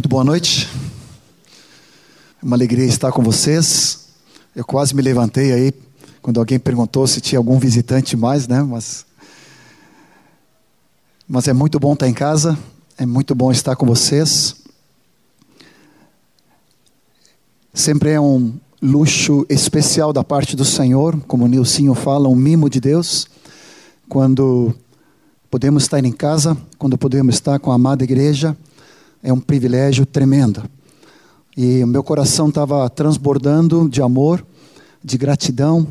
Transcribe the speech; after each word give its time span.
Muito 0.00 0.08
boa 0.08 0.24
noite. 0.24 0.66
É 2.42 2.46
uma 2.46 2.56
alegria 2.56 2.86
estar 2.86 3.12
com 3.12 3.22
vocês. 3.22 4.06
Eu 4.56 4.64
quase 4.64 4.96
me 4.96 5.02
levantei 5.02 5.52
aí 5.52 5.74
quando 6.22 6.40
alguém 6.40 6.58
perguntou 6.58 7.06
se 7.06 7.20
tinha 7.20 7.38
algum 7.38 7.58
visitante 7.58 8.16
mais, 8.16 8.48
né? 8.48 8.62
Mas, 8.62 9.04
mas 11.28 11.48
é 11.48 11.52
muito 11.52 11.78
bom 11.78 11.92
estar 11.92 12.08
em 12.08 12.14
casa. 12.14 12.58
É 12.96 13.04
muito 13.04 13.34
bom 13.34 13.52
estar 13.52 13.76
com 13.76 13.84
vocês. 13.84 14.56
Sempre 17.74 18.12
é 18.12 18.20
um 18.20 18.54
luxo 18.80 19.44
especial 19.50 20.14
da 20.14 20.24
parte 20.24 20.56
do 20.56 20.64
Senhor, 20.64 21.20
como 21.28 21.44
o 21.44 21.46
Nilcinho 21.46 21.94
fala, 21.94 22.26
um 22.26 22.34
mimo 22.34 22.70
de 22.70 22.80
Deus, 22.80 23.28
quando 24.08 24.74
podemos 25.50 25.82
estar 25.82 26.02
em 26.02 26.12
casa, 26.12 26.56
quando 26.78 26.96
podemos 26.96 27.34
estar 27.34 27.58
com 27.58 27.70
a 27.70 27.74
amada 27.74 28.02
igreja 28.02 28.56
é 29.22 29.32
um 29.32 29.40
privilégio 29.40 30.06
tremendo. 30.06 30.62
E 31.56 31.82
o 31.82 31.86
meu 31.86 32.02
coração 32.02 32.48
estava 32.48 32.88
transbordando 32.88 33.88
de 33.88 34.00
amor, 34.00 34.44
de 35.02 35.18
gratidão 35.18 35.86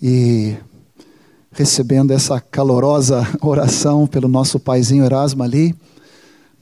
e 0.00 0.56
recebendo 1.52 2.12
essa 2.12 2.40
calorosa 2.40 3.26
oração 3.42 4.06
pelo 4.06 4.28
nosso 4.28 4.58
paizinho 4.58 5.04
Erasmo 5.04 5.42
ali, 5.42 5.74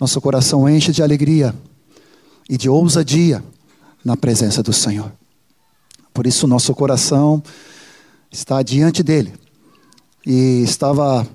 nosso 0.01 0.21
coração 0.21 0.69
enche 0.69 0.93
de 0.93 1.03
alegria 1.03 1.55
e 2.49 2.57
de 2.57 2.69
ousadia 2.69 3.43
na 4.05 4.17
presença 4.17 4.63
do 4.63 4.73
Senhor. 4.73 5.13
Por 6.13 6.27
isso 6.27 6.47
nosso 6.47 6.75
coração 6.75 7.43
está 8.31 8.63
diante 8.63 9.03
dele. 9.03 9.33
E 10.27 10.63
estava 10.63 11.27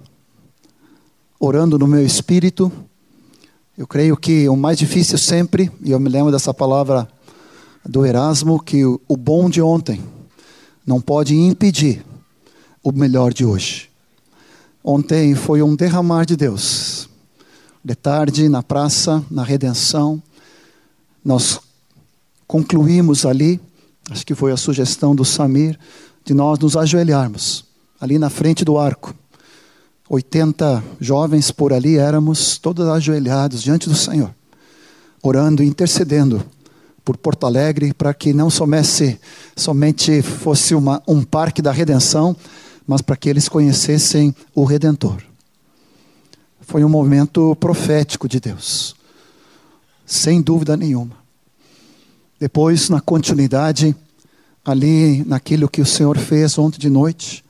orando 1.39 1.79
no 1.79 1.87
meu 1.87 2.05
espírito 2.05 2.71
eu 3.75 3.87
creio 3.87 4.15
que 4.15 4.47
o 4.47 4.55
mais 4.55 4.77
difícil 4.77 5.17
sempre, 5.17 5.71
e 5.81 5.91
eu 5.91 5.99
me 5.99 6.07
lembro 6.07 6.31
dessa 6.31 6.53
palavra 6.53 7.07
do 7.83 8.05
Erasmo, 8.05 8.61
que 8.61 8.85
o 8.85 9.17
bom 9.17 9.49
de 9.49 9.61
ontem 9.61 9.99
não 10.85 11.01
pode 11.01 11.35
impedir 11.35 12.05
o 12.83 12.91
melhor 12.91 13.33
de 13.33 13.43
hoje. 13.43 13.89
Ontem 14.83 15.33
foi 15.33 15.63
um 15.63 15.75
derramar 15.75 16.25
de 16.25 16.35
Deus. 16.35 17.09
De 17.83 17.95
tarde, 17.95 18.47
na 18.47 18.61
praça, 18.61 19.23
na 19.29 19.43
redenção, 19.43 20.21
nós 21.25 21.59
concluímos 22.45 23.25
ali, 23.25 23.59
acho 24.11 24.25
que 24.25 24.35
foi 24.35 24.51
a 24.51 24.57
sugestão 24.57 25.15
do 25.15 25.25
Samir, 25.25 25.79
de 26.23 26.33
nós 26.33 26.59
nos 26.59 26.77
ajoelharmos 26.77 27.65
ali 27.99 28.19
na 28.19 28.29
frente 28.29 28.63
do 28.63 28.77
arco 28.77 29.15
80 30.13 30.83
jovens 30.99 31.49
por 31.49 31.73
ali 31.73 31.97
éramos 31.97 32.59
todos 32.59 32.87
ajoelhados 32.87 33.63
diante 33.63 33.89
do 33.89 33.95
Senhor, 33.95 34.29
orando 35.23 35.63
e 35.63 35.67
intercedendo 35.67 36.45
por 37.03 37.17
Porto 37.17 37.47
Alegre 37.47 37.95
para 37.95 38.13
que 38.13 38.31
não 38.31 38.47
somente, 38.47 39.19
somente 39.55 40.21
fosse 40.21 40.75
uma, 40.75 41.01
um 41.07 41.23
parque 41.23 41.63
da 41.63 41.71
redenção, 41.71 42.35
mas 42.85 43.01
para 43.01 43.17
que 43.17 43.27
eles 43.27 43.49
conhecessem 43.49 44.35
o 44.53 44.63
Redentor. 44.65 45.17
Foi 46.61 46.83
um 46.83 46.89
momento 46.89 47.55
profético 47.55 48.29
de 48.29 48.39
Deus, 48.39 48.95
sem 50.05 50.43
dúvida 50.43 50.77
nenhuma. 50.77 51.17
Depois, 52.39 52.87
na 52.87 53.01
continuidade, 53.01 53.95
ali 54.63 55.23
naquilo 55.25 55.67
que 55.67 55.81
o 55.81 55.85
Senhor 55.87 56.19
fez 56.19 56.55
ontem 56.59 56.77
de 56.77 56.89
noite, 56.89 57.42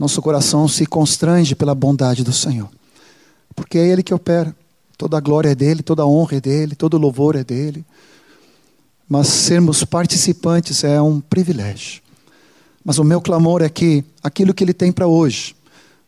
nosso 0.00 0.22
coração 0.22 0.66
se 0.66 0.86
constrange 0.86 1.54
pela 1.54 1.74
bondade 1.74 2.24
do 2.24 2.32
Senhor. 2.32 2.70
Porque 3.54 3.76
é 3.76 3.86
Ele 3.86 4.02
que 4.02 4.14
opera. 4.14 4.56
Toda 4.96 5.18
a 5.18 5.20
glória 5.20 5.50
é 5.50 5.54
dele, 5.54 5.82
toda 5.82 6.00
a 6.00 6.06
honra 6.06 6.38
é 6.38 6.40
dele, 6.40 6.74
todo 6.74 6.94
o 6.94 6.98
louvor 6.98 7.36
é 7.36 7.44
dele. 7.44 7.84
Mas 9.06 9.26
sermos 9.26 9.84
participantes 9.84 10.84
é 10.84 11.02
um 11.02 11.20
privilégio. 11.20 12.00
Mas 12.82 12.96
o 12.96 13.04
meu 13.04 13.20
clamor 13.20 13.60
é 13.60 13.68
que 13.68 14.02
aquilo 14.22 14.54
que 14.54 14.64
ele 14.64 14.72
tem 14.72 14.90
para 14.90 15.06
hoje 15.06 15.54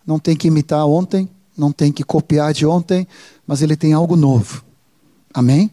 não 0.07 0.19
tem 0.19 0.35
que 0.35 0.49
imitar 0.49 0.87
ontem, 0.87 1.29
não 1.55 1.71
tem 1.71 1.93
que 1.93 2.03
copiar 2.03 2.55
de 2.55 2.65
ontem, 2.65 3.07
mas 3.47 3.61
ele 3.61 3.77
tem 3.77 3.93
algo 3.93 4.17
novo. 4.17 4.65
Amém? 5.35 5.71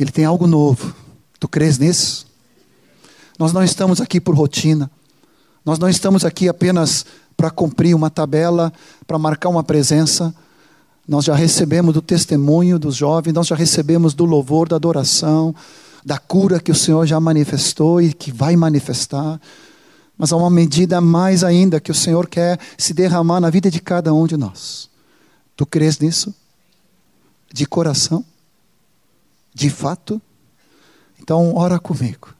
Ele 0.00 0.10
tem 0.10 0.24
algo 0.24 0.46
novo. 0.46 0.94
Tu 1.38 1.46
crês 1.46 1.76
nisso? 1.76 2.26
Nós 3.38 3.52
não 3.52 3.62
estamos 3.62 4.00
aqui 4.00 4.18
por 4.18 4.34
rotina. 4.34 4.90
Nós 5.66 5.80
não 5.80 5.88
estamos 5.88 6.24
aqui 6.24 6.48
apenas 6.48 7.04
para 7.36 7.50
cumprir 7.50 7.92
uma 7.92 8.08
tabela, 8.08 8.72
para 9.04 9.18
marcar 9.18 9.48
uma 9.48 9.64
presença. 9.64 10.32
Nós 11.08 11.24
já 11.24 11.34
recebemos 11.34 11.92
do 11.92 12.00
testemunho 12.00 12.78
dos 12.78 12.94
jovens, 12.94 13.32
nós 13.32 13.48
já 13.48 13.56
recebemos 13.56 14.14
do 14.14 14.24
louvor, 14.24 14.68
da 14.68 14.76
adoração, 14.76 15.52
da 16.04 16.18
cura 16.18 16.60
que 16.60 16.70
o 16.70 16.74
Senhor 16.74 17.04
já 17.04 17.18
manifestou 17.18 18.00
e 18.00 18.14
que 18.14 18.30
vai 18.30 18.54
manifestar. 18.54 19.40
Mas 20.16 20.32
há 20.32 20.36
uma 20.36 20.48
medida 20.48 21.00
mais 21.00 21.42
ainda 21.42 21.80
que 21.80 21.90
o 21.90 21.94
Senhor 21.94 22.28
quer 22.28 22.60
se 22.78 22.94
derramar 22.94 23.40
na 23.40 23.50
vida 23.50 23.68
de 23.68 23.80
cada 23.80 24.14
um 24.14 24.24
de 24.24 24.36
nós. 24.36 24.88
Tu 25.56 25.66
crês 25.66 25.98
nisso? 25.98 26.32
De 27.52 27.66
coração? 27.66 28.24
De 29.52 29.68
fato? 29.68 30.22
Então, 31.20 31.56
ora 31.56 31.76
comigo. 31.80 32.35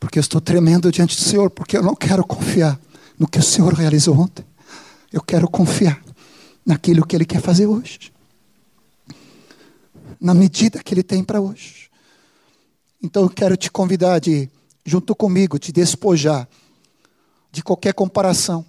Porque 0.00 0.18
eu 0.18 0.22
estou 0.22 0.40
tremendo 0.40 0.90
diante 0.90 1.14
do 1.14 1.22
Senhor, 1.22 1.50
porque 1.50 1.76
eu 1.76 1.82
não 1.82 1.94
quero 1.94 2.24
confiar 2.24 2.80
no 3.18 3.28
que 3.28 3.38
o 3.38 3.42
Senhor 3.42 3.74
realizou 3.74 4.18
ontem. 4.18 4.44
Eu 5.12 5.20
quero 5.20 5.46
confiar 5.46 6.02
naquilo 6.64 7.06
que 7.06 7.14
Ele 7.14 7.26
quer 7.26 7.42
fazer 7.42 7.66
hoje. 7.66 8.10
Na 10.18 10.32
medida 10.32 10.82
que 10.82 10.94
Ele 10.94 11.02
tem 11.02 11.22
para 11.22 11.38
hoje. 11.38 11.90
Então 13.02 13.24
eu 13.24 13.28
quero 13.28 13.58
te 13.58 13.70
convidar 13.70 14.18
de, 14.18 14.48
junto 14.86 15.14
comigo, 15.14 15.58
te 15.58 15.70
despojar 15.70 16.48
de 17.52 17.62
qualquer 17.62 17.92
comparação, 17.92 18.64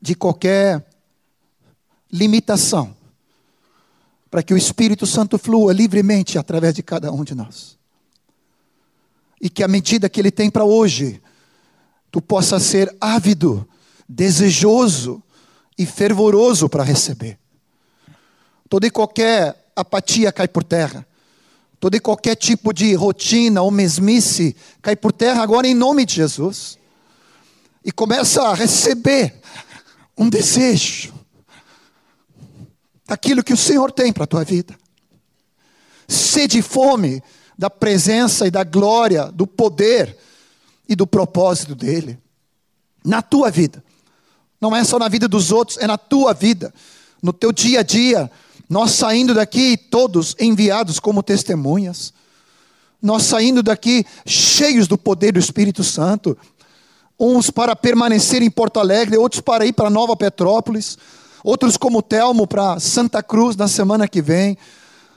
de 0.00 0.16
qualquer 0.16 0.84
limitação, 2.10 2.94
para 4.28 4.42
que 4.42 4.52
o 4.52 4.56
Espírito 4.56 5.06
Santo 5.06 5.38
flua 5.38 5.72
livremente 5.72 6.38
através 6.38 6.74
de 6.74 6.82
cada 6.82 7.12
um 7.12 7.22
de 7.22 7.34
nós 7.34 7.81
e 9.42 9.50
que 9.50 9.64
a 9.64 9.68
medida 9.68 10.08
que 10.08 10.20
Ele 10.20 10.30
tem 10.30 10.48
para 10.48 10.64
hoje, 10.64 11.20
tu 12.12 12.22
possa 12.22 12.60
ser 12.60 12.96
ávido, 13.00 13.68
desejoso 14.08 15.20
e 15.76 15.84
fervoroso 15.84 16.68
para 16.68 16.84
receber. 16.84 17.36
Toda 18.68 18.86
e 18.86 18.90
qualquer 18.90 19.70
apatia 19.74 20.30
cai 20.30 20.46
por 20.46 20.62
terra. 20.62 21.04
Todo 21.80 21.96
e 21.96 22.00
qualquer 22.00 22.36
tipo 22.36 22.72
de 22.72 22.94
rotina 22.94 23.60
ou 23.60 23.70
mesmice 23.72 24.54
cai 24.80 24.94
por 24.94 25.10
terra 25.10 25.42
agora 25.42 25.66
em 25.66 25.74
nome 25.74 26.06
de 26.06 26.14
Jesus. 26.14 26.78
E 27.84 27.90
começa 27.90 28.42
a 28.44 28.54
receber 28.54 29.40
um 30.16 30.30
desejo 30.30 31.12
daquilo 33.04 33.42
que 33.42 33.52
o 33.52 33.56
Senhor 33.56 33.90
tem 33.90 34.12
para 34.12 34.22
a 34.22 34.28
tua 34.28 34.44
vida. 34.44 34.78
Sede 36.06 36.62
fome 36.62 37.20
da 37.56 37.70
presença 37.70 38.46
e 38.46 38.50
da 38.50 38.64
glória, 38.64 39.26
do 39.26 39.46
poder 39.46 40.16
e 40.88 40.96
do 40.96 41.06
propósito 41.06 41.74
dele 41.74 42.18
na 43.04 43.22
tua 43.22 43.50
vida. 43.50 43.82
Não 44.60 44.74
é 44.74 44.84
só 44.84 44.98
na 44.98 45.08
vida 45.08 45.26
dos 45.26 45.50
outros, 45.50 45.78
é 45.78 45.86
na 45.86 45.98
tua 45.98 46.32
vida, 46.32 46.72
no 47.22 47.32
teu 47.32 47.52
dia 47.52 47.80
a 47.80 47.82
dia. 47.82 48.30
Nós 48.68 48.92
saindo 48.92 49.34
daqui 49.34 49.76
todos 49.76 50.36
enviados 50.38 51.00
como 51.00 51.22
testemunhas. 51.22 52.12
Nós 53.00 53.24
saindo 53.24 53.62
daqui 53.62 54.06
cheios 54.24 54.86
do 54.86 54.96
poder 54.96 55.32
do 55.32 55.40
Espírito 55.40 55.82
Santo. 55.82 56.38
Uns 57.18 57.50
para 57.50 57.74
permanecer 57.74 58.42
em 58.42 58.50
Porto 58.50 58.78
Alegre, 58.78 59.16
outros 59.16 59.40
para 59.40 59.66
ir 59.66 59.72
para 59.72 59.90
Nova 59.90 60.16
Petrópolis, 60.16 60.96
outros 61.42 61.76
como 61.76 62.00
Telmo 62.00 62.46
para 62.46 62.78
Santa 62.78 63.22
Cruz 63.22 63.56
na 63.56 63.66
semana 63.66 64.06
que 64.06 64.22
vem 64.22 64.56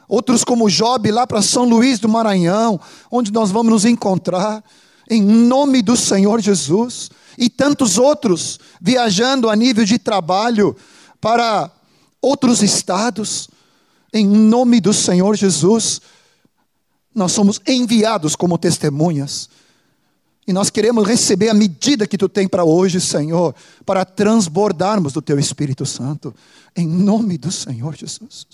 outros 0.08 0.44
como 0.44 0.70
Job 0.70 1.12
lá 1.12 1.26
para 1.26 1.42
São 1.42 1.66
Luís 1.66 2.00
do 2.00 2.10
Maranhão, 2.10 2.80
onde 3.12 3.32
nós 3.32 3.52
vamos 3.52 3.72
nos 3.72 3.86
encontrar, 3.86 4.64
em 5.10 5.22
nome 5.22 5.82
do 5.82 5.96
Senhor 5.96 6.42
Jesus, 6.42 7.10
e 7.38 7.50
tantos 7.50 7.98
outros 7.98 8.60
viajando 8.82 9.50
a 9.50 9.56
nível 9.56 9.86
de 9.86 10.00
trabalho 10.00 10.76
para 11.20 11.70
outros 12.22 12.62
estados, 12.64 13.50
em 14.14 14.26
nome 14.26 14.80
do 14.80 14.94
Senhor 14.94 15.36
Jesus. 15.36 16.02
Nós 17.14 17.32
somos 17.32 17.60
enviados 17.68 18.36
como 18.36 18.58
testemunhas. 18.58 19.50
E 20.48 20.54
nós 20.54 20.70
queremos 20.70 21.08
receber 21.08 21.50
a 21.50 21.54
medida 21.54 22.06
que 22.06 22.18
tu 22.18 22.30
tem 22.30 22.48
para 22.48 22.64
hoje, 22.64 23.02
Senhor, 23.02 23.56
para 23.86 24.06
transbordarmos 24.06 25.14
do 25.14 25.22
teu 25.22 25.40
Espírito 25.40 25.86
Santo, 25.86 26.34
em 26.76 26.88
nome 26.88 27.38
do 27.38 27.52
Senhor 27.52 27.96
Jesus. 27.96 28.46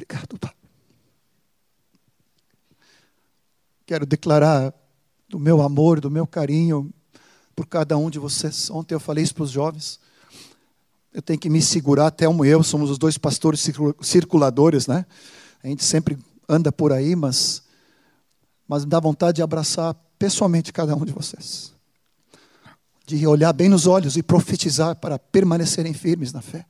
Obrigado, 0.00 0.38
Pai. 0.38 0.52
Quero 3.84 4.06
declarar 4.06 4.72
do 5.28 5.38
meu 5.38 5.60
amor, 5.60 6.00
do 6.00 6.10
meu 6.10 6.26
carinho 6.26 6.90
por 7.54 7.66
cada 7.66 7.98
um 7.98 8.08
de 8.08 8.18
vocês. 8.18 8.70
Ontem 8.70 8.94
eu 8.94 9.00
falei 9.00 9.22
isso 9.22 9.34
para 9.34 9.44
os 9.44 9.50
jovens. 9.50 10.00
Eu 11.12 11.20
tenho 11.20 11.38
que 11.38 11.50
me 11.50 11.60
segurar, 11.60 12.06
até 12.06 12.26
um 12.26 12.42
eu, 12.42 12.62
somos 12.62 12.88
os 12.88 12.96
dois 12.96 13.18
pastores 13.18 13.68
circuladores, 14.00 14.86
né? 14.86 15.04
A 15.62 15.66
gente 15.66 15.84
sempre 15.84 16.16
anda 16.48 16.72
por 16.72 16.92
aí, 16.92 17.14
mas, 17.14 17.62
mas 18.66 18.86
dá 18.86 18.98
vontade 18.98 19.36
de 19.36 19.42
abraçar 19.42 19.94
pessoalmente 20.18 20.72
cada 20.72 20.96
um 20.96 21.04
de 21.04 21.12
vocês. 21.12 21.74
De 23.04 23.26
olhar 23.26 23.52
bem 23.52 23.68
nos 23.68 23.86
olhos 23.86 24.16
e 24.16 24.22
profetizar 24.22 24.96
para 24.96 25.18
permanecerem 25.18 25.92
firmes 25.92 26.32
na 26.32 26.40
fé. 26.40 26.64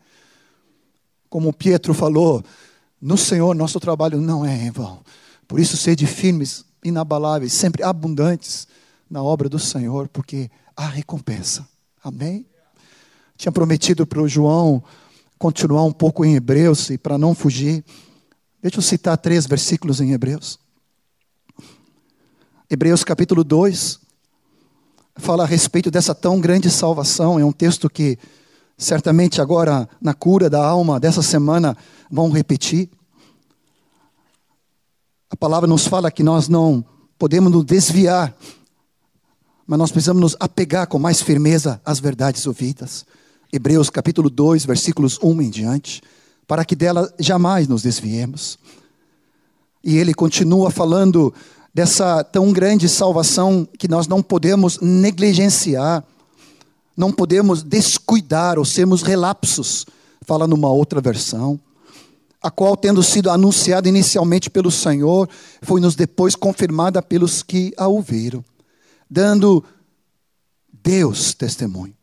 Como 1.29 1.53
Pietro 1.53 1.94
falou, 1.94 2.43
no 3.00 3.17
Senhor 3.17 3.55
nosso 3.55 3.81
trabalho 3.81 4.20
não 4.20 4.44
é 4.44 4.55
em 4.55 4.70
vão. 4.70 5.00
Por 5.49 5.58
isso, 5.58 5.76
sede 5.76 6.06
firmes, 6.06 6.64
inabaláveis, 6.85 7.52
sempre 7.52 7.82
abundantes 7.82 8.69
na 9.11 9.23
obra 9.23 9.49
do 9.49 9.58
Senhor, 9.58 10.08
porque 10.08 10.50
há 10.76 10.87
recompensa. 10.87 11.67
Amém? 12.02 12.47
Tinha 13.37 13.50
prometido 13.50 14.06
para 14.06 14.20
o 14.20 14.29
João 14.29 14.82
continuar 15.38 15.85
um 15.85 15.93
pouco 15.93 16.25
em 16.25 16.35
Hebreus, 16.35 16.91
e 16.91 16.99
para 16.99 17.17
não 17.17 17.35
fugir, 17.35 17.82
deixa 18.61 18.79
eu 18.79 18.82
citar 18.82 19.17
três 19.17 19.47
versículos 19.47 20.00
em 20.00 20.12
Hebreus. 20.12 20.58
Hebreus 22.69 23.02
capítulo 23.02 23.43
2 23.43 23.99
fala 25.17 25.44
a 25.44 25.47
respeito 25.47 25.91
dessa 25.91 26.14
tão 26.14 26.41
grande 26.41 26.70
salvação, 26.70 27.38
é 27.38 27.44
um 27.44 27.52
texto 27.52 27.88
que 27.88 28.19
certamente 28.81 29.43
agora 29.43 29.87
na 30.00 30.15
cura 30.15 30.49
da 30.49 30.65
alma 30.65 30.99
dessa 30.99 31.23
semana 31.23 31.77
vão 32.11 32.31
repetir. 32.31 32.88
A 35.29 35.37
palavra 35.37 35.69
nos 35.69 35.87
fala 35.87 36.11
que 36.11 36.23
nós 36.23 36.49
não 36.49 36.85
podemos 37.19 37.53
nos 37.53 37.65
desviar, 37.65 38.35
mas 39.67 39.79
nós 39.79 39.93
precisamos 39.93 40.23
nos 40.23 40.37
apegar 40.41 40.87
com 40.87 40.99
mais 40.99 41.21
firmeza 41.21 41.81
às 41.85 42.00
verdades 42.00 42.47
ouvidas. 42.47 43.05
Hebreus 43.53 43.91
capítulo 43.91 44.31
2, 44.31 44.65
versículos 44.65 45.19
1 45.23 45.43
em 45.43 45.50
diante, 45.50 46.00
para 46.47 46.65
que 46.65 46.75
dela 46.75 47.12
jamais 47.19 47.69
nos 47.69 47.83
desviemos. 47.83 48.59
E 49.85 49.99
ele 49.99 50.15
continua 50.15 50.71
falando 50.71 51.35
dessa 51.73 52.25
tão 52.25 52.50
grande 52.50 52.88
salvação 52.88 53.69
que 53.79 53.87
nós 53.87 54.09
não 54.09 54.23
podemos 54.23 54.81
negligenciar, 54.81 56.03
não 56.96 57.12
podemos 57.12 57.62
descuidar 57.62 58.58
ou 58.58 58.64
sermos 58.64 59.02
relapsos, 59.02 59.87
fala 60.26 60.46
numa 60.46 60.70
outra 60.70 61.00
versão, 61.00 61.58
a 62.42 62.50
qual, 62.50 62.76
tendo 62.76 63.02
sido 63.02 63.31
anunciada 63.31 63.88
inicialmente 63.88 64.48
pelo 64.48 64.70
Senhor, 64.70 65.28
foi-nos 65.62 65.94
depois 65.94 66.34
confirmada 66.34 67.02
pelos 67.02 67.42
que 67.42 67.72
a 67.76 67.87
ouviram, 67.87 68.44
dando 69.10 69.62
Deus 70.82 71.34
testemunho. 71.34 71.94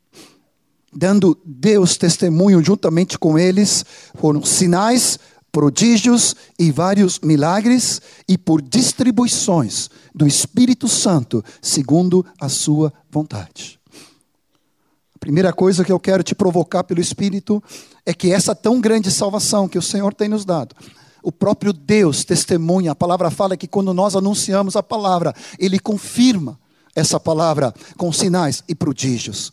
Dando 0.93 1.37
Deus 1.45 1.97
testemunho 1.97 2.63
juntamente 2.63 3.17
com 3.17 3.37
eles, 3.37 3.85
foram 4.15 4.43
sinais, 4.43 5.19
prodígios 5.51 6.35
e 6.57 6.71
vários 6.71 7.19
milagres, 7.19 8.01
e 8.27 8.37
por 8.37 8.61
distribuições 8.61 9.89
do 10.13 10.27
Espírito 10.27 10.87
Santo, 10.87 11.43
segundo 11.61 12.25
a 12.39 12.49
sua 12.49 12.93
vontade. 13.11 13.76
A 15.17 15.19
primeira 15.19 15.51
coisa 15.51 15.83
que 15.83 15.91
eu 15.91 15.99
quero 15.99 16.21
te 16.21 16.35
provocar 16.35 16.83
pelo 16.83 17.01
Espírito 17.01 17.61
é 18.05 18.13
que 18.13 18.31
essa 18.31 18.53
tão 18.53 18.79
grande 18.79 19.09
salvação 19.09 19.67
que 19.67 19.77
o 19.77 19.81
Senhor 19.81 20.13
tem 20.13 20.29
nos 20.29 20.45
dado, 20.45 20.75
o 21.23 21.31
próprio 21.31 21.73
Deus 21.73 22.23
testemunha, 22.23 22.91
a 22.91 22.95
palavra 22.95 23.31
fala 23.31 23.57
que 23.57 23.67
quando 23.67 23.95
nós 23.95 24.15
anunciamos 24.15 24.75
a 24.75 24.83
palavra, 24.83 25.33
Ele 25.57 25.79
confirma 25.79 26.59
essa 26.95 27.19
palavra 27.19 27.73
com 27.97 28.13
sinais 28.13 28.63
e 28.69 28.75
prodígios. 28.75 29.51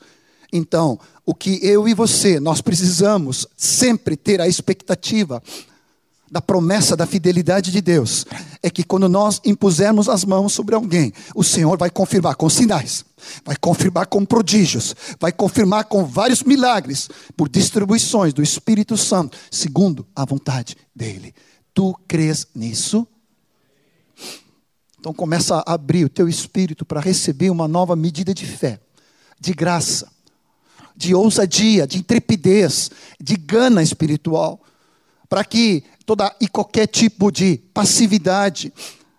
Então, 0.53 1.01
o 1.25 1.35
que 1.35 1.59
eu 1.63 1.89
e 1.89 1.95
você, 1.95 2.39
nós 2.39 2.61
precisamos 2.61 3.47
sempre 3.57 4.19
ter 4.19 4.43
a 4.43 4.47
expectativa 4.47 5.43
da 6.35 6.43
promessa 6.43 6.97
da 6.97 7.07
fidelidade 7.07 7.71
de 7.71 7.81
Deus 7.81 8.27
é 8.61 8.69
que 8.69 8.83
quando 8.83 9.09
nós 9.09 9.41
impusermos 9.45 10.09
as 10.09 10.25
mãos 10.25 10.53
sobre 10.53 10.75
alguém, 10.75 11.13
o 11.33 11.45
Senhor 11.45 11.79
vai 11.79 11.89
confirmar 11.89 12.35
com 12.35 12.51
sinais, 12.51 13.05
vai 13.45 13.55
confirmar 13.55 14.09
com 14.09 14.25
prodígios, 14.25 14.97
vai 15.21 15.31
confirmar 15.31 15.85
com 15.85 16.05
vários 16.05 16.43
milagres, 16.43 17.09
por 17.37 17.49
distribuições 17.49 18.35
do 18.35 18.43
Espírito 18.43 18.97
Santo, 18.97 19.39
segundo 19.49 20.05
a 20.13 20.25
vontade 20.25 20.77
dele. 20.93 21.33
Tu 21.73 21.97
crês 22.09 22.49
nisso? 22.53 23.07
Então 24.99 25.15
começa 25.15 25.63
a 25.65 25.75
abrir 25.75 26.05
o 26.05 26.09
teu 26.09 26.29
espírito 26.29 26.85
para 26.85 27.01
receber 27.01 27.51
uma 27.51 27.69
nova 27.69 27.95
medida 27.95 28.35
de 28.35 28.45
fé, 28.45 28.81
de 29.39 29.53
graça, 29.53 30.09
de 30.97 31.15
ousadia, 31.15 31.87
de 31.87 31.99
intrepidez, 31.99 32.91
de 33.21 33.37
gana 33.37 33.85
espiritual, 33.85 34.61
para 35.29 35.45
que 35.45 35.83
toda 36.07 36.35
e 36.41 36.49
qualquer 36.49 36.87
tipo 36.87 37.31
de 37.31 37.59
passividade. 37.73 38.73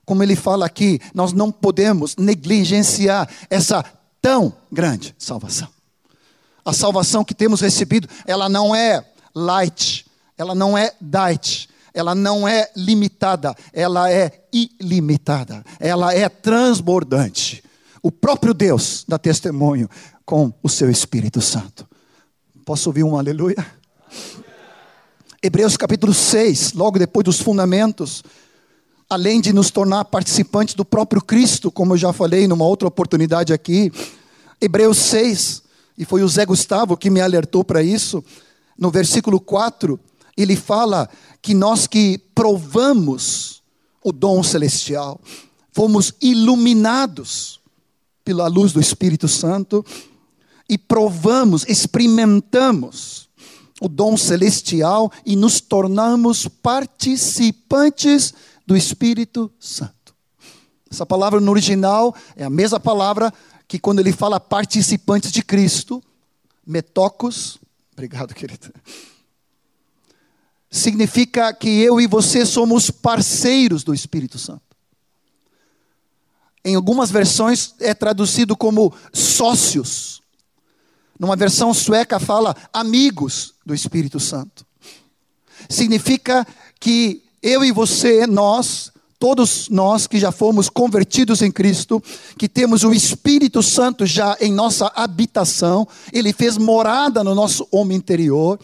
Como 0.05 0.21
ele 0.21 0.35
fala 0.35 0.65
aqui, 0.65 0.99
nós 1.13 1.33
não 1.33 1.51
podemos 1.51 2.15
negligenciar 2.15 3.27
essa 3.49 3.83
tão 4.21 4.53
grande 4.71 5.15
salvação. 5.17 5.67
A 6.63 6.73
salvação 6.73 7.23
que 7.23 7.33
temos 7.33 7.61
recebido, 7.61 8.07
ela 8.25 8.49
não 8.49 8.75
é 8.75 9.05
light, 9.35 10.05
ela 10.37 10.55
não 10.55 10.77
é 10.77 10.91
diet, 10.99 11.69
ela 11.93 12.13
não 12.13 12.47
é 12.47 12.69
limitada, 12.75 13.55
ela 13.71 14.11
é 14.11 14.45
ilimitada, 14.51 15.63
ela 15.79 16.13
é 16.13 16.27
transbordante. 16.27 17.63
O 18.01 18.11
próprio 18.11 18.53
Deus 18.53 19.05
dá 19.07 19.17
testemunho 19.17 19.89
com 20.25 20.53
o 20.61 20.69
seu 20.69 20.89
Espírito 20.89 21.41
Santo. 21.41 21.87
Posso 22.65 22.89
ouvir 22.89 23.03
um 23.03 23.17
aleluia? 23.17 23.65
Hebreus 25.45 25.77
capítulo 25.77 26.11
6, 26.11 26.73
logo 26.73 26.97
depois 26.97 27.23
dos 27.23 27.39
fundamentos, 27.39 28.23
além 29.07 29.39
de 29.39 29.53
nos 29.53 29.69
tornar 29.69 30.03
participantes 30.05 30.73
do 30.73 30.83
próprio 30.83 31.21
Cristo, 31.21 31.69
como 31.69 31.93
eu 31.93 31.97
já 31.99 32.11
falei 32.11 32.47
numa 32.47 32.65
outra 32.65 32.87
oportunidade 32.87 33.53
aqui, 33.53 33.91
Hebreus 34.59 34.97
6, 34.97 35.61
e 35.99 36.03
foi 36.03 36.23
o 36.23 36.27
Zé 36.27 36.47
Gustavo 36.47 36.97
que 36.97 37.11
me 37.11 37.21
alertou 37.21 37.63
para 37.63 37.83
isso, 37.83 38.23
no 38.75 38.89
versículo 38.89 39.39
4, 39.39 39.99
ele 40.35 40.55
fala 40.55 41.07
que 41.43 41.53
nós 41.53 41.85
que 41.85 42.17
provamos 42.33 43.61
o 44.03 44.11
dom 44.11 44.41
celestial, 44.41 45.21
fomos 45.71 46.11
iluminados 46.19 47.59
pela 48.23 48.47
luz 48.47 48.73
do 48.73 48.81
Espírito 48.81 49.27
Santo 49.27 49.85
e 50.67 50.75
provamos, 50.75 51.67
experimentamos 51.67 53.24
o 53.81 53.89
dom 53.89 54.15
celestial 54.15 55.11
e 55.25 55.35
nos 55.35 55.59
tornamos 55.59 56.47
participantes 56.47 58.33
do 58.65 58.75
Espírito 58.75 59.51
Santo. 59.59 60.15
Essa 60.89 61.05
palavra 61.05 61.39
no 61.39 61.51
original 61.51 62.15
é 62.35 62.43
a 62.43 62.49
mesma 62.49 62.79
palavra 62.79 63.33
que 63.67 63.79
quando 63.79 63.99
ele 63.99 64.13
fala 64.13 64.39
participantes 64.39 65.31
de 65.31 65.43
Cristo, 65.43 66.01
metocos, 66.65 67.57
obrigado, 67.93 68.33
querido. 68.33 68.71
Significa 70.69 71.53
que 71.53 71.69
eu 71.81 71.99
e 71.99 72.07
você 72.07 72.45
somos 72.45 72.89
parceiros 72.91 73.83
do 73.83 73.93
Espírito 73.93 74.37
Santo. 74.37 74.61
Em 76.63 76.75
algumas 76.75 77.11
versões 77.11 77.75
é 77.79 77.93
traduzido 77.93 78.57
como 78.57 78.93
sócios. 79.13 80.21
Numa 81.19 81.35
versão 81.35 81.73
sueca 81.73 82.19
fala 82.19 82.55
amigos 82.73 83.53
do 83.65 83.73
Espírito 83.73 84.19
Santo. 84.19 84.65
Significa 85.69 86.45
que 86.79 87.23
eu 87.41 87.63
e 87.63 87.71
você, 87.71 88.27
nós, 88.27 88.91
todos 89.19 89.69
nós 89.69 90.07
que 90.07 90.19
já 90.19 90.31
fomos 90.31 90.69
convertidos 90.69 91.41
em 91.41 91.51
Cristo, 91.51 92.03
que 92.37 92.49
temos 92.49 92.83
o 92.83 92.93
Espírito 92.93 93.63
Santo 93.63 94.05
já 94.05 94.37
em 94.41 94.51
nossa 94.51 94.91
habitação, 94.95 95.87
ele 96.11 96.33
fez 96.33 96.57
morada 96.57 97.23
no 97.23 97.33
nosso 97.33 97.67
homem 97.71 97.97
interior 97.97 98.59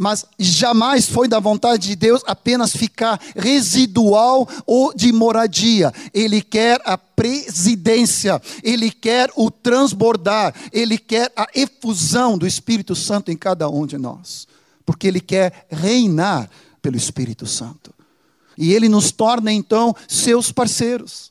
mas 0.00 0.24
jamais 0.38 1.06
foi 1.06 1.28
da 1.28 1.38
vontade 1.38 1.88
de 1.88 1.94
Deus 1.94 2.22
apenas 2.26 2.74
ficar 2.74 3.20
residual 3.36 4.48
ou 4.64 4.94
de 4.94 5.12
moradia. 5.12 5.92
Ele 6.14 6.40
quer 6.40 6.80
a 6.86 6.96
presidência, 6.96 8.40
ele 8.62 8.90
quer 8.90 9.30
o 9.36 9.50
transbordar, 9.50 10.54
ele 10.72 10.96
quer 10.96 11.30
a 11.36 11.46
efusão 11.54 12.38
do 12.38 12.46
Espírito 12.46 12.94
Santo 12.94 13.30
em 13.30 13.36
cada 13.36 13.68
um 13.68 13.84
de 13.84 13.98
nós, 13.98 14.48
porque 14.86 15.06
ele 15.06 15.20
quer 15.20 15.66
reinar 15.68 16.48
pelo 16.80 16.96
Espírito 16.96 17.46
Santo. 17.46 17.92
E 18.56 18.72
ele 18.72 18.88
nos 18.88 19.12
torna 19.12 19.52
então 19.52 19.94
seus 20.08 20.50
parceiros. 20.50 21.29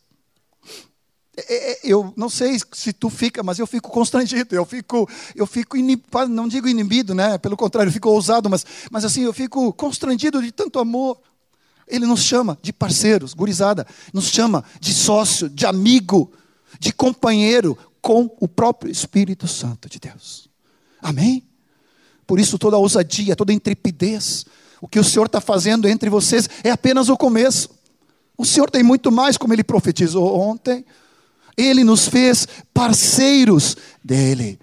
É, 1.48 1.72
é, 1.72 1.80
eu 1.84 2.14
não 2.16 2.30
sei 2.30 2.58
se 2.74 2.92
tu 2.92 3.10
fica, 3.10 3.44
mas 3.44 3.60
eu 3.60 3.68
fico 3.68 3.90
constrangido, 3.90 4.56
eu 4.56 4.66
fico, 4.66 5.08
eu 5.36 5.46
fico 5.46 5.78
inibido, 5.78 6.28
não 6.28 6.48
digo 6.48 6.68
inibido, 6.68 7.14
né? 7.14 7.38
Pelo 7.38 7.56
contrário, 7.56 7.90
eu 7.90 7.94
fico 7.94 8.10
ousado, 8.10 8.50
mas, 8.50 8.66
mas 8.92 9.06
assim, 9.06 9.24
eu 9.24 9.34
fico 9.34 9.72
constrangido 9.74 10.42
de 10.42 10.52
tanto 10.52 10.80
amor. 10.80 11.20
Ele 11.88 12.06
nos 12.06 12.22
chama 12.22 12.58
de 12.62 12.72
parceiros, 12.72 13.34
gurizada, 13.34 13.86
nos 14.14 14.26
chama 14.26 14.64
de 14.80 14.94
sócio, 14.94 15.50
de 15.50 15.66
amigo, 15.66 16.32
de 16.80 16.94
companheiro 16.94 17.78
com 18.02 18.30
o 18.40 18.48
próprio 18.48 18.92
Espírito 18.92 19.48
Santo 19.48 19.90
de 19.90 20.00
Deus. 20.00 20.50
Amém? 21.02 21.44
Por 22.28 22.40
isso, 22.40 22.60
toda 22.60 22.78
ousadia, 22.78 23.36
toda 23.36 23.52
intrepidez, 23.52 24.46
o 24.82 24.88
que 24.88 25.00
o 25.00 25.04
Senhor 25.04 25.26
está 25.26 25.42
fazendo 25.42 25.88
entre 25.88 26.10
vocês 26.10 26.48
é 26.64 26.70
apenas 26.70 27.10
o 27.10 27.18
começo. 27.18 27.70
O 28.38 28.46
Senhor 28.46 28.70
tem 28.70 28.84
muito 28.84 29.12
mais, 29.12 29.36
como 29.36 29.54
ele 29.54 29.64
profetizou 29.64 30.40
ontem. 30.40 30.86
Ele 31.60 31.84
nos 31.84 32.08
fez 32.08 32.48
parceiros 32.74 33.76
dele. 34.04 34.60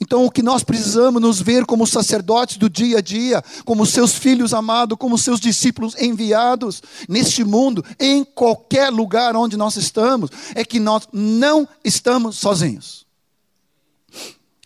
Então, 0.00 0.26
o 0.26 0.30
que 0.30 0.42
nós 0.42 0.62
precisamos 0.62 1.22
nos 1.22 1.40
ver 1.40 1.64
como 1.64 1.86
sacerdotes 1.86 2.58
do 2.58 2.68
dia 2.68 2.98
a 2.98 3.00
dia, 3.00 3.42
como 3.64 3.86
seus 3.86 4.12
filhos 4.12 4.52
amados, 4.52 4.98
como 4.98 5.16
seus 5.16 5.40
discípulos 5.40 5.96
enviados 5.98 6.82
neste 7.08 7.42
mundo, 7.42 7.82
em 7.98 8.22
qualquer 8.22 8.90
lugar 8.90 9.34
onde 9.34 9.56
nós 9.56 9.76
estamos, 9.76 10.30
é 10.54 10.64
que 10.64 10.78
nós 10.78 11.08
não 11.12 11.66
estamos 11.82 12.36
sozinhos. 12.36 13.06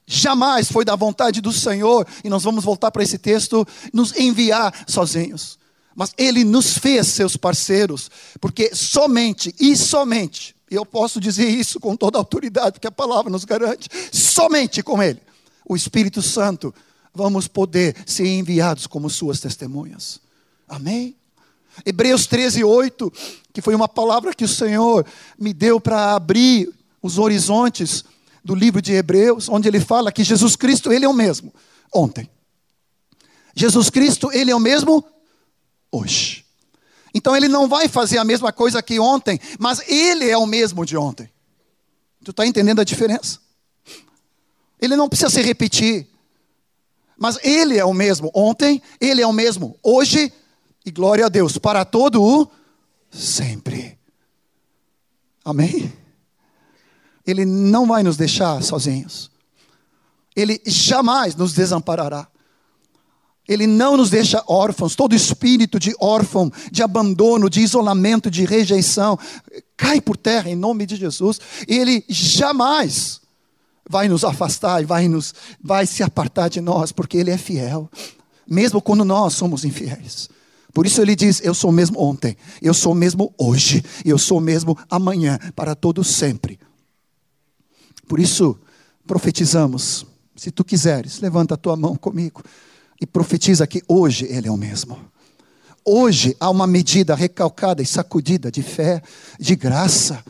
Jamais 0.04 0.70
foi 0.70 0.84
da 0.84 0.96
vontade 0.96 1.40
do 1.40 1.52
Senhor, 1.52 2.04
e 2.24 2.28
nós 2.28 2.42
vamos 2.42 2.64
voltar 2.64 2.90
para 2.90 3.04
esse 3.04 3.16
texto, 3.16 3.64
nos 3.92 4.16
enviar 4.18 4.84
sozinhos. 4.88 5.56
Mas 5.94 6.12
Ele 6.18 6.42
nos 6.42 6.76
fez 6.76 7.06
seus 7.06 7.36
parceiros, 7.36 8.10
porque 8.40 8.74
somente 8.74 9.54
e 9.60 9.76
somente, 9.76 10.56
e 10.70 10.74
eu 10.74 10.86
posso 10.86 11.20
dizer 11.20 11.48
isso 11.48 11.80
com 11.80 11.96
toda 11.96 12.16
a 12.16 12.20
autoridade, 12.20 12.72
porque 12.72 12.86
a 12.86 12.92
palavra 12.92 13.30
nos 13.30 13.44
garante, 13.44 13.88
somente 14.12 14.82
com 14.82 15.02
Ele, 15.02 15.20
o 15.68 15.74
Espírito 15.74 16.22
Santo, 16.22 16.72
vamos 17.12 17.48
poder 17.48 17.96
ser 18.06 18.26
enviados 18.26 18.86
como 18.86 19.10
Suas 19.10 19.40
testemunhas. 19.40 20.20
Amém? 20.68 21.16
Hebreus 21.84 22.26
13, 22.26 22.62
8, 22.62 23.12
que 23.52 23.60
foi 23.60 23.74
uma 23.74 23.88
palavra 23.88 24.34
que 24.34 24.44
o 24.44 24.48
Senhor 24.48 25.04
me 25.38 25.52
deu 25.52 25.80
para 25.80 26.14
abrir 26.14 26.72
os 27.02 27.18
horizontes 27.18 28.04
do 28.44 28.54
livro 28.54 28.80
de 28.80 28.92
Hebreus, 28.92 29.48
onde 29.48 29.68
ele 29.68 29.80
fala 29.80 30.12
que 30.12 30.24
Jesus 30.24 30.56
Cristo, 30.56 30.92
ele 30.92 31.04
é 31.04 31.08
o 31.08 31.14
mesmo 31.14 31.52
ontem. 31.92 32.30
Jesus 33.54 33.90
Cristo, 33.90 34.30
ele 34.32 34.50
é 34.50 34.56
o 34.56 34.60
mesmo 34.60 35.04
hoje. 35.90 36.44
Então 37.14 37.36
ele 37.36 37.48
não 37.48 37.68
vai 37.68 37.88
fazer 37.88 38.18
a 38.18 38.24
mesma 38.24 38.52
coisa 38.52 38.82
que 38.82 39.00
ontem, 39.00 39.38
mas 39.58 39.80
ele 39.88 40.28
é 40.28 40.36
o 40.36 40.46
mesmo 40.46 40.84
de 40.84 40.96
ontem. 40.96 41.30
Tu 42.24 42.30
está 42.30 42.46
entendendo 42.46 42.80
a 42.80 42.84
diferença? 42.84 43.38
Ele 44.80 44.96
não 44.96 45.08
precisa 45.08 45.30
se 45.30 45.42
repetir, 45.42 46.06
mas 47.18 47.38
ele 47.42 47.76
é 47.76 47.84
o 47.84 47.92
mesmo 47.92 48.30
ontem, 48.34 48.80
ele 49.00 49.20
é 49.20 49.26
o 49.26 49.32
mesmo 49.32 49.78
hoje, 49.82 50.32
e 50.84 50.90
glória 50.90 51.26
a 51.26 51.28
Deus, 51.28 51.58
para 51.58 51.84
todo 51.84 52.22
o 52.22 52.50
sempre. 53.10 53.98
Amém? 55.44 55.92
Ele 57.26 57.44
não 57.44 57.86
vai 57.86 58.02
nos 58.02 58.16
deixar 58.16 58.62
sozinhos. 58.62 59.30
Ele 60.34 60.60
jamais 60.66 61.34
nos 61.34 61.52
desamparará. 61.52 62.26
Ele 63.50 63.66
não 63.66 63.96
nos 63.96 64.10
deixa 64.10 64.44
órfãos. 64.46 64.94
Todo 64.94 65.12
espírito 65.12 65.80
de 65.80 65.92
órfão, 65.98 66.52
de 66.70 66.84
abandono, 66.84 67.50
de 67.50 67.60
isolamento, 67.60 68.30
de 68.30 68.44
rejeição, 68.44 69.18
cai 69.76 70.00
por 70.00 70.16
terra 70.16 70.48
em 70.48 70.54
nome 70.54 70.86
de 70.86 70.94
Jesus. 70.94 71.40
Ele 71.66 72.04
jamais 72.08 73.20
vai 73.88 74.06
nos 74.08 74.22
afastar 74.22 74.80
e 74.80 74.84
vai, 74.84 75.08
nos, 75.08 75.34
vai 75.60 75.84
se 75.84 76.00
apartar 76.00 76.48
de 76.48 76.60
nós, 76.60 76.92
porque 76.92 77.16
Ele 77.16 77.32
é 77.32 77.36
fiel, 77.36 77.90
mesmo 78.46 78.80
quando 78.80 79.04
nós 79.04 79.34
somos 79.34 79.64
infiéis. 79.64 80.30
Por 80.72 80.86
isso 80.86 81.02
ele 81.02 81.16
diz: 81.16 81.40
Eu 81.42 81.52
sou 81.52 81.72
mesmo 81.72 82.00
ontem, 82.00 82.36
eu 82.62 82.72
sou 82.72 82.94
mesmo 82.94 83.34
hoje, 83.36 83.82
eu 84.04 84.16
sou 84.16 84.40
mesmo 84.40 84.78
amanhã, 84.88 85.36
para 85.56 85.74
todo 85.74 86.04
sempre. 86.04 86.56
Por 88.06 88.20
isso, 88.20 88.56
profetizamos. 89.04 90.06
Se 90.36 90.52
tu 90.52 90.64
quiseres, 90.64 91.18
levanta 91.18 91.54
a 91.54 91.56
tua 91.56 91.76
mão 91.76 91.96
comigo 91.96 92.44
e 93.00 93.06
profetiza 93.06 93.66
que 93.66 93.82
hoje 93.88 94.26
Ele 94.26 94.48
é 94.48 94.50
o 94.50 94.56
mesmo. 94.56 94.98
Hoje 95.84 96.36
há 96.38 96.50
uma 96.50 96.66
medida 96.66 97.14
recalcada 97.14 97.82
e 97.82 97.86
sacudida 97.86 98.50
de 98.50 98.62
fé, 98.62 99.02
de 99.38 99.56
graça, 99.56 100.22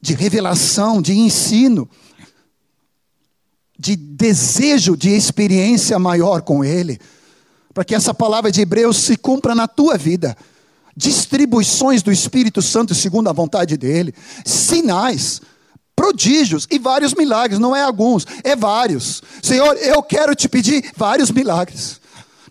de 0.00 0.14
revelação, 0.14 1.02
de 1.02 1.12
ensino, 1.12 1.88
de 3.78 3.96
desejo 3.96 4.96
de 4.96 5.10
experiência 5.10 5.98
maior 5.98 6.42
com 6.42 6.64
Ele, 6.64 7.00
para 7.74 7.84
que 7.84 7.94
essa 7.94 8.14
palavra 8.14 8.50
de 8.50 8.60
Hebreus 8.60 8.96
se 8.98 9.16
cumpra 9.16 9.54
na 9.54 9.66
tua 9.66 9.98
vida. 9.98 10.36
Distribuições 10.96 12.02
do 12.02 12.10
Espírito 12.10 12.60
Santo 12.62 12.94
segundo 12.94 13.28
a 13.28 13.32
vontade 13.32 13.76
dEle, 13.76 14.14
sinais, 14.44 15.40
prodígios 15.98 16.68
e 16.70 16.78
vários 16.78 17.12
milagres, 17.12 17.58
não 17.58 17.74
é 17.74 17.82
alguns, 17.82 18.24
é 18.44 18.54
vários. 18.54 19.20
Senhor, 19.42 19.76
eu 19.78 20.00
quero 20.00 20.32
te 20.32 20.48
pedir 20.48 20.92
vários 20.96 21.28
milagres. 21.28 22.00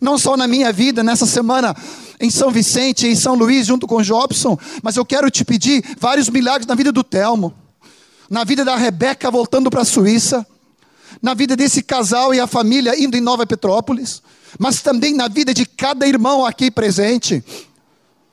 Não 0.02 0.18
só 0.18 0.36
na 0.36 0.46
minha 0.46 0.74
vida, 0.74 1.02
nessa 1.02 1.26
semana 1.26 1.74
em 2.20 2.30
São 2.30 2.52
Vicente, 2.52 3.08
em 3.08 3.16
São 3.16 3.36
Luís, 3.36 3.66
junto 3.66 3.88
com 3.88 4.02
Jobson, 4.02 4.60
mas 4.84 4.98
eu 4.98 5.06
quero 5.06 5.32
te 5.32 5.46
pedir 5.46 5.82
vários 5.98 6.30
milagres 6.30 6.68
na 6.68 6.76
vida 6.76 6.92
do 6.92 7.06
Telmo, 7.06 7.54
na 8.30 8.44
vida 8.44 8.66
da 8.66 8.76
Rebeca 8.76 9.32
voltando 9.32 9.70
para 9.70 9.84
a 9.84 9.86
Suíça, 9.86 10.46
na 11.22 11.34
vida 11.34 11.56
desse 11.56 11.82
casal 11.82 12.34
e 12.34 12.42
a 12.42 12.48
família 12.48 13.02
indo 13.02 13.16
em 13.16 13.22
Nova 13.22 13.48
Petrópolis, 13.48 14.22
mas 14.60 14.82
também 14.82 15.14
na 15.14 15.30
vida 15.30 15.54
de 15.54 15.66
cada 15.66 16.06
irmão 16.06 16.46
aqui 16.46 16.70
presente, 16.70 17.42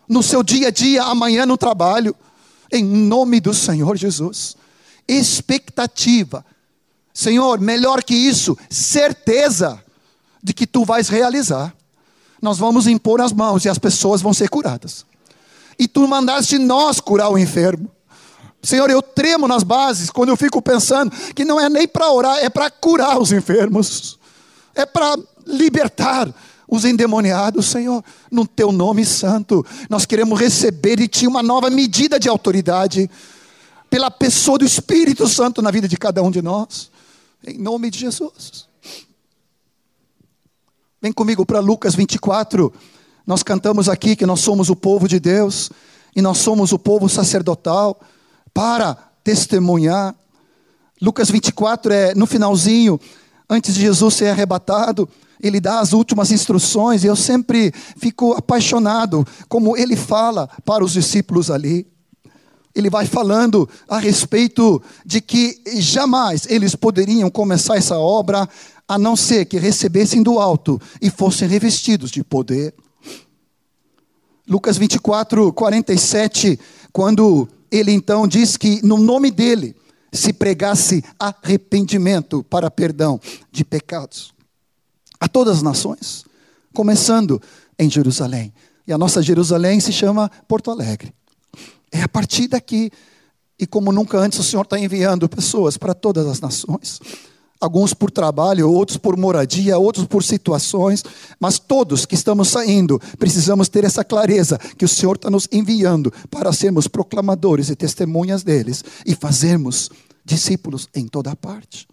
no 0.09 0.25
seu 0.25 0.43
dia 0.43 0.69
a 0.69 0.71
dia, 0.73 1.05
amanhã 1.05 1.47
no 1.47 1.57
trabalho, 1.57 2.17
em 2.73 2.83
nome 2.83 3.39
do 3.39 3.55
Senhor 3.55 3.97
Jesus 3.97 4.57
expectativa. 5.09 6.45
Senhor, 7.13 7.61
melhor 7.61 8.03
que 8.03 8.15
isso, 8.15 8.57
certeza 8.69 9.83
de 10.43 10.53
que 10.53 10.67
tu 10.67 10.85
vais 10.85 11.09
realizar. 11.09 11.75
Nós 12.43 12.59
vamos 12.59 12.87
impor 12.87 13.21
as 13.21 13.33
mãos 13.33 13.65
e 13.65 13.69
as 13.69 13.79
pessoas 13.79 14.21
vão 14.21 14.35
ser 14.35 14.49
curadas. 14.49 15.07
E 15.79 15.89
tu 15.89 16.07
mandaste 16.07 16.59
nós 16.59 17.01
curar 17.01 17.31
o 17.31 17.39
enfermo. 17.39 17.91
Senhor, 18.63 18.91
eu 18.91 19.03
tremo 19.03 19.47
nas 19.47 19.63
bases 19.63 20.11
quando 20.11 20.31
eu 20.31 20.37
fico 20.37 20.61
pensando 20.61 21.11
que 21.35 21.45
não 21.45 21.61
é 21.61 21.69
nem 21.69 21.87
para 21.87 22.11
orar, 22.11 22.39
é 22.39 22.49
para 22.49 22.71
curar 22.71 23.19
os 23.19 23.31
enfermos, 23.31 24.19
é 24.75 24.87
para 24.87 25.17
libertar 25.47 26.35
os 26.67 26.85
endemoniados, 26.85 27.67
Senhor, 27.67 28.03
no 28.31 28.47
teu 28.47 28.73
nome 28.73 29.05
santo. 29.05 29.65
Nós 29.89 30.07
queremos 30.07 30.41
receber 30.41 30.97
de 30.97 31.09
ti 31.09 31.27
uma 31.27 31.43
nova 31.43 31.69
medida 31.71 32.19
de 32.19 32.29
autoridade 32.29 33.11
pela 33.95 34.11
pessoa 34.11 34.59
do 34.59 34.65
Espírito 34.65 35.29
Santo 35.29 35.63
na 35.63 35.71
vida 35.71 35.87
de 35.87 35.97
cada 35.97 36.21
um 36.21 36.29
de 36.29 36.43
nós. 36.43 36.91
Em 37.47 37.57
nome 37.57 37.93
de 37.93 38.01
Jesus. 38.01 38.67
Vem 41.01 41.13
comigo 41.13 41.47
para 41.47 41.61
Lucas 41.61 41.95
24. 41.95 42.73
Nós 43.25 43.45
cantamos 43.45 43.89
aqui 43.89 44.17
que 44.17 44.27
nós 44.27 44.41
somos 44.41 44.69
o 44.69 44.75
povo 44.75 45.07
de 45.07 45.21
Deus 45.21 45.71
e 46.17 46.21
nós 46.21 46.39
somos 46.39 46.73
o 46.73 46.79
povo 46.79 47.09
sacerdotal 47.09 48.01
para 48.53 48.97
testemunhar. 49.23 50.13
Lucas 51.01 51.31
24 51.31 51.93
é 51.93 52.15
no 52.17 52.27
finalzinho, 52.27 52.99
antes 53.49 53.77
de 53.77 53.83
Jesus 53.83 54.15
ser 54.15 54.27
arrebatado, 54.27 55.09
ele 55.41 55.61
dá 55.61 55.79
as 55.79 55.93
últimas 55.93 56.33
instruções 56.33 57.05
e 57.05 57.07
eu 57.07 57.15
sempre 57.15 57.73
fico 57.97 58.33
apaixonado 58.33 59.25
como 59.49 59.77
ele 59.77 59.95
fala 59.95 60.51
para 60.65 60.85
os 60.85 60.95
discípulos 60.95 61.49
ali 61.49 61.94
ele 62.75 62.91
vai 62.91 63.07
falando 63.07 63.69
a 63.89 63.99
respeito 63.99 64.83
de 65.07 65.21
que 65.21 65.63
jamais 65.77 66.47
eles 66.49 66.75
poderiam 66.75 67.31
começar 67.31 67.77
essa 67.77 67.99
obra 67.99 68.49
a 68.87 68.99
não 68.99 69.17
ser 69.17 69.45
que 69.47 69.59
recebessem 69.59 70.23
do 70.23 70.39
alto 70.39 70.81
e 71.01 71.09
fossem 71.09 71.49
revestidos 71.49 72.11
de 72.11 72.23
poder. 72.25 72.75
Lucas 74.47 74.77
24, 74.77 75.53
47, 75.53 76.59
quando 76.93 77.49
ele 77.71 77.93
então 77.93 78.27
diz 78.27 78.57
que 78.57 78.85
no 78.85 78.99
nome 78.99 79.31
dele 79.31 79.75
se 80.13 80.33
pregasse 80.33 81.03
arrependimento 81.19 82.45
para 82.45 82.71
perdão 82.71 83.21
de 83.51 83.65
pecados 83.65 84.35
a 85.19 85.29
todas 85.29 85.57
as 85.57 85.63
nações, 85.63 86.25
começando 86.75 87.41
em 87.79 87.89
Jerusalém. 87.89 88.53
E 88.87 88.93
a 88.93 88.99
nossa 88.99 89.23
Jerusalém 89.23 89.81
se 89.81 89.93
chama 89.93 90.31
Porto 90.47 90.71
Alegre. 90.71 91.15
É 91.95 92.03
a 92.03 92.09
partir 92.09 92.49
daqui. 92.49 92.91
E 93.57 93.69
como 93.69 93.93
nunca 93.93 94.19
antes, 94.19 94.37
o 94.41 94.43
Senhor 94.43 94.65
está 94.65 94.77
enviando 94.77 95.29
pessoas 95.29 95.77
para 95.77 95.95
todas 95.95 96.27
as 96.27 96.41
nações. 96.41 96.99
Alguns 97.61 97.95
por 97.95 98.11
trabalho, 98.11 98.69
outros 98.69 98.99
por 98.99 99.17
moradia, 99.17 99.79
outros 99.79 100.05
por 100.05 100.25
situações, 100.25 101.05
mas 101.39 101.61
todos 101.61 102.05
que 102.05 102.17
estamos 102.17 102.49
saindo, 102.49 103.01
precisamos 103.17 103.69
ter 103.69 103.85
essa 103.85 104.03
clareza 104.03 104.59
que 104.77 104.85
o 104.85 104.89
Senhor 104.89 105.15
está 105.15 105.31
nos 105.31 105.47
enviando 105.53 106.13
para 106.29 106.53
sermos 106.53 106.89
proclamadores 106.89 107.71
e 107.71 107.77
testemunhas 107.77 108.43
deles 108.43 108.85
e 109.07 109.15
fazermos 109.15 109.89
discípulos 110.25 110.89
em 110.93 111.07
toda 111.07 111.37
parte, 111.37 111.87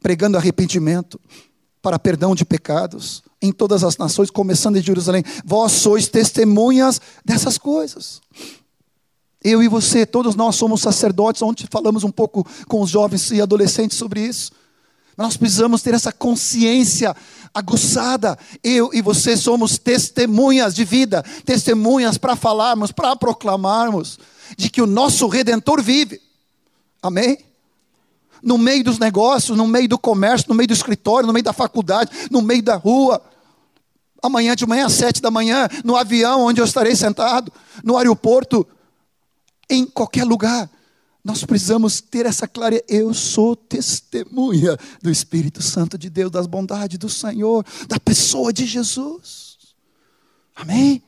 pregando 0.00 0.38
arrependimento 0.38 1.20
para 1.82 1.98
perdão 1.98 2.34
de 2.34 2.46
pecados 2.46 3.22
em 3.42 3.52
todas 3.52 3.84
as 3.84 3.98
nações, 3.98 4.30
começando 4.30 4.76
em 4.76 4.82
Jerusalém. 4.82 5.22
Vós 5.44 5.72
sois 5.72 6.08
testemunhas 6.08 6.98
dessas 7.24 7.58
coisas. 7.58 8.22
Eu 9.42 9.62
e 9.62 9.68
você, 9.68 10.04
todos 10.04 10.34
nós 10.34 10.56
somos 10.56 10.80
sacerdotes, 10.80 11.42
ontem 11.42 11.66
falamos 11.70 12.04
um 12.04 12.10
pouco 12.10 12.46
com 12.66 12.80
os 12.80 12.90
jovens 12.90 13.30
e 13.30 13.40
adolescentes 13.40 13.96
sobre 13.96 14.20
isso. 14.20 14.50
Nós 15.16 15.36
precisamos 15.36 15.82
ter 15.82 15.94
essa 15.94 16.12
consciência 16.12 17.16
aguçada. 17.54 18.38
Eu 18.62 18.90
e 18.92 19.00
você 19.00 19.36
somos 19.36 19.78
testemunhas 19.78 20.74
de 20.74 20.84
vida, 20.84 21.22
testemunhas 21.44 22.18
para 22.18 22.36
falarmos, 22.36 22.92
para 22.92 23.16
proclamarmos 23.16 24.18
de 24.56 24.68
que 24.68 24.82
o 24.82 24.86
nosso 24.86 25.26
redentor 25.26 25.82
vive. 25.82 26.20
Amém? 27.02 27.38
No 28.42 28.58
meio 28.58 28.84
dos 28.84 28.98
negócios, 28.98 29.56
no 29.56 29.66
meio 29.66 29.88
do 29.88 29.98
comércio, 29.98 30.48
no 30.50 30.54
meio 30.54 30.68
do 30.68 30.74
escritório, 30.74 31.26
no 31.26 31.32
meio 31.32 31.44
da 31.44 31.52
faculdade, 31.52 32.10
no 32.30 32.42
meio 32.42 32.62
da 32.62 32.76
rua. 32.76 33.22
Amanhã 34.22 34.54
de 34.54 34.66
manhã, 34.66 34.86
às 34.86 34.92
sete 34.92 35.22
da 35.22 35.30
manhã, 35.30 35.68
no 35.82 35.96
avião 35.96 36.42
onde 36.42 36.60
eu 36.60 36.64
estarei 36.64 36.94
sentado, 36.94 37.50
no 37.82 37.96
aeroporto, 37.96 38.66
em 39.68 39.86
qualquer 39.86 40.24
lugar. 40.24 40.70
Nós 41.24 41.44
precisamos 41.44 42.00
ter 42.00 42.24
essa 42.24 42.46
clareza. 42.46 42.84
Eu 42.88 43.12
sou 43.12 43.56
testemunha 43.56 44.76
do 45.02 45.10
Espírito 45.10 45.60
Santo 45.62 45.98
de 45.98 46.08
Deus, 46.08 46.30
das 46.30 46.46
bondades 46.46 46.98
do 46.98 47.08
Senhor, 47.08 47.64
da 47.88 47.98
pessoa 47.98 48.52
de 48.52 48.64
Jesus. 48.64 49.58
Amém? 50.54 51.02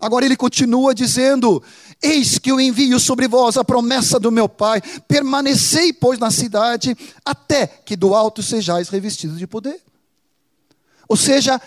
Agora 0.00 0.24
ele 0.24 0.36
continua 0.36 0.94
dizendo: 0.94 1.62
Eis 2.00 2.38
que 2.38 2.50
eu 2.50 2.60
envio 2.60 3.00
sobre 3.00 3.26
vós 3.26 3.56
a 3.56 3.64
promessa 3.64 4.20
do 4.20 4.30
meu 4.30 4.48
Pai, 4.48 4.80
permanecei, 5.08 5.92
pois, 5.92 6.18
na 6.18 6.30
cidade, 6.30 6.96
até 7.24 7.66
que 7.66 7.96
do 7.96 8.14
alto 8.14 8.42
sejais 8.42 8.88
revestidos 8.88 9.38
de 9.38 9.46
poder. 9.46 9.80
Ou 11.08 11.16
seja, 11.16 11.60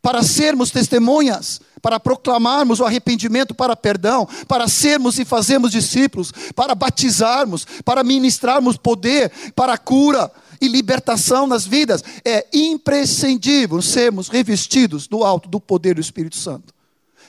para 0.00 0.22
sermos 0.22 0.70
testemunhas, 0.70 1.60
para 1.80 2.00
proclamarmos 2.00 2.80
o 2.80 2.84
arrependimento 2.84 3.54
para 3.54 3.76
perdão, 3.76 4.28
para 4.46 4.68
sermos 4.68 5.18
e 5.18 5.24
fazermos 5.24 5.70
discípulos, 5.70 6.32
para 6.54 6.74
batizarmos, 6.74 7.66
para 7.84 8.04
ministrarmos 8.04 8.76
poder 8.76 9.30
para 9.54 9.76
cura 9.78 10.30
e 10.60 10.68
libertação 10.68 11.46
nas 11.46 11.66
vidas, 11.66 12.04
é 12.24 12.46
imprescindível 12.52 13.80
sermos 13.80 14.28
revestidos 14.28 15.06
do 15.06 15.24
alto 15.24 15.48
do 15.48 15.58
poder 15.58 15.94
do 15.94 16.00
Espírito 16.00 16.36
Santo. 16.36 16.74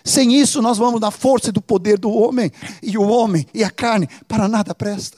Sem 0.03 0.35
isso, 0.35 0.61
nós 0.61 0.77
vamos 0.77 0.99
na 0.99 1.11
força 1.11 1.51
do 1.51 1.61
poder 1.61 1.97
do 1.97 2.09
homem, 2.09 2.51
e 2.81 2.97
o 2.97 3.03
homem 3.03 3.45
e 3.53 3.63
a 3.63 3.69
carne 3.69 4.09
para 4.27 4.47
nada 4.47 4.75
presta, 4.75 5.17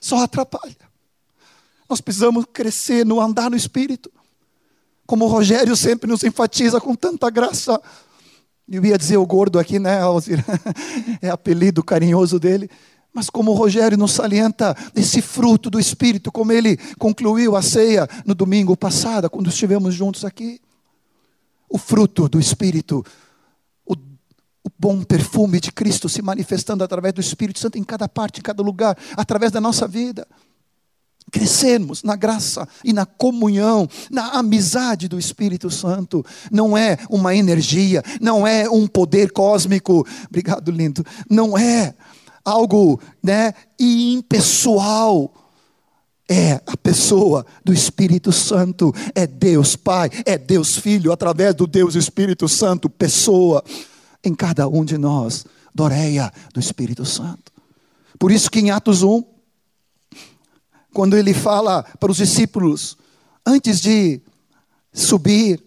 só 0.00 0.22
atrapalha. 0.22 0.76
Nós 1.88 2.00
precisamos 2.00 2.44
crescer 2.52 3.04
no 3.04 3.20
andar 3.20 3.50
no 3.50 3.56
Espírito 3.56 4.12
como 5.08 5.24
o 5.24 5.28
Rogério 5.28 5.74
sempre 5.74 6.06
nos 6.06 6.22
enfatiza 6.22 6.78
com 6.82 6.94
tanta 6.94 7.30
graça. 7.30 7.80
Eu 8.70 8.84
ia 8.84 8.98
dizer 8.98 9.16
o 9.16 9.26
gordo 9.26 9.58
aqui, 9.58 9.78
né, 9.78 9.98
Alzir? 10.00 10.44
É 11.22 11.30
apelido 11.30 11.82
carinhoso 11.82 12.38
dele. 12.38 12.68
Mas 13.12 13.30
como 13.30 13.50
o 13.50 13.54
Rogério 13.54 13.96
nos 13.96 14.12
salienta 14.12 14.76
esse 14.94 15.22
fruto 15.22 15.70
do 15.70 15.80
Espírito, 15.80 16.30
como 16.30 16.52
ele 16.52 16.76
concluiu 16.98 17.56
a 17.56 17.62
ceia 17.62 18.06
no 18.26 18.34
domingo 18.34 18.76
passado, 18.76 19.30
quando 19.30 19.48
estivemos 19.48 19.94
juntos 19.94 20.24
aqui. 20.24 20.60
O 21.68 21.78
fruto 21.78 22.28
do 22.28 22.38
Espírito, 22.38 23.04
o, 23.84 23.94
o 23.94 24.70
bom 24.78 25.02
perfume 25.02 25.60
de 25.60 25.72
Cristo 25.72 26.08
se 26.08 26.22
manifestando 26.22 26.84
através 26.84 27.14
do 27.14 27.20
Espírito 27.20 27.58
Santo 27.58 27.78
em 27.78 27.84
cada 27.84 28.08
parte, 28.08 28.40
em 28.40 28.42
cada 28.42 28.62
lugar, 28.62 28.96
através 29.16 29.50
da 29.50 29.60
nossa 29.60 29.88
vida 29.88 30.26
crescermos 31.30 32.02
na 32.02 32.16
graça 32.16 32.66
e 32.84 32.92
na 32.92 33.06
comunhão, 33.06 33.88
na 34.10 34.30
amizade 34.30 35.08
do 35.08 35.18
Espírito 35.18 35.70
Santo. 35.70 36.24
Não 36.50 36.76
é 36.76 36.98
uma 37.10 37.34
energia, 37.34 38.02
não 38.20 38.46
é 38.46 38.68
um 38.68 38.86
poder 38.86 39.32
cósmico. 39.32 40.06
Obrigado, 40.28 40.70
lindo. 40.70 41.04
Não 41.28 41.56
é 41.56 41.94
algo, 42.44 43.00
né, 43.22 43.52
impessoal. 43.78 45.32
É 46.30 46.60
a 46.66 46.76
pessoa 46.76 47.46
do 47.64 47.72
Espírito 47.72 48.30
Santo, 48.32 48.94
é 49.14 49.26
Deus 49.26 49.76
Pai, 49.76 50.10
é 50.26 50.36
Deus 50.36 50.76
Filho, 50.76 51.10
através 51.10 51.54
do 51.54 51.66
Deus 51.66 51.94
Espírito 51.94 52.46
Santo, 52.46 52.90
pessoa 52.90 53.64
em 54.22 54.34
cada 54.34 54.68
um 54.68 54.84
de 54.84 54.98
nós, 54.98 55.46
Doreia 55.74 56.30
do 56.52 56.60
Espírito 56.60 57.06
Santo. 57.06 57.50
Por 58.18 58.30
isso 58.30 58.50
que 58.50 58.58
em 58.58 58.70
Atos 58.70 59.02
1, 59.02 59.22
quando 60.98 61.16
ele 61.16 61.32
fala 61.32 61.84
para 62.00 62.10
os 62.10 62.16
discípulos, 62.16 62.98
antes 63.46 63.80
de 63.80 64.20
subir 64.92 65.62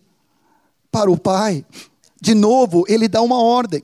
para 0.92 1.10
o 1.10 1.18
Pai, 1.18 1.66
de 2.20 2.36
novo, 2.36 2.84
ele 2.86 3.08
dá 3.08 3.22
uma 3.22 3.42
ordem. 3.42 3.82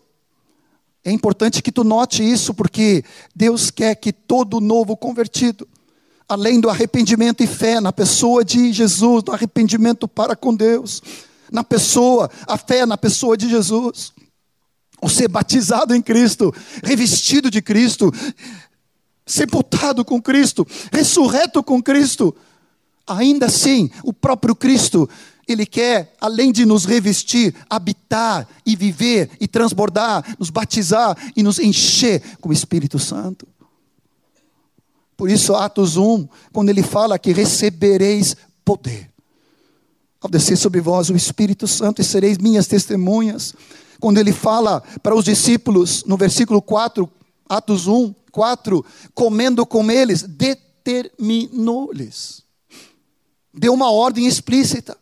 É 1.05 1.09
importante 1.09 1.63
que 1.63 1.71
tu 1.71 1.85
note 1.85 2.21
isso, 2.21 2.53
porque 2.53 3.01
Deus 3.33 3.71
quer 3.71 3.95
que 3.95 4.11
todo 4.11 4.59
novo 4.59 4.97
convertido, 4.97 5.65
além 6.27 6.59
do 6.59 6.69
arrependimento 6.69 7.41
e 7.41 7.47
fé 7.47 7.79
na 7.79 7.93
pessoa 7.93 8.43
de 8.43 8.73
Jesus, 8.73 9.23
do 9.23 9.31
arrependimento 9.31 10.05
para 10.05 10.35
com 10.35 10.53
Deus, 10.53 11.01
na 11.49 11.63
pessoa, 11.63 12.29
a 12.45 12.57
fé 12.57 12.85
na 12.85 12.97
pessoa 12.97 13.37
de 13.37 13.49
Jesus, 13.49 14.11
ou 14.99 15.07
ser 15.07 15.29
batizado 15.29 15.95
em 15.95 16.01
Cristo, 16.01 16.53
revestido 16.83 17.49
de 17.49 17.61
Cristo, 17.61 18.11
sepultado 19.27 20.03
com 20.03 20.21
Cristo, 20.21 20.65
ressurreto 20.91 21.61
com 21.61 21.81
Cristo. 21.83 22.35
Ainda 23.05 23.45
assim, 23.45 23.91
o 24.03 24.11
próprio 24.11 24.55
Cristo, 24.55 25.07
Ele 25.47 25.65
quer, 25.65 26.15
além 26.19 26.51
de 26.51 26.65
nos 26.65 26.85
revestir, 26.85 27.53
habitar 27.69 28.47
e 28.65 28.75
viver 28.75 29.29
e 29.39 29.47
transbordar, 29.47 30.35
nos 30.39 30.49
batizar 30.49 31.15
e 31.35 31.43
nos 31.43 31.59
encher 31.59 32.21
com 32.41 32.49
o 32.49 32.53
Espírito 32.53 32.97
Santo. 32.97 33.47
Por 35.15 35.29
isso, 35.29 35.55
Atos 35.55 35.97
1, 35.97 36.27
quando 36.53 36.69
ele 36.69 36.83
fala 36.83 37.17
que 37.17 37.31
recebereis 37.31 38.35
poder, 38.63 39.09
ao 40.21 40.29
descer 40.29 40.57
sobre 40.57 40.81
vós 40.81 41.09
o 41.09 41.15
Espírito 41.15 41.67
Santo 41.67 42.01
e 42.01 42.05
sereis 42.05 42.37
minhas 42.37 42.67
testemunhas. 42.67 43.53
Quando 43.99 44.17
ele 44.17 44.31
fala 44.31 44.81
para 45.01 45.15
os 45.15 45.25
discípulos, 45.25 46.03
no 46.05 46.17
versículo 46.17 46.61
4, 46.61 47.09
Atos 47.47 47.87
1, 47.87 48.13
4, 48.37 48.85
comendo 49.15 49.65
com 49.65 49.89
eles, 49.89 50.21
determinou-lhes. 50.21 52.43
Deu 53.51 53.73
uma 53.73 53.89
ordem 53.89 54.27
explícita. 54.27 54.95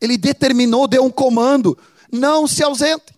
Ele 0.00 0.16
determinou, 0.16 0.88
deu 0.88 1.04
um 1.04 1.10
comando: 1.10 1.76
não 2.10 2.48
se 2.48 2.64
ausentem. 2.64 3.14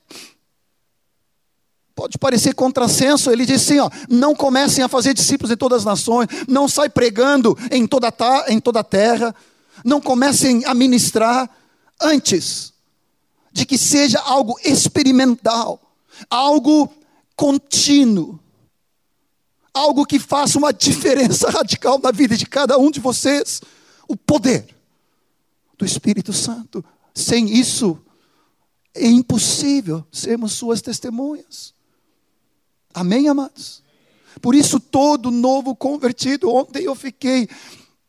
Pode 1.94 2.18
parecer 2.18 2.53
contrassenso, 2.53 3.31
ele 3.31 3.47
disse 3.47 3.75
assim: 3.75 3.79
ó, 3.79 3.88
não 4.09 4.35
comecem 4.35 4.83
a 4.83 4.88
fazer 4.88 5.14
discípulos 5.14 5.53
em 5.53 5.57
todas 5.57 5.79
as 5.79 5.85
nações, 5.85 6.27
não 6.49 6.66
sai 6.66 6.88
pregando 6.88 7.57
em 7.71 7.87
toda, 7.87 8.12
em 8.49 8.59
toda 8.59 8.81
a 8.81 8.85
terra, 8.85 9.33
não 9.85 10.01
comecem 10.01 10.64
a 10.64 10.75
ministrar 10.75 11.49
antes 12.01 12.73
de 13.53 13.64
que 13.64 13.79
seja 13.79 14.18
algo 14.18 14.59
experimental, 14.64 15.81
algo 16.29 16.92
contínuo, 17.38 18.40
algo 19.79 20.05
que 20.05 20.19
faça 20.19 20.59
uma 20.59 20.73
diferença 20.73 21.49
radical 21.51 21.99
na 22.03 22.11
vida 22.11 22.37
de 22.37 22.47
cada 22.47 22.79
um 22.79 22.91
de 22.91 23.01
vocês. 23.01 23.62
O 24.07 24.17
poder 24.17 24.67
do 25.77 25.85
Espírito 25.85 26.33
Santo. 26.33 26.85
Sem 27.14 27.49
isso, 27.53 27.99
é 28.95 29.07
impossível 29.07 30.05
sermos 30.11 30.53
suas 30.53 30.83
testemunhas. 30.83 31.73
Amém, 32.93 33.29
amados? 33.29 33.83
Por 34.41 34.55
isso, 34.55 34.81
todo 34.81 35.31
novo 35.31 35.75
convertido, 35.75 36.53
ontem 36.53 36.85
eu 36.85 36.95
fiquei, 36.95 37.49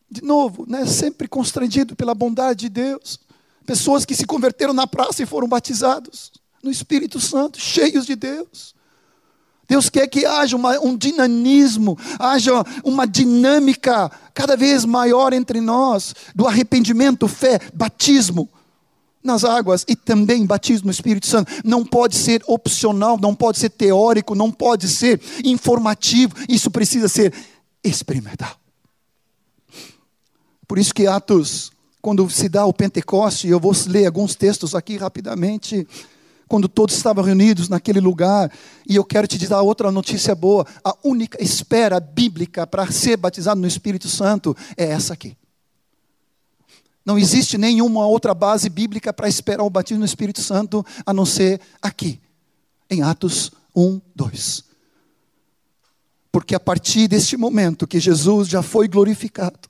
de 0.10 0.24
novo, 0.24 0.66
né, 0.68 0.86
sempre 0.86 1.28
constrangido 1.28 1.96
pela 1.96 2.14
bondade 2.14 2.62
de 2.62 2.70
Deus. 2.70 3.20
Pessoas 3.66 4.06
que 4.06 4.16
se 4.16 4.26
converteram 4.26 4.74
na 4.74 4.88
praça 4.88 5.22
e 5.22 5.26
foram 5.26 5.48
batizados 5.48 6.32
no 6.64 6.72
Espírito 6.72 7.20
Santo, 7.20 7.60
cheios 7.60 8.06
de 8.06 8.16
Deus. 8.16 8.74
Deus 9.70 9.88
quer 9.88 10.08
que 10.08 10.26
haja 10.26 10.56
uma, 10.56 10.80
um 10.80 10.98
dinamismo, 10.98 11.96
haja 12.18 12.64
uma 12.84 13.06
dinâmica 13.06 14.12
cada 14.34 14.58
vez 14.58 14.84
maior 14.84 15.32
entre 15.32 15.62
nós, 15.62 16.16
do 16.34 16.48
arrependimento, 16.48 17.28
fé, 17.28 17.60
batismo 17.72 18.50
nas 19.24 19.44
águas 19.44 19.86
e 19.88 19.96
também 19.96 20.44
batismo 20.44 20.88
no 20.88 20.92
Espírito 20.92 21.28
Santo. 21.28 21.52
Não 21.64 21.86
pode 21.86 22.16
ser 22.16 22.42
opcional, 22.48 23.20
não 23.22 23.36
pode 23.36 23.60
ser 23.60 23.70
teórico, 23.70 24.34
não 24.34 24.52
pode 24.52 24.88
ser 24.88 25.22
informativo, 25.44 26.34
isso 26.50 26.72
precisa 26.72 27.08
ser 27.08 27.32
experimental. 27.84 28.56
Por 30.68 30.80
isso 30.80 30.96
que 30.96 31.06
Atos, 31.06 31.72
quando 32.02 32.28
se 32.28 32.50
dá 32.50 32.66
o 32.66 32.74
Pentecoste, 32.74 33.48
eu 33.48 33.60
vou 33.60 33.74
ler 33.86 34.08
alguns 34.08 34.36
textos 34.36 34.74
aqui 34.74 34.98
rapidamente 34.98 35.88
quando 36.50 36.68
todos 36.68 36.96
estavam 36.96 37.24
reunidos 37.24 37.70
naquele 37.70 38.02
lugar. 38.02 38.52
E 38.86 38.96
eu 38.96 39.06
quero 39.06 39.28
te 39.28 39.48
dar 39.48 39.62
outra 39.62 39.92
notícia 39.92 40.34
boa: 40.36 40.66
a 40.84 40.94
única 41.04 41.42
espera 41.42 42.00
bíblica 42.00 42.68
para 42.68 42.92
ser 42.92 43.16
batizado 43.16 43.62
no 43.62 43.68
Espírito 43.68 44.10
Santo 44.10 44.58
é 44.76 44.86
essa 44.86 45.14
aqui. 45.14 45.38
Não 47.06 47.18
existe 47.18 47.58
nenhuma 47.58 48.06
outra 48.06 48.34
base 48.34 48.70
bíblica 48.70 49.14
para 49.14 49.30
esperar 49.30 49.64
o 49.64 49.70
batismo 49.70 50.00
no 50.00 50.06
Espírito 50.06 50.42
Santo 50.42 50.86
a 51.06 51.14
não 51.14 51.26
ser 51.26 51.62
aqui, 51.82 52.20
em 52.90 53.02
Atos 53.02 53.52
1, 53.76 54.02
2. 54.16 54.64
Porque 56.32 56.54
a 56.54 56.60
partir 56.60 57.08
deste 57.08 57.38
momento 57.38 57.88
que 57.88 58.00
Jesus 58.00 58.48
já 58.48 58.62
foi 58.62 58.88
glorificado, 58.88 59.70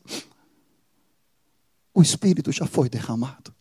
o 1.93 2.01
Espírito 2.01 2.51
já 2.51 2.65
foi 2.65 2.89
derramado. 2.89 3.53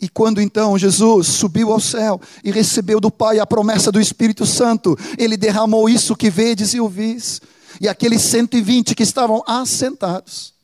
E 0.00 0.08
quando 0.08 0.40
então 0.40 0.76
Jesus 0.76 1.26
subiu 1.28 1.72
ao 1.72 1.80
céu 1.80 2.20
e 2.44 2.50
recebeu 2.50 3.00
do 3.00 3.10
Pai 3.10 3.38
a 3.38 3.46
promessa 3.46 3.90
do 3.90 4.00
Espírito 4.00 4.44
Santo, 4.44 4.96
ele 5.16 5.36
derramou 5.36 5.88
isso 5.88 6.14
que 6.14 6.28
vedes 6.28 6.74
e 6.74 6.80
ouvis. 6.80 7.40
E 7.80 7.88
aqueles 7.88 8.22
120 8.22 8.94
que 8.94 9.02
estavam 9.02 9.42
assentados. 9.46 10.54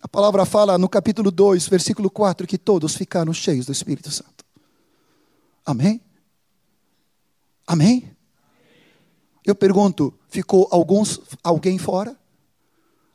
A 0.00 0.08
palavra 0.08 0.44
fala 0.44 0.78
no 0.78 0.88
capítulo 0.88 1.30
2, 1.30 1.68
versículo 1.68 2.10
4, 2.10 2.46
que 2.46 2.58
todos 2.58 2.96
ficaram 2.96 3.32
cheios 3.32 3.66
do 3.66 3.72
Espírito 3.72 4.10
Santo. 4.10 4.44
Amém? 5.64 6.00
Amém? 7.66 8.10
Eu 9.44 9.54
pergunto, 9.54 10.12
ficou 10.28 10.68
alguns, 10.70 11.20
alguém 11.42 11.78
fora? 11.78 12.16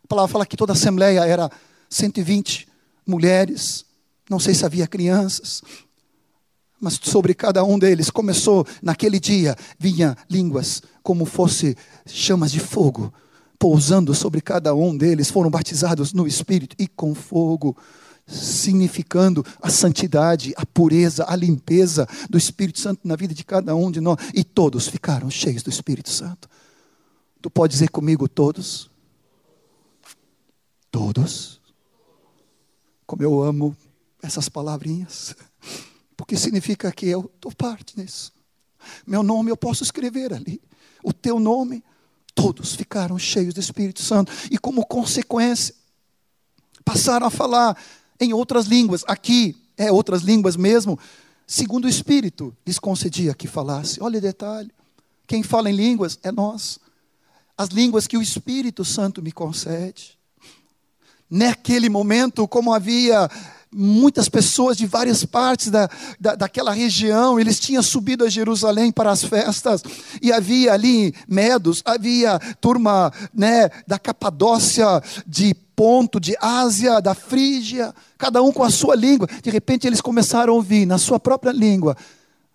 A 0.04 0.08
palavra 0.08 0.32
fala 0.32 0.46
que 0.46 0.56
toda 0.56 0.72
a 0.72 0.76
assembleia 0.76 1.26
era 1.26 1.52
120 1.90 2.68
mulheres, 3.06 3.86
não 4.30 4.40
sei 4.40 4.54
se 4.54 4.66
havia 4.66 4.88
crianças, 4.88 5.62
mas 6.80 7.00
sobre 7.02 7.34
cada 7.34 7.64
um 7.64 7.80
deles 7.80 8.10
começou 8.10 8.66
naquele 8.82 9.20
dia 9.20 9.56
vinha 9.80 10.16
línguas 10.30 10.82
como 11.02 11.26
fosse 11.26 11.76
chamas 12.06 12.52
de 12.52 12.60
fogo 12.60 13.14
pousando 13.60 14.14
sobre 14.14 14.42
cada 14.42 14.74
um 14.76 14.96
deles, 14.96 15.30
foram 15.30 15.50
batizados 15.50 16.14
no 16.14 16.28
Espírito 16.28 16.76
e 16.80 16.88
com 16.88 17.16
fogo, 17.16 17.76
significando 18.26 19.46
a 19.62 19.70
santidade, 19.70 20.54
a 20.58 20.66
pureza, 20.66 21.26
a 21.28 21.36
limpeza 21.36 22.08
do 22.30 22.38
Espírito 22.38 22.80
Santo 22.80 23.08
na 23.08 23.16
vida 23.16 23.34
de 23.34 23.44
cada 23.44 23.76
um 23.76 23.90
de 23.90 24.02
nós, 24.02 24.18
e 24.34 24.44
todos 24.44 24.88
ficaram 24.88 25.30
cheios 25.30 25.64
do 25.64 25.70
Espírito 25.70 26.10
Santo. 26.10 26.48
Tu 27.42 27.50
pode 27.50 27.74
dizer 27.74 27.90
comigo 27.90 28.28
todos? 28.28 28.90
Todos. 30.92 31.60
Como 33.06 33.24
eu 33.24 33.42
amo 33.42 33.76
essas 34.28 34.50
palavrinhas, 34.50 35.36
porque 36.16 36.36
significa 36.36 36.92
que 36.92 37.08
eu 37.08 37.32
estou 37.34 37.52
parte 37.52 37.98
nisso. 37.98 38.34
Meu 39.06 39.24
nome 39.24 39.50
eu 39.50 39.58
posso 39.58 39.84
escrever 39.84 40.34
ali, 40.34 40.62
o 41.04 41.12
teu 41.12 41.40
nome, 41.40 41.84
todos 42.36 42.76
ficaram 42.76 43.18
cheios 43.18 43.54
do 43.54 43.60
Espírito 43.60 44.02
Santo 44.02 44.32
e, 44.52 44.58
como 44.58 44.86
consequência, 44.86 45.74
passaram 46.86 47.28
a 47.28 47.32
falar 47.32 47.78
em 48.20 48.34
outras 48.34 48.66
línguas. 48.66 49.04
Aqui 49.08 49.56
é 49.78 49.92
outras 49.92 50.22
línguas 50.22 50.56
mesmo, 50.56 51.00
segundo 51.46 51.86
o 51.86 51.90
Espírito 51.90 52.56
lhes 52.66 52.78
concedia 52.78 53.34
que 53.34 53.48
falasse. 53.48 54.02
Olha 54.02 54.20
o 54.20 54.22
detalhe: 54.22 54.72
quem 55.26 55.42
fala 55.42 55.70
em 55.70 55.76
línguas 55.76 56.20
é 56.22 56.32
nós. 56.32 56.80
As 57.58 57.70
línguas 57.70 58.06
que 58.06 58.18
o 58.18 58.22
Espírito 58.22 58.86
Santo 58.86 59.22
me 59.22 59.32
concede. 59.32 60.18
Naquele 61.30 61.90
momento, 61.90 62.48
como 62.48 62.74
havia 62.74 63.30
muitas 63.72 64.30
pessoas 64.30 64.78
de 64.78 64.86
várias 64.86 65.26
partes 65.26 65.70
da, 65.70 65.90
da, 66.20 66.36
daquela 66.36 66.72
região, 66.72 67.40
eles 67.40 67.60
tinham 67.60 67.84
subido 67.84 68.24
a 68.24 68.30
Jerusalém 68.30 68.92
para 68.92 69.12
as 69.12 69.24
festas, 69.24 69.84
e 70.22 70.32
havia 70.32 70.74
ali 70.74 71.14
medos, 71.28 71.82
havia 71.86 72.40
turma 72.62 73.12
né, 73.34 73.70
da 73.86 74.00
Capadócia, 74.00 75.02
de 75.26 75.54
Ponto, 75.76 76.20
de 76.20 76.36
Ásia, 76.42 77.00
da 77.00 77.14
Frígia, 77.14 77.94
cada 78.18 78.42
um 78.42 78.52
com 78.52 78.64
a 78.64 78.70
sua 78.72 78.96
língua. 78.96 79.28
De 79.44 79.52
repente 79.52 79.86
eles 79.86 80.02
começaram 80.02 80.54
a 80.54 80.56
ouvir 80.56 80.88
na 80.88 80.98
sua 80.98 81.20
própria 81.20 81.52
língua 81.52 81.96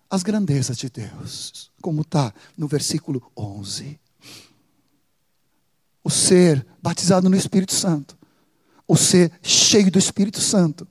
as 0.09 0.23
grandezas 0.23 0.77
de 0.77 0.89
Deus, 0.89 1.71
como 1.81 2.01
está 2.01 2.33
no 2.57 2.67
versículo 2.67 3.23
11. 3.35 3.97
O 6.03 6.09
ser 6.09 6.65
batizado 6.81 7.29
no 7.29 7.35
Espírito 7.37 7.73
Santo, 7.73 8.17
o 8.85 8.97
ser 8.97 9.31
cheio 9.41 9.89
do 9.89 9.97
Espírito 9.97 10.41
Santo, 10.41 10.85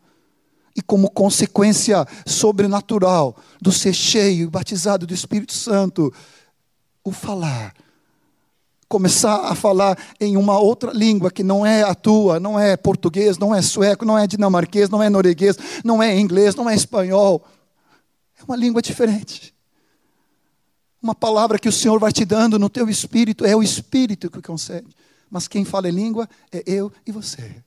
e 0.76 0.82
como 0.82 1.10
consequência 1.10 2.06
sobrenatural 2.26 3.36
do 3.60 3.70
ser 3.70 3.92
cheio 3.92 4.44
e 4.44 4.50
batizado 4.50 5.06
do 5.06 5.14
Espírito 5.14 5.52
Santo, 5.52 6.12
o 7.04 7.12
falar. 7.12 7.74
Começar 8.88 9.48
a 9.48 9.54
falar 9.54 9.98
em 10.20 10.36
uma 10.36 10.58
outra 10.58 10.92
língua 10.92 11.30
que 11.30 11.42
não 11.42 11.64
é 11.64 11.82
a 11.82 11.94
tua, 11.94 12.38
não 12.38 12.58
é 12.58 12.76
português, 12.76 13.38
não 13.38 13.54
é 13.54 13.62
sueco, 13.62 14.04
não 14.04 14.18
é 14.18 14.26
dinamarquês, 14.26 14.90
não 14.90 15.02
é 15.02 15.08
norueguês, 15.08 15.56
não 15.82 16.02
é 16.02 16.18
inglês, 16.18 16.54
não 16.54 16.68
é 16.68 16.74
espanhol. 16.74 17.42
É 18.38 18.44
uma 18.44 18.56
língua 18.56 18.82
diferente. 18.82 19.54
Uma 21.02 21.14
palavra 21.14 21.58
que 21.58 21.68
o 21.68 21.72
Senhor 21.72 21.98
vai 21.98 22.12
te 22.12 22.24
dando 22.24 22.58
no 22.58 22.68
teu 22.68 22.88
espírito, 22.88 23.44
é 23.44 23.56
o 23.56 23.62
espírito 23.62 24.30
que 24.30 24.42
concede. 24.42 24.94
Mas 25.30 25.48
quem 25.48 25.64
fala 25.64 25.88
em 25.88 25.92
língua 25.92 26.28
é 26.52 26.62
eu 26.66 26.92
e 27.06 27.10
você. 27.10 27.62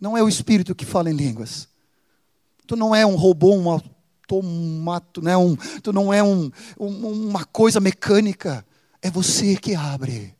Não 0.00 0.16
é 0.16 0.22
o 0.22 0.28
espírito 0.28 0.74
que 0.74 0.86
fala 0.86 1.10
em 1.10 1.14
línguas. 1.14 1.68
Tu 2.70 2.76
não 2.76 2.94
é 2.94 3.04
um 3.04 3.16
robô, 3.16 3.52
um 3.56 3.68
automato, 3.68 5.20
né? 5.20 5.36
um, 5.36 5.56
tu 5.82 5.92
não 5.92 6.14
é 6.14 6.22
um, 6.22 6.52
um, 6.78 7.28
uma 7.28 7.44
coisa 7.44 7.80
mecânica. 7.80 8.64
É 9.02 9.10
você 9.10 9.56
que 9.56 9.74
abre. 9.74 10.36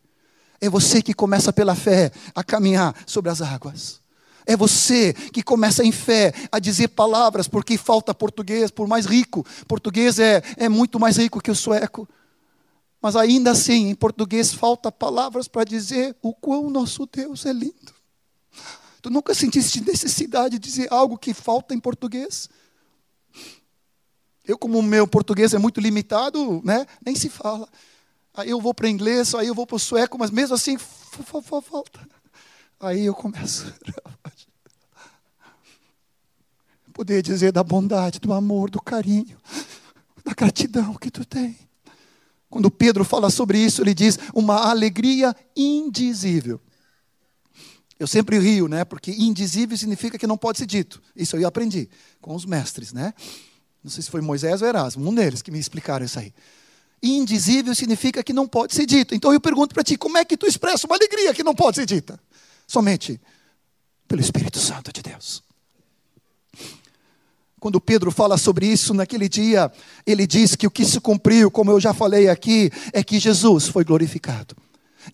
É 0.60 0.70
você 0.70 1.02
que 1.02 1.12
começa 1.12 1.52
pela 1.52 1.74
fé 1.74 2.12
a 2.32 2.44
caminhar 2.44 2.94
sobre 3.04 3.32
as 3.32 3.42
águas. 3.42 4.00
É 4.46 4.56
você 4.56 5.12
que 5.12 5.42
começa 5.42 5.82
em 5.82 5.90
fé 5.90 6.32
a 6.52 6.60
dizer 6.60 6.86
palavras, 6.90 7.48
porque 7.48 7.76
falta 7.76 8.14
português, 8.14 8.70
por 8.70 8.86
mais 8.86 9.06
rico. 9.06 9.44
Português 9.66 10.20
é, 10.20 10.40
é 10.56 10.68
muito 10.68 11.00
mais 11.00 11.16
rico 11.16 11.40
que 11.40 11.50
o 11.50 11.54
sueco. 11.56 12.08
Mas 13.02 13.16
ainda 13.16 13.50
assim, 13.50 13.88
em 13.88 13.94
português, 13.96 14.54
falta 14.54 14.92
palavras 14.92 15.48
para 15.48 15.64
dizer 15.64 16.14
o 16.22 16.32
quão 16.32 16.70
nosso 16.70 17.08
Deus 17.12 17.44
é 17.44 17.52
lindo. 17.52 17.99
Tu 19.02 19.10
nunca 19.10 19.34
sentiste 19.34 19.80
necessidade 19.80 20.58
de 20.58 20.68
dizer 20.68 20.92
algo 20.92 21.16
que 21.16 21.32
falta 21.32 21.74
em 21.74 21.80
português? 21.80 22.48
Eu, 24.44 24.58
como 24.58 24.78
o 24.78 24.82
meu 24.82 25.06
português 25.06 25.54
é 25.54 25.58
muito 25.58 25.80
limitado, 25.80 26.60
né, 26.64 26.86
nem 27.04 27.14
se 27.14 27.28
fala. 27.28 27.68
Aí 28.34 28.50
eu 28.50 28.60
vou 28.60 28.74
para 28.74 28.88
inglês, 28.88 29.34
aí 29.34 29.46
eu 29.46 29.54
vou 29.54 29.66
para 29.66 29.76
o 29.76 29.78
sueco, 29.78 30.18
mas 30.18 30.30
mesmo 30.30 30.54
assim, 30.54 30.76
falta. 30.78 32.06
Aí 32.78 33.04
eu 33.04 33.14
começo. 33.14 33.72
Poder 36.92 37.22
dizer 37.22 37.52
da 37.52 37.62
bondade, 37.62 38.18
do 38.18 38.32
amor, 38.32 38.70
do 38.70 38.80
carinho, 38.80 39.38
da 40.24 40.34
gratidão 40.34 40.94
que 40.94 41.10
tu 41.10 41.24
tem. 41.24 41.58
Quando 42.48 42.70
Pedro 42.70 43.04
fala 43.04 43.30
sobre 43.30 43.58
isso, 43.58 43.80
ele 43.82 43.94
diz 43.94 44.18
uma 44.34 44.68
alegria 44.68 45.34
indizível. 45.56 46.60
Eu 48.00 48.06
sempre 48.06 48.38
rio, 48.38 48.66
né? 48.66 48.82
Porque 48.82 49.10
indizível 49.10 49.76
significa 49.76 50.16
que 50.16 50.26
não 50.26 50.38
pode 50.38 50.56
ser 50.56 50.64
dito. 50.64 51.02
Isso 51.14 51.36
eu 51.36 51.46
aprendi 51.46 51.86
com 52.18 52.34
os 52.34 52.46
mestres, 52.46 52.94
né? 52.94 53.12
Não 53.84 53.90
sei 53.90 54.02
se 54.02 54.10
foi 54.10 54.22
Moisés 54.22 54.62
ou 54.62 54.68
Erasmo, 54.68 55.06
um 55.06 55.14
deles 55.14 55.42
que 55.42 55.50
me 55.50 55.58
explicaram 55.58 56.06
isso 56.06 56.18
aí. 56.18 56.32
Indizível 57.02 57.74
significa 57.74 58.22
que 58.22 58.32
não 58.32 58.48
pode 58.48 58.74
ser 58.74 58.86
dito. 58.86 59.14
Então 59.14 59.34
eu 59.34 59.40
pergunto 59.40 59.74
para 59.74 59.84
ti, 59.84 59.98
como 59.98 60.16
é 60.16 60.24
que 60.24 60.34
tu 60.34 60.46
expressa 60.46 60.86
uma 60.86 60.96
alegria 60.96 61.34
que 61.34 61.44
não 61.44 61.54
pode 61.54 61.76
ser 61.76 61.84
dita? 61.84 62.18
Somente 62.66 63.20
pelo 64.08 64.22
Espírito 64.22 64.58
Santo 64.58 64.90
de 64.90 65.02
Deus. 65.02 65.42
Quando 67.60 67.82
Pedro 67.82 68.10
fala 68.10 68.38
sobre 68.38 68.66
isso 68.66 68.94
naquele 68.94 69.28
dia, 69.28 69.70
ele 70.06 70.26
diz 70.26 70.56
que 70.56 70.66
o 70.66 70.70
que 70.70 70.86
se 70.86 70.98
cumpriu, 71.00 71.50
como 71.50 71.70
eu 71.70 71.78
já 71.78 71.92
falei 71.92 72.30
aqui, 72.30 72.70
é 72.94 73.04
que 73.04 73.18
Jesus 73.18 73.68
foi 73.68 73.84
glorificado. 73.84 74.56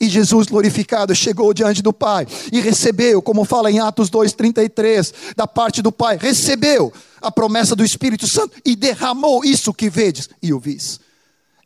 E 0.01 0.09
Jesus 0.09 0.47
glorificado 0.47 1.15
chegou 1.15 1.55
diante 1.55 1.81
do 1.81 1.93
Pai 1.93 2.27
e 2.53 2.61
recebeu, 2.61 3.23
como 3.23 3.45
fala 3.45 3.71
em 3.71 3.79
Atos 3.79 4.11
2:33, 4.11 5.13
da 5.37 5.47
parte 5.47 5.81
do 5.81 5.93
Pai, 5.93 6.19
recebeu 6.21 6.93
a 7.21 7.31
promessa 7.31 7.77
do 7.77 7.85
Espírito 7.85 8.27
Santo 8.27 8.61
e 8.65 8.75
derramou 8.75 9.45
isso 9.45 9.73
que 9.73 9.89
vedes 9.89 10.29
e 10.43 10.53
ouvis. 10.53 11.01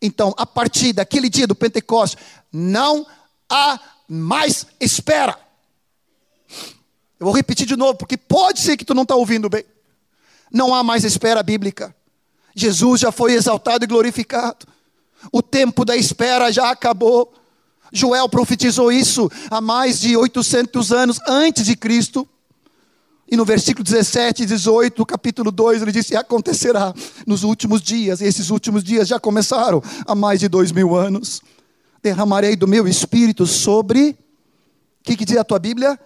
Então, 0.03 0.35
a 0.37 0.47
partir 0.47 0.93
daquele 0.93 1.29
dia 1.29 1.47
do 1.47 1.55
Pentecostes, 1.55 2.23
não 2.53 3.07
há 3.49 3.79
mais 4.09 4.67
espera. 4.81 5.39
Eu 7.19 7.27
vou 7.27 7.35
repetir 7.35 7.67
de 7.67 7.77
novo, 7.77 7.97
porque 7.97 8.17
pode 8.17 8.61
ser 8.61 8.77
que 8.77 8.85
tu 8.85 8.95
não 8.95 9.03
está 9.03 9.15
ouvindo 9.15 9.49
bem. 9.49 9.65
Não 10.51 10.75
há 10.75 10.83
mais 10.83 11.05
espera 11.05 11.43
bíblica. 11.43 11.95
Jesus 12.55 13.01
já 13.03 13.13
foi 13.13 13.33
exaltado 13.33 13.85
e 13.85 13.87
glorificado. 13.87 14.67
O 15.31 15.43
tempo 15.43 15.85
da 15.85 15.97
espera 15.97 16.51
já 16.51 16.71
acabou. 16.71 17.33
Joel 17.93 18.29
profetizou 18.29 18.93
isso 18.93 19.31
há 19.51 19.61
mais 19.61 20.01
de 20.01 20.17
800 20.17 20.93
anos 20.93 21.19
antes 21.27 21.65
de 21.65 21.77
Cristo. 21.77 22.29
E 23.31 23.37
no 23.37 23.45
versículo 23.45 23.85
17 23.85 24.43
e 24.43 24.47
18 24.47 24.97
do 24.97 25.07
capítulo 25.07 25.53
2, 25.53 25.83
ele 25.83 25.93
disse: 25.93 26.17
acontecerá 26.17 26.93
nos 27.27 27.45
últimos 27.45 27.81
dias, 27.81 28.21
e 28.21 28.25
esses 28.25 28.51
últimos 28.51 28.83
dias 28.83 29.07
já 29.07 29.21
começaram 29.21 29.81
há 30.05 30.15
mais 30.15 30.41
de 30.41 30.49
dois 30.49 30.73
mil 30.73 30.97
anos. 30.97 31.41
Derramarei 32.03 32.57
do 32.57 32.67
meu 32.67 32.89
espírito 32.89 33.47
sobre. 33.47 34.11
O 35.01 35.05
que, 35.05 35.17
que 35.17 35.25
diz 35.25 35.37
a 35.37 35.45
tua 35.45 35.59
Bíblia? 35.59 35.99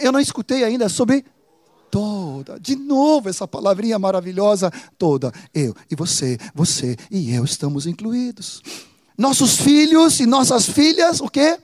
Eu 0.00 0.12
não 0.12 0.20
escutei 0.20 0.62
ainda 0.62 0.88
sobre 0.88 1.24
toda. 1.90 2.58
De 2.60 2.76
novo, 2.76 3.28
essa 3.28 3.48
palavrinha 3.48 3.98
maravilhosa 3.98 4.70
toda. 4.96 5.32
Eu 5.52 5.74
e 5.90 5.96
você, 5.96 6.38
você 6.54 6.96
e 7.10 7.34
eu 7.34 7.44
estamos 7.44 7.86
incluídos. 7.86 8.62
Nossos 9.20 9.56
filhos 9.56 10.18
e 10.18 10.24
nossas 10.24 10.64
filhas, 10.64 11.20
o 11.20 11.28
quê? 11.28 11.58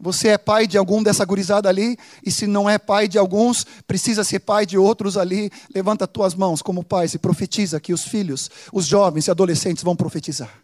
Você 0.00 0.28
é 0.28 0.38
pai 0.38 0.66
de 0.66 0.78
algum 0.78 1.02
dessa 1.02 1.26
gurizada 1.26 1.68
ali, 1.68 1.98
e 2.24 2.30
se 2.30 2.46
não 2.46 2.70
é 2.70 2.78
pai 2.78 3.06
de 3.06 3.18
alguns, 3.18 3.66
precisa 3.86 4.24
ser 4.24 4.38
pai 4.38 4.64
de 4.64 4.78
outros 4.78 5.18
ali. 5.18 5.52
Levanta 5.74 6.06
tuas 6.06 6.34
mãos 6.34 6.62
como 6.62 6.82
pai 6.82 7.06
e 7.12 7.18
profetiza 7.18 7.78
que 7.78 7.92
os 7.92 8.04
filhos, 8.04 8.50
os 8.72 8.86
jovens 8.86 9.26
e 9.26 9.30
adolescentes 9.30 9.84
vão 9.84 9.94
profetizar. 9.94 10.58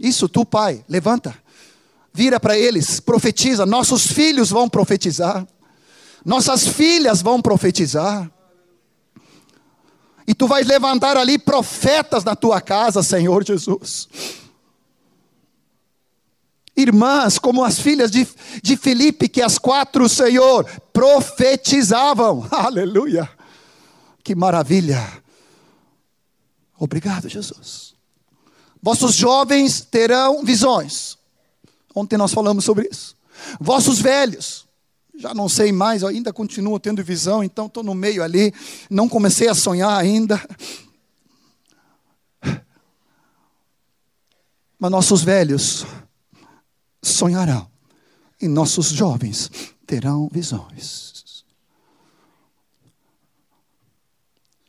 Isso 0.00 0.26
tu, 0.30 0.46
pai, 0.46 0.82
levanta. 0.88 1.36
Vira 2.14 2.40
para 2.40 2.58
eles, 2.58 3.00
profetiza. 3.00 3.66
Nossos 3.66 4.06
filhos 4.06 4.48
vão 4.48 4.66
profetizar. 4.66 5.46
Nossas 6.24 6.66
filhas 6.66 7.20
vão 7.20 7.42
profetizar. 7.42 8.30
E 10.26 10.32
tu 10.34 10.46
vais 10.46 10.66
levantar 10.66 11.18
ali 11.18 11.38
profetas 11.38 12.24
na 12.24 12.34
tua 12.34 12.62
casa, 12.62 13.02
Senhor 13.02 13.44
Jesus 13.44 14.08
irmãs, 16.78 17.38
como 17.38 17.64
as 17.64 17.80
filhas 17.80 18.10
de, 18.10 18.26
de 18.62 18.76
Filipe, 18.76 19.28
que 19.28 19.42
as 19.42 19.58
quatro, 19.58 20.08
Senhor, 20.08 20.64
profetizavam. 20.92 22.46
Aleluia! 22.50 23.28
Que 24.22 24.34
maravilha! 24.34 25.04
Obrigado, 26.78 27.28
Jesus. 27.28 27.94
Vossos 28.80 29.14
jovens 29.14 29.80
terão 29.80 30.44
visões. 30.44 31.18
Ontem 31.92 32.16
nós 32.16 32.32
falamos 32.32 32.64
sobre 32.64 32.88
isso. 32.88 33.16
Vossos 33.60 33.98
velhos, 33.98 34.68
já 35.16 35.34
não 35.34 35.48
sei 35.48 35.72
mais, 35.72 36.04
ainda 36.04 36.32
continuo 36.32 36.78
tendo 36.78 37.02
visão, 37.02 37.42
então 37.42 37.66
estou 37.66 37.82
no 37.82 37.94
meio 37.94 38.22
ali, 38.22 38.54
não 38.88 39.08
comecei 39.08 39.48
a 39.48 39.54
sonhar 39.54 39.98
ainda. 39.98 40.40
Mas 44.78 44.90
nossos 44.92 45.22
velhos 45.22 45.84
sonharão, 47.08 47.68
e 48.40 48.46
nossos 48.46 48.88
jovens 48.88 49.50
terão 49.86 50.28
visões. 50.30 51.44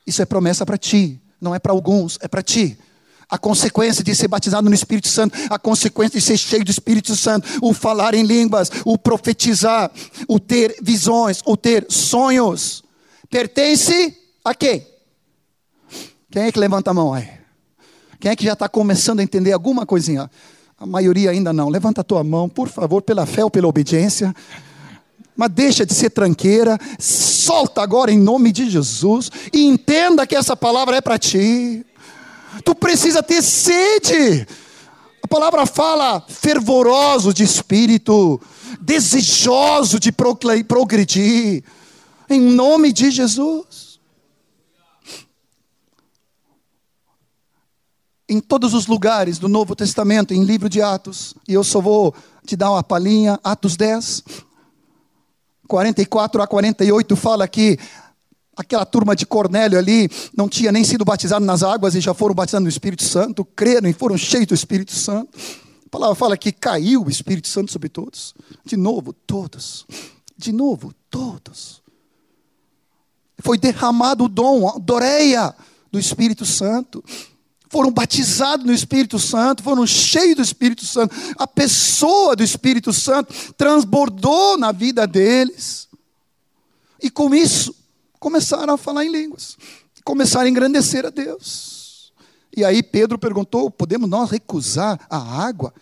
Isso 0.06 0.22
é 0.22 0.26
promessa 0.26 0.66
para 0.66 0.78
ti, 0.78 1.22
não 1.40 1.54
é 1.54 1.60
para 1.60 1.72
alguns, 1.72 2.18
é 2.22 2.28
para 2.28 2.42
ti. 2.42 2.78
A 3.30 3.38
consequência 3.38 4.04
de 4.04 4.16
ser 4.16 4.28
batizado 4.28 4.68
no 4.68 4.74
Espírito 4.74 5.08
Santo, 5.08 5.38
a 5.52 5.60
consequência 5.60 6.20
de 6.20 6.26
ser 6.26 6.36
cheio 6.36 6.66
do 6.66 6.72
Espírito 6.72 7.16
Santo, 7.16 7.48
o 7.62 7.74
falar 7.76 8.16
em 8.16 8.24
línguas, 8.24 8.72
o 8.84 8.98
profetizar, 8.98 9.92
o 10.28 10.40
ter 10.40 10.76
visões, 10.82 11.44
o 11.46 11.56
ter 11.56 11.86
sonhos, 11.90 12.84
pertence 13.30 14.18
a 14.44 14.56
quem? 14.56 14.88
Quem 16.32 16.44
é 16.44 16.52
que 16.52 16.60
levanta 16.60 16.90
a 16.90 16.94
mão 16.94 17.14
aí? 17.14 17.30
Quem 18.20 18.32
é 18.32 18.36
que 18.36 18.44
já 18.44 18.54
está 18.54 18.68
começando 18.68 19.20
a 19.20 19.24
entender 19.24 19.52
alguma 19.52 19.86
coisinha? 19.86 20.30
A 20.80 20.86
maioria 20.86 21.32
ainda 21.32 21.52
não. 21.52 21.68
Levanta 21.68 22.02
a 22.02 22.04
tua 22.04 22.24
mão, 22.24 22.48
por 22.48 22.70
favor, 22.70 23.02
pela 23.02 23.26
fé 23.26 23.44
ou 23.44 23.52
pela 23.52 23.68
obediência. 23.68 24.34
Mas 25.36 25.50
deixa 25.52 25.86
de 25.86 25.94
ser 25.94 26.10
tranqueira, 26.10 26.78
solta 26.98 27.82
agora 27.82 28.12
em 28.12 28.20
nome 28.20 28.52
de 28.52 28.70
Jesus 28.70 29.30
e 29.54 29.64
entenda 29.64 30.26
que 30.26 30.36
essa 30.36 30.56
palavra 30.56 30.98
é 30.98 31.02
para 31.02 31.18
ti. 31.18 31.86
Tu 32.64 32.76
precisa 32.76 33.24
ter 33.24 33.42
sede. 33.42 34.48
A 35.24 35.28
palavra 35.28 35.66
fala 35.66 36.24
fervoroso 36.28 37.34
de 37.34 37.44
espírito, 37.44 38.40
desejoso 38.82 40.00
de 40.00 40.12
progredir. 40.12 41.64
Em 42.30 42.40
nome 42.40 42.92
de 42.92 43.12
Jesus. 43.12 43.89
Em 48.30 48.40
todos 48.40 48.76
os 48.76 48.86
lugares 48.86 49.40
do 49.40 49.50
Novo 49.50 49.76
Testamento, 49.76 50.36
em 50.36 50.44
livro 50.44 50.70
de 50.70 50.82
Atos, 50.82 51.34
e 51.48 51.54
eu 51.54 51.64
só 51.64 51.82
vou 51.82 52.14
te 52.46 52.56
dar 52.56 52.72
uma 52.72 52.84
palhinha, 52.84 53.40
Atos 53.44 53.76
10, 53.76 54.24
44 55.68 56.42
a 56.42 56.48
48, 56.48 57.16
fala 57.16 57.48
que 57.48 57.80
aquela 58.56 58.86
turma 58.86 59.16
de 59.16 59.26
Cornélio 59.26 59.80
ali 59.80 60.10
não 60.38 60.48
tinha 60.48 60.72
nem 60.72 60.84
sido 60.84 61.04
batizado 61.04 61.44
nas 61.44 61.64
águas 61.64 61.96
e 61.96 62.02
já 62.02 62.14
foram 62.14 62.36
batizados 62.36 62.64
no 62.64 62.70
Espírito 62.70 63.04
Santo, 63.04 63.44
creram 63.44 63.90
e 63.90 63.94
foram 63.94 64.16
cheios 64.16 64.46
do 64.46 64.54
Espírito 64.54 64.94
Santo. 64.94 65.36
A 65.88 65.90
palavra 65.90 66.16
fala 66.16 66.38
que 66.38 66.52
caiu 66.52 67.04
o 67.04 67.10
Espírito 67.10 67.48
Santo 67.48 67.72
sobre 67.72 67.90
todos. 67.90 68.36
De 68.64 68.78
novo, 68.78 69.12
todos. 69.12 69.88
De 70.38 70.52
novo, 70.52 70.94
todos. 71.10 71.82
Foi 73.40 73.58
derramado 73.58 74.26
o 74.26 74.30
dom, 74.30 74.68
a 74.68 74.78
doreia 74.78 75.56
do 75.92 75.98
Espírito 75.98 76.46
Santo 76.46 77.04
foram 77.70 77.92
batizados 77.92 78.66
no 78.66 78.74
Espírito 78.74 79.20
Santo, 79.20 79.62
foram 79.64 79.86
cheios 79.86 80.36
do 80.36 80.42
Espírito 80.42 80.86
Santo. 80.86 81.16
A 81.38 81.46
pessoa 81.46 82.36
do 82.36 82.44
Espírito 82.44 82.92
Santo 82.92 83.34
transbordou 83.54 84.58
na 84.58 84.72
vida 84.72 85.06
deles. 85.06 85.88
E 87.02 87.10
com 87.10 87.34
isso, 87.34 87.74
começaram 88.20 88.74
a 88.74 88.78
falar 88.78 89.06
em 89.06 89.12
línguas, 89.12 89.56
começaram 90.04 90.48
a 90.48 90.50
engrandecer 90.50 91.06
a 91.06 91.10
Deus. 91.10 92.12
E 92.56 92.66
aí 92.66 92.82
Pedro 92.82 93.18
perguntou: 93.20 93.70
podemos 93.70 94.10
nós 94.10 94.32
recusar 94.32 95.00
a 95.10 95.18
água 95.18 95.74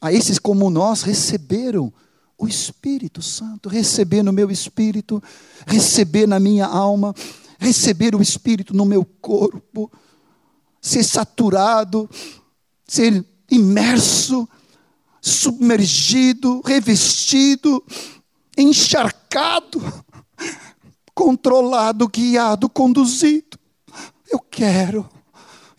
a 0.00 0.12
esses 0.12 0.38
como 0.38 0.70
nós 0.70 1.02
receberam 1.02 1.92
o 2.38 2.46
Espírito 2.46 3.20
Santo, 3.20 3.68
receber 3.68 4.22
no 4.22 4.32
meu 4.32 4.50
espírito, 4.50 5.22
receber 5.66 6.26
na 6.26 6.38
minha 6.38 6.66
alma, 6.66 7.14
receber 7.58 8.14
o 8.14 8.22
Espírito 8.22 8.74
no 8.74 8.84
meu 8.84 9.04
corpo? 9.04 9.90
Ser 10.84 11.02
saturado, 11.02 12.08
ser 12.86 13.24
imerso, 13.50 14.46
submergido, 15.18 16.60
revestido, 16.60 17.82
encharcado, 18.54 19.80
controlado, 21.14 22.06
guiado, 22.06 22.68
conduzido. 22.68 23.58
Eu 24.30 24.38
quero, 24.38 25.08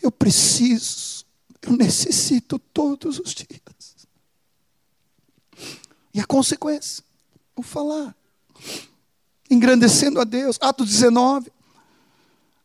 eu 0.02 0.10
preciso, 0.10 1.24
eu 1.62 1.76
necessito 1.76 2.58
todos 2.58 3.20
os 3.20 3.32
dias. 3.32 4.08
E 6.12 6.18
a 6.18 6.26
consequência, 6.26 7.04
o 7.54 7.62
falar, 7.62 8.12
engrandecendo 9.48 10.20
a 10.20 10.24
Deus. 10.24 10.58
Atos 10.60 10.88
19, 10.88 11.52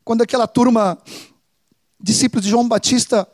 quando 0.03 0.23
aquela 0.23 0.47
turma 0.47 0.97
discípulos 2.01 2.43
de 2.43 2.49
João 2.49 2.67
Batista, 2.67 3.27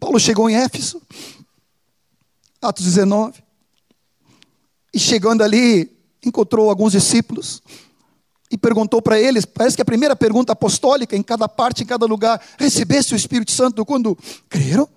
Paulo 0.00 0.18
chegou 0.18 0.48
em 0.50 0.56
Éfeso, 0.56 1.00
Atos 2.60 2.84
19, 2.84 3.42
e 4.92 4.98
chegando 4.98 5.42
ali, 5.42 5.96
encontrou 6.24 6.68
alguns 6.68 6.92
discípulos 6.92 7.62
e 8.50 8.56
perguntou 8.56 9.02
para 9.02 9.20
eles, 9.20 9.44
parece 9.44 9.76
que 9.76 9.82
a 9.82 9.84
primeira 9.84 10.16
pergunta 10.16 10.52
apostólica 10.52 11.14
em 11.16 11.22
cada 11.22 11.48
parte, 11.48 11.82
em 11.82 11.86
cada 11.86 12.06
lugar, 12.06 12.42
recebesse 12.58 13.12
o 13.12 13.16
Espírito 13.16 13.52
Santo 13.52 13.84
quando 13.84 14.16
creram? 14.48 14.88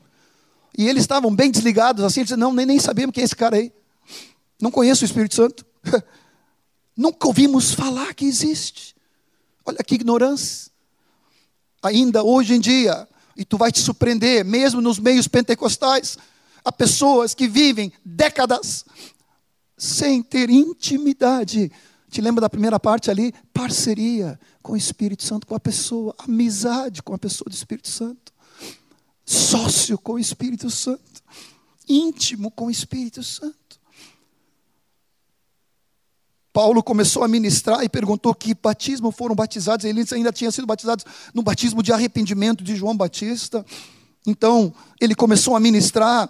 E 0.77 0.87
eles 0.87 1.03
estavam 1.03 1.35
bem 1.35 1.51
desligados, 1.51 2.03
assim, 2.03 2.21
eles 2.21 2.29
disseram, 2.29 2.47
não, 2.47 2.53
nem, 2.53 2.65
nem 2.65 2.79
sabemos 2.79 3.13
quem 3.13 3.21
é 3.21 3.25
esse 3.25 3.35
cara 3.35 3.57
aí. 3.57 3.73
Não 4.61 4.71
conheço 4.71 5.03
o 5.03 5.05
Espírito 5.05 5.35
Santo. 5.35 5.65
Nunca 6.95 7.27
ouvimos 7.27 7.73
falar 7.73 8.13
que 8.13 8.25
existe. 8.25 8.95
Olha 9.65 9.83
que 9.83 9.95
ignorância 9.95 10.70
ainda 11.81 12.23
hoje 12.23 12.53
em 12.53 12.59
dia, 12.59 13.07
e 13.35 13.43
tu 13.43 13.57
vai 13.57 13.71
te 13.71 13.79
surpreender, 13.79 14.45
mesmo 14.45 14.81
nos 14.81 14.99
meios 14.99 15.27
pentecostais, 15.27 16.17
há 16.63 16.71
pessoas 16.71 17.33
que 17.33 17.47
vivem 17.47 17.91
décadas 18.03 18.85
sem 19.77 20.21
ter 20.21 20.49
intimidade. 20.49 21.71
Te 22.09 22.21
lembra 22.21 22.41
da 22.41 22.49
primeira 22.49 22.79
parte 22.79 23.09
ali? 23.09 23.33
Parceria 23.53 24.39
com 24.61 24.73
o 24.73 24.77
Espírito 24.77 25.23
Santo, 25.23 25.47
com 25.47 25.55
a 25.55 25.59
pessoa, 25.59 26.13
amizade 26.19 27.01
com 27.01 27.13
a 27.13 27.17
pessoa 27.17 27.49
do 27.49 27.55
Espírito 27.55 27.87
Santo, 27.87 28.31
sócio 29.25 29.97
com 29.97 30.13
o 30.13 30.19
Espírito 30.19 30.69
Santo, 30.69 31.23
íntimo 31.87 32.51
com 32.51 32.65
o 32.65 32.71
Espírito 32.71 33.23
Santo. 33.23 33.60
Paulo 36.53 36.83
começou 36.83 37.23
a 37.23 37.27
ministrar 37.27 37.83
e 37.83 37.89
perguntou 37.89 38.35
que 38.35 38.53
batismo 38.53 39.11
foram 39.11 39.33
batizados. 39.33 39.85
Eles 39.85 40.11
ainda 40.11 40.33
tinham 40.33 40.51
sido 40.51 40.67
batizados 40.67 41.05
no 41.33 41.41
batismo 41.41 41.81
de 41.81 41.93
arrependimento 41.93 42.63
de 42.63 42.75
João 42.75 42.95
Batista. 42.95 43.65
Então, 44.27 44.73
ele 44.99 45.15
começou 45.15 45.55
a 45.55 45.59
ministrar 45.59 46.29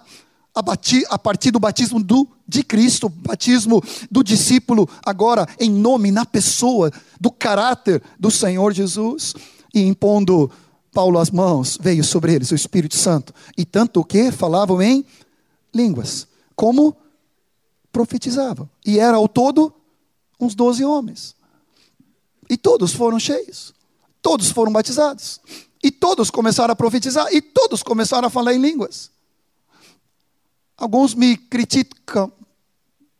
a, 0.54 1.18
partir 1.18 1.50
do 1.50 1.58
batismo 1.58 2.02
do, 2.02 2.28
de 2.46 2.62
Cristo, 2.62 3.08
batismo 3.08 3.82
do 4.10 4.22
discípulo, 4.22 4.88
agora 5.04 5.46
em 5.58 5.70
nome, 5.70 6.12
na 6.12 6.24
pessoa, 6.24 6.92
do 7.20 7.30
caráter 7.30 8.02
do 8.18 8.30
Senhor 8.30 8.72
Jesus. 8.72 9.34
E 9.74 9.82
impondo 9.82 10.50
Paulo 10.92 11.18
as 11.18 11.30
mãos, 11.30 11.78
veio 11.80 12.04
sobre 12.04 12.34
eles 12.34 12.50
o 12.50 12.54
Espírito 12.54 12.96
Santo. 12.96 13.34
E 13.56 13.64
tanto 13.64 14.04
que 14.04 14.30
falavam 14.30 14.80
em 14.80 15.04
línguas, 15.74 16.28
como 16.54 16.94
profetizavam. 17.90 18.68
E 18.86 18.98
era 18.98 19.16
ao 19.16 19.26
todo 19.26 19.74
uns 20.42 20.54
doze 20.56 20.84
homens. 20.84 21.36
E 22.50 22.56
todos 22.56 22.92
foram 22.92 23.18
cheios. 23.18 23.72
Todos 24.20 24.50
foram 24.50 24.72
batizados. 24.72 25.40
E 25.82 25.90
todos 25.90 26.30
começaram 26.30 26.72
a 26.72 26.76
profetizar, 26.76 27.32
e 27.32 27.40
todos 27.40 27.82
começaram 27.82 28.26
a 28.26 28.30
falar 28.30 28.54
em 28.54 28.60
línguas. 28.60 29.10
Alguns 30.76 31.14
me 31.14 31.36
criticam 31.36 32.32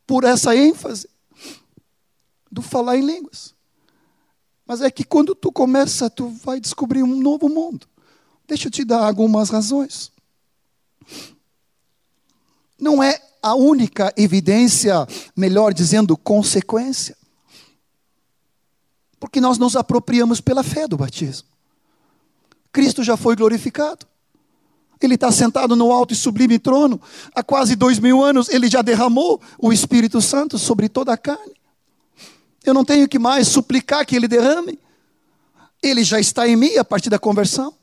por 0.07 0.25
essa 0.25 0.55
ênfase 0.55 1.09
do 2.51 2.61
falar 2.61 2.97
em 2.97 3.07
línguas. 3.07 3.55
Mas 4.67 4.81
é 4.81 4.91
que 4.91 5.05
quando 5.05 5.35
tu 5.35 5.51
começa, 5.51 6.11
tu 6.11 6.29
vai 6.29 6.61
descobrir 6.61 7.03
um 7.03 7.21
novo 7.21 7.49
mundo. 7.49 7.87
Deixa 8.47 8.69
eu 8.69 8.71
te 8.71 8.85
dar 8.85 9.07
algumas 9.07 9.49
razões. 9.49 10.13
Não 12.79 13.03
é 13.03 13.21
a 13.43 13.55
única 13.55 14.13
evidência, 14.17 15.07
melhor 15.37 15.75
dizendo, 15.75 16.17
consequência. 16.17 17.17
Porque 19.19 19.41
nós 19.41 19.59
nos 19.59 19.77
apropriamos 19.77 20.41
pela 20.41 20.63
fé 20.63 20.87
do 20.87 20.97
batismo. 20.97 21.49
Cristo 22.73 23.03
já 23.03 23.17
foi 23.17 23.37
glorificado. 23.37 24.07
Ele 25.01 25.17
está 25.17 25.33
sentado 25.33 25.75
no 25.75 25.91
alto 25.91 26.13
e 26.13 26.17
sublime 26.17 26.59
trono. 26.59 27.01
Há 27.35 27.43
quase 27.43 27.75
dois 27.75 27.99
mil 27.99 28.23
anos, 28.23 28.49
ele 28.49 28.69
já 28.69 28.83
derramou 28.83 29.41
o 29.59 29.73
Espírito 29.73 30.21
Santo 30.21 30.59
sobre 30.59 30.89
toda 30.89 31.13
a 31.13 31.19
carne. 31.19 31.55
Eu 32.65 32.73
não 32.73 32.85
tenho 32.85 33.09
que 33.09 33.19
mais 33.19 33.49
suplicar 33.49 34.07
que 34.07 34.15
ele 34.15 34.29
derrame. 34.29 34.79
Ele 35.83 36.05
já 36.05 36.21
está 36.21 36.47
em 36.47 36.55
mim 36.55 36.77
a 36.77 36.85
partir 36.85 37.11
da 37.11 37.19
conversão. 37.19 37.75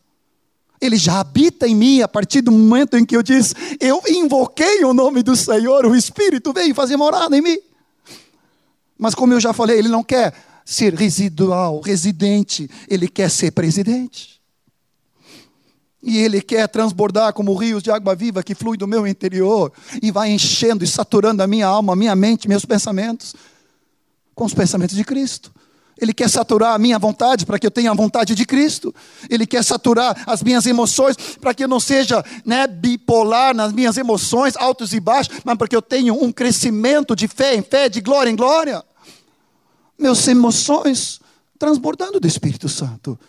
Ele 0.81 0.97
já 0.97 1.19
habita 1.19 1.67
em 1.67 1.75
mim 1.75 2.01
a 2.01 2.07
partir 2.07 2.41
do 2.41 2.51
momento 2.51 2.97
em 2.97 3.05
que 3.05 3.15
eu 3.15 3.23
disse: 3.23 3.53
Eu 3.79 4.01
invoquei 4.07 4.83
o 4.83 4.93
nome 4.93 5.21
do 5.21 5.35
Senhor, 5.35 5.85
o 5.85 5.95
Espírito 5.95 6.53
veio 6.53 6.73
fazer 6.73 6.95
morada 6.95 7.37
em 7.37 7.41
mim. 7.41 7.57
Mas, 8.97 9.15
como 9.15 9.33
eu 9.33 9.39
já 9.39 9.53
falei, 9.53 9.77
ele 9.77 9.87
não 9.87 10.03
quer 10.03 10.33
ser 10.65 10.93
residual, 10.93 11.79
residente, 11.81 12.69
ele 12.87 13.07
quer 13.07 13.29
ser 13.29 13.51
presidente. 13.51 14.39
E 16.01 16.17
ele 16.17 16.41
quer 16.41 16.67
transbordar 16.67 17.33
como 17.33 17.53
rios 17.55 17.83
de 17.83 17.91
água 17.91 18.15
viva 18.15 18.41
que 18.41 18.55
flui 18.55 18.77
do 18.77 18.87
meu 18.87 19.05
interior 19.05 19.71
e 20.01 20.11
vai 20.11 20.31
enchendo 20.31 20.83
e 20.83 20.87
saturando 20.87 21.43
a 21.43 21.47
minha 21.47 21.67
alma, 21.67 21.93
a 21.93 21.95
minha 21.95 22.15
mente, 22.15 22.47
meus 22.47 22.63
pensamentos 22.63 23.35
com 24.39 24.45
os 24.45 24.53
pensamentos 24.53 24.95
de 24.95 25.03
Cristo. 25.03 25.51
Ele 26.01 26.13
quer 26.13 26.29
saturar 26.29 26.73
a 26.73 26.79
minha 26.79 26.97
vontade 26.97 27.45
para 27.45 27.59
que 27.59 27.67
eu 27.67 27.71
tenha 27.71 27.91
a 27.91 27.93
vontade 27.93 28.33
de 28.33 28.45
Cristo. 28.45 28.93
Ele 29.29 29.45
quer 29.45 29.63
saturar 29.63 30.23
as 30.25 30.41
minhas 30.41 30.65
emoções 30.65 31.15
para 31.39 31.53
que 31.53 31.63
eu 31.63 31.67
não 31.67 31.79
seja 31.79 32.23
né, 32.45 32.67
bipolar 32.67 33.55
nas 33.55 33.73
minhas 33.73 33.97
emoções, 33.97 34.55
altos 34.55 34.93
e 34.93 34.99
baixos, 34.99 35.39
mas 35.43 35.57
para 35.57 35.67
que 35.67 35.75
eu 35.75 35.81
tenha 35.81 36.13
um 36.13 36.31
crescimento 36.31 37.15
de 37.15 37.27
fé 37.27 37.55
em 37.55 37.61
fé, 37.61 37.89
de 37.89 38.01
glória 38.01 38.29
em 38.29 38.35
glória. 38.35 38.83
Meus 39.97 40.25
emoções 40.27 41.19
transbordando 41.57 42.19
do 42.19 42.27
Espírito 42.27 42.69
Santo. 42.69 43.19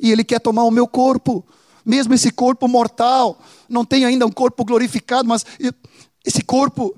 E 0.00 0.10
Ele 0.10 0.24
quer 0.24 0.40
tomar 0.40 0.64
o 0.64 0.70
meu 0.70 0.86
corpo, 0.86 1.44
mesmo 1.84 2.14
esse 2.14 2.30
corpo 2.30 2.66
mortal, 2.66 3.38
não 3.68 3.84
tem 3.84 4.04
ainda 4.06 4.26
um 4.26 4.30
corpo 4.32 4.64
glorificado, 4.64 5.28
mas 5.28 5.44
esse 6.24 6.42
corpo 6.42 6.96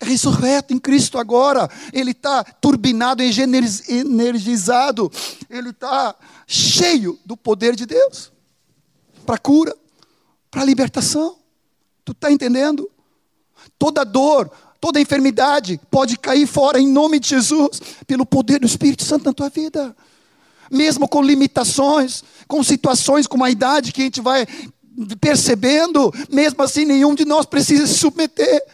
ressurreto 0.00 0.74
em 0.74 0.78
Cristo 0.78 1.18
agora, 1.18 1.70
ele 1.92 2.10
está 2.10 2.44
turbinado, 2.44 3.22
energizado, 3.22 5.10
ele 5.48 5.70
está 5.70 6.14
cheio 6.46 7.18
do 7.24 7.36
poder 7.36 7.74
de 7.74 7.86
Deus 7.86 8.32
para 9.24 9.38
cura, 9.38 9.74
para 10.50 10.64
libertação. 10.64 11.36
Tu 12.04 12.12
está 12.12 12.30
entendendo? 12.30 12.88
Toda 13.78 14.04
dor, 14.04 14.50
toda 14.80 15.00
enfermidade 15.00 15.80
pode 15.90 16.16
cair 16.16 16.46
fora 16.46 16.78
em 16.78 16.88
nome 16.88 17.18
de 17.18 17.30
Jesus, 17.30 17.80
pelo 18.06 18.24
poder 18.24 18.60
do 18.60 18.66
Espírito 18.66 19.02
Santo 19.02 19.24
na 19.24 19.32
tua 19.32 19.48
vida. 19.48 19.94
Mesmo 20.70 21.08
com 21.08 21.22
limitações, 21.22 22.22
com 22.46 22.62
situações 22.62 23.26
como 23.26 23.44
a 23.44 23.50
idade 23.50 23.92
que 23.92 24.02
a 24.02 24.04
gente 24.04 24.20
vai 24.20 24.46
percebendo, 25.20 26.12
mesmo 26.30 26.62
assim 26.62 26.84
nenhum 26.84 27.14
de 27.14 27.24
nós 27.24 27.44
precisa 27.44 27.86
se 27.86 27.94
submeter 27.94 28.64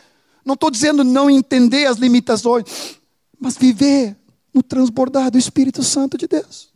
não 0.45 0.55
estou 0.55 0.71
dizendo 0.71 1.05
não 1.05 1.31
entender 1.31 1.87
as 1.87 1.99
limitações, 1.99 2.99
mas 3.39 3.57
viver 3.57 4.17
no 4.53 4.63
transbordar 4.63 5.31
do 5.31 5.39
Espírito 5.39 5.83
Santo 5.83 6.19
de 6.19 6.27
Deus. 6.27 6.71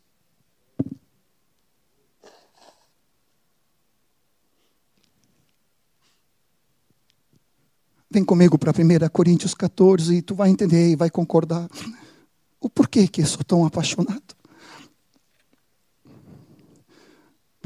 Vem 8.10 8.24
comigo 8.24 8.58
para 8.58 8.70
1 8.70 9.08
Coríntios 9.10 9.52
14 9.52 10.14
e 10.14 10.22
tu 10.22 10.34
vai 10.34 10.48
entender 10.48 10.90
e 10.90 10.96
vai 10.96 11.10
concordar 11.10 11.68
o 12.58 12.70
porquê 12.70 13.06
que 13.06 13.20
eu 13.20 13.26
sou 13.26 13.44
tão 13.44 13.66
apaixonado. 13.66 14.34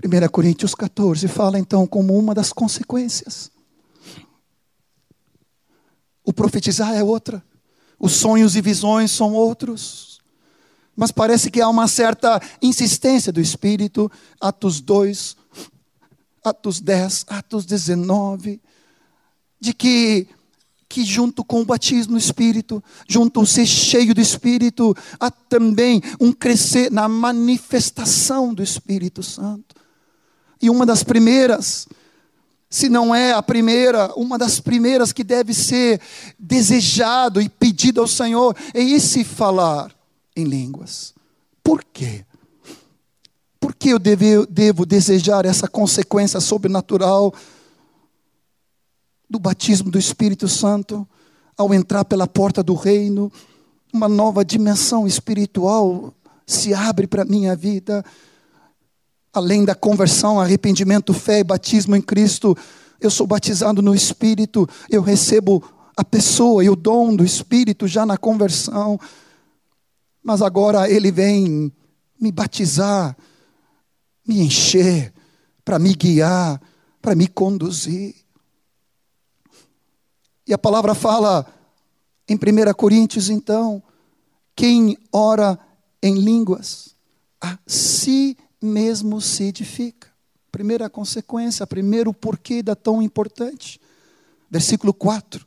1 0.02 0.28
Coríntios 0.32 0.74
14 0.74 1.28
fala 1.28 1.58
então 1.58 1.86
como 1.86 2.18
uma 2.18 2.34
das 2.34 2.52
consequências 2.52 3.50
o 6.30 6.32
profetizar 6.32 6.94
é 6.94 7.02
outra. 7.02 7.42
Os 7.98 8.12
sonhos 8.12 8.56
e 8.56 8.60
visões 8.60 9.10
são 9.10 9.32
outros. 9.34 10.20
Mas 10.96 11.10
parece 11.10 11.50
que 11.50 11.60
há 11.60 11.68
uma 11.68 11.88
certa 11.88 12.40
insistência 12.62 13.32
do 13.32 13.40
Espírito. 13.40 14.10
Atos 14.40 14.80
2, 14.80 15.36
Atos 16.44 16.80
10, 16.80 17.26
Atos 17.28 17.66
19. 17.66 18.60
De 19.60 19.74
que 19.74 20.28
que 20.88 21.04
junto 21.04 21.44
com 21.44 21.60
o 21.60 21.64
batismo 21.64 22.14
no 22.14 22.18
Espírito, 22.18 22.82
junto 23.08 23.38
ao 23.38 23.46
ser 23.46 23.64
cheio 23.64 24.12
do 24.12 24.20
Espírito, 24.20 24.92
há 25.20 25.30
também 25.30 26.02
um 26.20 26.32
crescer 26.32 26.90
na 26.90 27.08
manifestação 27.08 28.52
do 28.52 28.60
Espírito 28.60 29.22
Santo. 29.22 29.76
E 30.60 30.68
uma 30.68 30.84
das 30.84 31.04
primeiras 31.04 31.86
se 32.70 32.88
não 32.88 33.12
é 33.12 33.32
a 33.32 33.42
primeira, 33.42 34.14
uma 34.14 34.38
das 34.38 34.60
primeiras 34.60 35.12
que 35.12 35.24
deve 35.24 35.52
ser 35.52 36.00
desejado 36.38 37.42
e 37.42 37.48
pedido 37.48 38.00
ao 38.00 38.06
Senhor, 38.06 38.56
é 38.72 38.80
esse 38.80 39.24
falar 39.24 39.92
em 40.36 40.44
línguas. 40.44 41.12
Por 41.64 41.82
quê? 41.82 42.24
Por 43.58 43.74
que 43.74 43.88
eu 43.88 43.98
devo, 43.98 44.46
devo 44.46 44.86
desejar 44.86 45.44
essa 45.44 45.66
consequência 45.66 46.38
sobrenatural 46.38 47.34
do 49.28 49.40
batismo 49.40 49.90
do 49.90 49.98
Espírito 49.98 50.46
Santo 50.46 51.06
ao 51.58 51.74
entrar 51.74 52.04
pela 52.04 52.28
porta 52.28 52.62
do 52.62 52.74
reino? 52.74 53.32
Uma 53.92 54.08
nova 54.08 54.44
dimensão 54.44 55.08
espiritual 55.08 56.14
se 56.46 56.72
abre 56.72 57.08
para 57.08 57.22
a 57.22 57.26
minha 57.26 57.56
vida 57.56 58.04
além 59.32 59.64
da 59.64 59.74
conversão, 59.74 60.40
arrependimento, 60.40 61.14
fé 61.14 61.40
e 61.40 61.44
batismo 61.44 61.94
em 61.94 62.02
Cristo, 62.02 62.56
eu 63.00 63.10
sou 63.10 63.26
batizado 63.26 63.80
no 63.80 63.94
Espírito, 63.94 64.68
eu 64.88 65.02
recebo 65.02 65.62
a 65.96 66.04
pessoa 66.04 66.64
e 66.64 66.70
o 66.70 66.76
dom 66.76 67.14
do 67.14 67.24
Espírito 67.24 67.86
já 67.86 68.04
na 68.04 68.16
conversão, 68.16 68.98
mas 70.22 70.42
agora 70.42 70.90
Ele 70.90 71.10
vem 71.10 71.72
me 72.20 72.30
batizar, 72.30 73.16
me 74.26 74.40
encher, 74.40 75.12
para 75.64 75.78
me 75.78 75.94
guiar, 75.94 76.60
para 77.00 77.14
me 77.14 77.26
conduzir. 77.26 78.14
E 80.46 80.52
a 80.52 80.58
palavra 80.58 80.94
fala 80.94 81.46
em 82.28 82.34
1 82.34 82.74
Coríntios, 82.74 83.30
então, 83.30 83.82
quem 84.54 84.98
ora 85.12 85.58
em 86.02 86.14
línguas, 86.14 86.94
a 87.40 87.58
si 87.66 88.36
mesmo 88.60 89.20
se 89.20 89.44
edifica. 89.44 90.08
Primeira 90.50 90.90
consequência, 90.90 91.66
primeiro 91.66 92.12
porquê 92.12 92.62
da 92.62 92.74
tão 92.74 93.00
importante. 93.00 93.80
Versículo 94.50 94.92
4. 94.92 95.46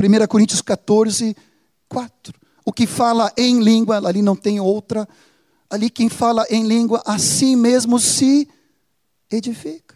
1 0.00 0.26
Coríntios 0.26 0.62
14, 0.62 1.36
4. 1.88 2.34
O 2.64 2.72
que 2.72 2.86
fala 2.86 3.30
em 3.36 3.60
língua, 3.60 3.98
ali 3.98 4.22
não 4.22 4.34
tem 4.34 4.58
outra. 4.58 5.06
Ali 5.68 5.90
quem 5.90 6.08
fala 6.08 6.46
em 6.48 6.66
língua, 6.66 7.02
assim 7.04 7.54
mesmo 7.54 7.98
se 7.98 8.48
edifica. 9.30 9.94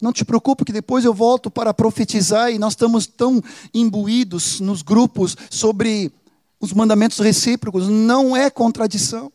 Não 0.00 0.12
te 0.12 0.24
preocupe 0.24 0.64
que 0.64 0.72
depois 0.72 1.04
eu 1.04 1.14
volto 1.14 1.50
para 1.50 1.74
profetizar 1.74 2.50
e 2.50 2.58
nós 2.58 2.72
estamos 2.72 3.06
tão 3.06 3.42
imbuídos 3.72 4.60
nos 4.60 4.82
grupos 4.82 5.36
sobre 5.50 6.12
os 6.60 6.72
mandamentos 6.72 7.18
recíprocos. 7.18 7.88
Não 7.88 8.36
é 8.36 8.50
contradição 8.50 9.32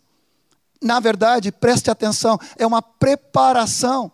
na 0.84 1.00
verdade, 1.00 1.52
preste 1.52 1.90
atenção, 1.90 2.38
é 2.58 2.68
uma 2.68 2.82
preparação 2.82 4.12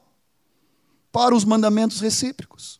para 1.11 1.35
os 1.35 1.43
mandamentos 1.43 1.99
recíprocos. 1.99 2.79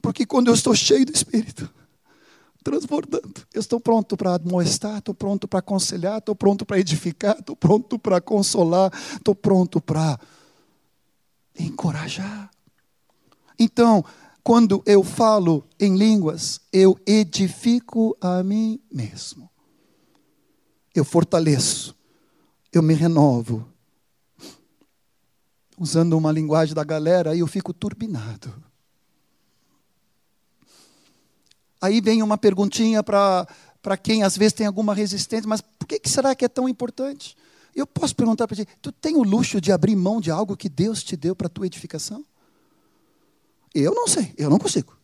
Porque 0.00 0.26
quando 0.26 0.48
eu 0.48 0.54
estou 0.54 0.74
cheio 0.74 1.06
do 1.06 1.12
Espírito, 1.12 1.68
transbordando, 2.62 3.46
eu 3.52 3.60
estou 3.60 3.80
pronto 3.80 4.16
para 4.16 4.34
admoestar, 4.34 4.98
estou 4.98 5.14
pronto 5.14 5.48
para 5.48 5.60
aconselhar, 5.60 6.18
estou 6.18 6.34
pronto 6.34 6.66
para 6.66 6.78
edificar, 6.78 7.38
estou 7.38 7.56
pronto 7.56 7.98
para 7.98 8.20
consolar, 8.20 8.92
estou 9.14 9.34
pronto 9.34 9.80
para 9.80 10.18
encorajar. 11.58 12.50
Então, 13.58 14.04
quando 14.42 14.82
eu 14.84 15.02
falo 15.02 15.64
em 15.78 15.96
línguas, 15.96 16.60
eu 16.72 16.98
edifico 17.06 18.16
a 18.20 18.42
mim 18.42 18.80
mesmo. 18.90 19.48
Eu 20.94 21.04
fortaleço 21.04 21.94
eu 22.72 22.82
me 22.82 22.94
renovo, 22.94 23.68
usando 25.78 26.16
uma 26.16 26.32
linguagem 26.32 26.74
da 26.74 26.82
galera, 26.82 27.36
eu 27.36 27.46
fico 27.46 27.72
turbinado. 27.72 28.52
Aí 31.80 32.00
vem 32.00 32.22
uma 32.22 32.38
perguntinha 32.38 33.02
para 33.02 33.96
quem 34.00 34.22
às 34.22 34.36
vezes 34.36 34.52
tem 34.52 34.66
alguma 34.66 34.94
resistência, 34.94 35.48
mas 35.48 35.60
por 35.60 35.86
que, 35.86 35.98
que 35.98 36.08
será 36.08 36.34
que 36.34 36.44
é 36.44 36.48
tão 36.48 36.68
importante? 36.68 37.36
Eu 37.74 37.86
posso 37.86 38.14
perguntar 38.14 38.46
para 38.46 38.56
ti: 38.56 38.66
tu 38.80 38.92
tem 38.92 39.16
o 39.16 39.22
luxo 39.22 39.60
de 39.60 39.72
abrir 39.72 39.96
mão 39.96 40.20
de 40.20 40.30
algo 40.30 40.56
que 40.56 40.68
Deus 40.68 41.02
te 41.02 41.16
deu 41.16 41.34
para 41.34 41.48
a 41.48 41.50
tua 41.50 41.66
edificação? 41.66 42.24
Eu 43.74 43.94
não 43.94 44.06
sei, 44.06 44.32
eu 44.36 44.48
não 44.48 44.58
consigo. 44.58 44.96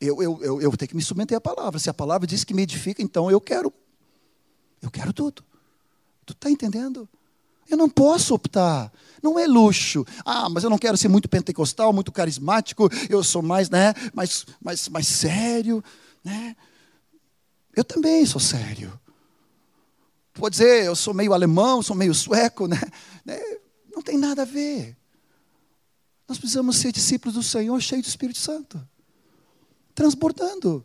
Eu, 0.00 0.22
eu, 0.22 0.38
eu, 0.42 0.62
eu 0.62 0.70
que 0.70 0.94
me 0.94 1.02
submeter 1.02 1.36
à 1.36 1.40
palavra. 1.40 1.78
Se 1.78 1.90
a 1.90 1.94
palavra 1.94 2.26
diz 2.26 2.44
que 2.44 2.54
me 2.54 2.62
edifica, 2.62 3.02
então 3.02 3.30
eu 3.30 3.40
quero. 3.40 3.72
Eu 4.80 4.90
quero 4.90 5.12
tudo. 5.12 5.44
Tu 6.28 6.32
está 6.34 6.50
entendendo? 6.50 7.08
Eu 7.70 7.78
não 7.78 7.88
posso 7.88 8.34
optar. 8.34 8.92
Não 9.22 9.38
é 9.38 9.46
luxo. 9.46 10.04
Ah, 10.26 10.48
mas 10.50 10.62
eu 10.62 10.68
não 10.68 10.76
quero 10.76 10.96
ser 10.98 11.08
muito 11.08 11.26
pentecostal, 11.26 11.90
muito 11.90 12.12
carismático. 12.12 12.86
Eu 13.08 13.24
sou 13.24 13.40
mais, 13.40 13.70
né, 13.70 13.94
mais, 14.12 14.44
mais, 14.62 14.88
mais 14.90 15.06
sério, 15.06 15.82
né? 16.22 16.54
Eu 17.74 17.82
também 17.82 18.26
sou 18.26 18.40
sério. 18.40 18.92
Pode 20.34 20.52
dizer, 20.52 20.84
eu 20.84 20.94
sou 20.94 21.14
meio 21.14 21.32
alemão, 21.32 21.82
sou 21.82 21.96
meio 21.96 22.14
sueco, 22.14 22.68
né? 22.68 22.80
né? 23.24 23.40
Não 23.90 24.02
tem 24.02 24.18
nada 24.18 24.42
a 24.42 24.44
ver. 24.44 24.94
Nós 26.28 26.36
precisamos 26.36 26.76
ser 26.76 26.92
discípulos 26.92 27.36
do 27.36 27.42
Senhor, 27.42 27.80
cheios 27.80 28.04
do 28.04 28.08
Espírito 28.08 28.38
Santo, 28.38 28.78
transbordando 29.94 30.84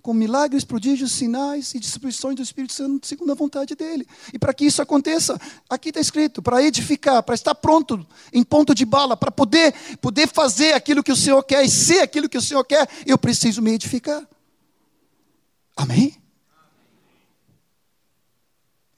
com 0.00 0.14
milagres, 0.14 0.64
prodígios, 0.64 1.12
sinais 1.12 1.74
e 1.74 1.78
distribuições 1.78 2.36
do 2.36 2.42
Espírito 2.42 2.72
Santo 2.72 3.06
segundo 3.06 3.32
a 3.32 3.34
vontade 3.34 3.74
dele. 3.74 4.06
E 4.32 4.38
para 4.38 4.54
que 4.54 4.64
isso 4.64 4.80
aconteça, 4.80 5.38
aqui 5.68 5.90
está 5.90 6.00
escrito, 6.00 6.42
para 6.42 6.62
edificar, 6.62 7.22
para 7.22 7.34
estar 7.34 7.54
pronto, 7.54 8.06
em 8.32 8.42
ponto 8.42 8.74
de 8.74 8.84
bala, 8.84 9.16
para 9.16 9.30
poder, 9.30 9.74
poder 10.00 10.28
fazer 10.28 10.72
aquilo 10.72 11.02
que 11.02 11.12
o 11.12 11.16
Senhor 11.16 11.42
quer 11.42 11.64
e 11.64 11.70
ser 11.70 12.00
aquilo 12.00 12.28
que 12.28 12.38
o 12.38 12.42
Senhor 12.42 12.64
quer, 12.64 12.88
eu 13.06 13.18
preciso 13.18 13.60
me 13.60 13.72
edificar. 13.72 14.26
Amém? 15.76 16.16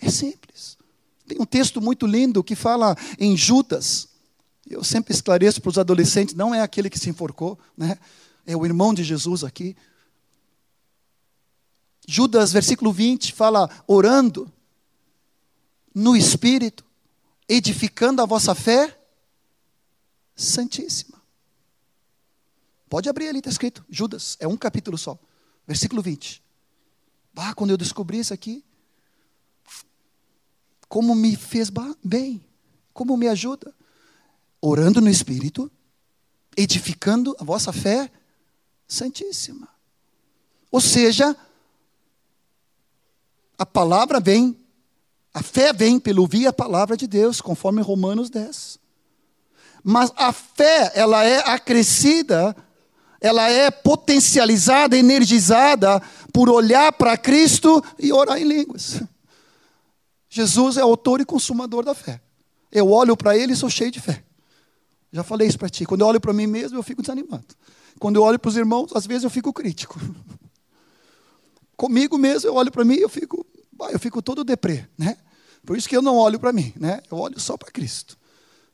É 0.01 0.11
simples. 0.11 0.77
Tem 1.27 1.41
um 1.41 1.47
texto 1.47 1.81
muito 1.81 2.07
lindo 2.07 2.43
que 2.43 2.57
fala 2.57 2.97
em 3.19 3.37
Judas. 3.37 4.09
Eu 4.69 4.83
sempre 4.83 5.15
esclareço 5.15 5.61
para 5.61 5.71
os 5.71 5.79
adolescentes, 5.79 6.35
não 6.35 6.55
é 6.55 6.61
aquele 6.61 6.91
que 6.91 6.99
se 6.99 7.09
enforcou, 7.09 7.59
né? 7.77 7.99
É 8.45 8.57
o 8.57 8.67
irmão 8.67 8.93
de 8.93 9.05
Jesus 9.05 9.45
aqui. 9.45 9.77
Judas, 12.13 12.53
versículo 12.53 12.93
20, 12.93 13.33
fala 13.33 13.71
orando 13.87 14.53
no 15.95 16.15
Espírito, 16.15 16.85
edificando 17.49 18.21
a 18.21 18.27
vossa 18.27 18.55
fé 18.55 19.01
santíssima. 20.37 21.23
Pode 22.87 23.09
abrir 23.09 23.29
ali, 23.29 23.39
está 23.39 23.49
escrito. 23.49 23.83
Judas, 23.89 24.37
é 24.41 24.47
um 24.47 24.59
capítulo 24.59 24.99
só. 24.99 25.19
Versículo 25.67 26.03
20. 26.03 26.43
Ah, 27.35 27.55
quando 27.55 27.71
eu 27.71 27.79
descobri 27.79 28.19
isso 28.19 28.35
aqui, 28.35 28.63
como 30.87 31.15
me 31.15 31.35
fez 31.35 31.71
bem, 32.05 32.45
como 32.93 33.17
me 33.17 33.27
ajuda. 33.27 33.75
Orando 34.61 35.01
no 35.01 35.09
Espírito, 35.09 35.73
edificando 36.55 37.35
a 37.41 37.45
vossa 37.45 37.73
fé 37.73 38.13
santíssima. 38.87 39.67
Ou 40.71 40.79
seja, 40.79 41.35
a 43.63 43.67
palavra 43.67 44.19
vem, 44.19 44.57
a 45.33 45.41
fé 45.41 45.73
vem 45.73 46.01
pelo 46.01 46.23
ouvir 46.23 46.49
a 46.49 46.53
palavra 46.53 46.97
de 46.97 47.07
Deus, 47.07 47.41
conforme 47.41 47.81
Romanos 47.81 48.29
10. 48.29 48.77
Mas 49.85 50.13
a 50.17 50.33
fé, 50.33 50.91
ela 50.97 51.25
é 51.25 51.39
acrescida, 51.49 52.57
ela 53.21 53.49
é 53.49 53.71
potencializada, 53.71 54.97
energizada 54.97 56.03
por 56.33 56.51
olhar 56.51 56.93
para 56.93 57.17
Cristo 57.17 57.81
e 58.01 58.13
orar 58.13 58.37
em 58.37 58.45
línguas. 58.45 59.01
Jesus 60.29 60.77
é 60.77 60.81
autor 60.81 61.21
e 61.21 61.25
consumador 61.25 61.85
da 61.85 61.95
fé. 61.95 62.21
Eu 62.71 62.91
olho 62.91 63.17
para 63.17 63.37
ele 63.37 63.53
e 63.53 63.57
sou 63.57 63.71
cheio 63.71 63.93
de 63.93 64.01
fé. 64.01 64.25
Já 65.13 65.23
falei 65.23 65.47
isso 65.47 65.59
para 65.59 65.69
ti. 65.69 65.87
Quando 65.87 66.01
eu 66.01 66.09
olho 66.09 66.21
para 66.21 66.33
mim 66.33 66.49
mesmo, 66.49 66.79
eu 66.79 66.83
fico 66.83 67.01
desanimado. 67.01 67.55
Quando 68.01 68.17
eu 68.17 68.23
olho 68.23 68.41
para 68.41 68.49
os 68.49 68.57
irmãos, 68.57 68.91
às 68.93 69.07
vezes 69.07 69.23
eu 69.23 69.31
fico 69.31 69.53
crítico. 69.53 70.01
Comigo 71.77 72.19
mesmo, 72.19 72.49
eu 72.49 72.55
olho 72.55 72.71
para 72.71 72.85
mim 72.85 72.95
e 72.95 73.03
eu 73.03 73.09
fico 73.09 73.47
eu 73.91 73.99
fico 73.99 74.23
todo 74.23 74.45
deprê, 74.45 74.87
né? 74.97 75.17
Por 75.65 75.77
isso 75.77 75.89
que 75.89 75.97
eu 75.97 76.03
não 76.03 76.17
olho 76.17 76.39
para 76.39 76.53
mim, 76.53 76.73
né? 76.77 77.01
Eu 77.11 77.19
olho 77.19 77.39
só 77.39 77.57
para 77.57 77.71
Cristo. 77.71 78.19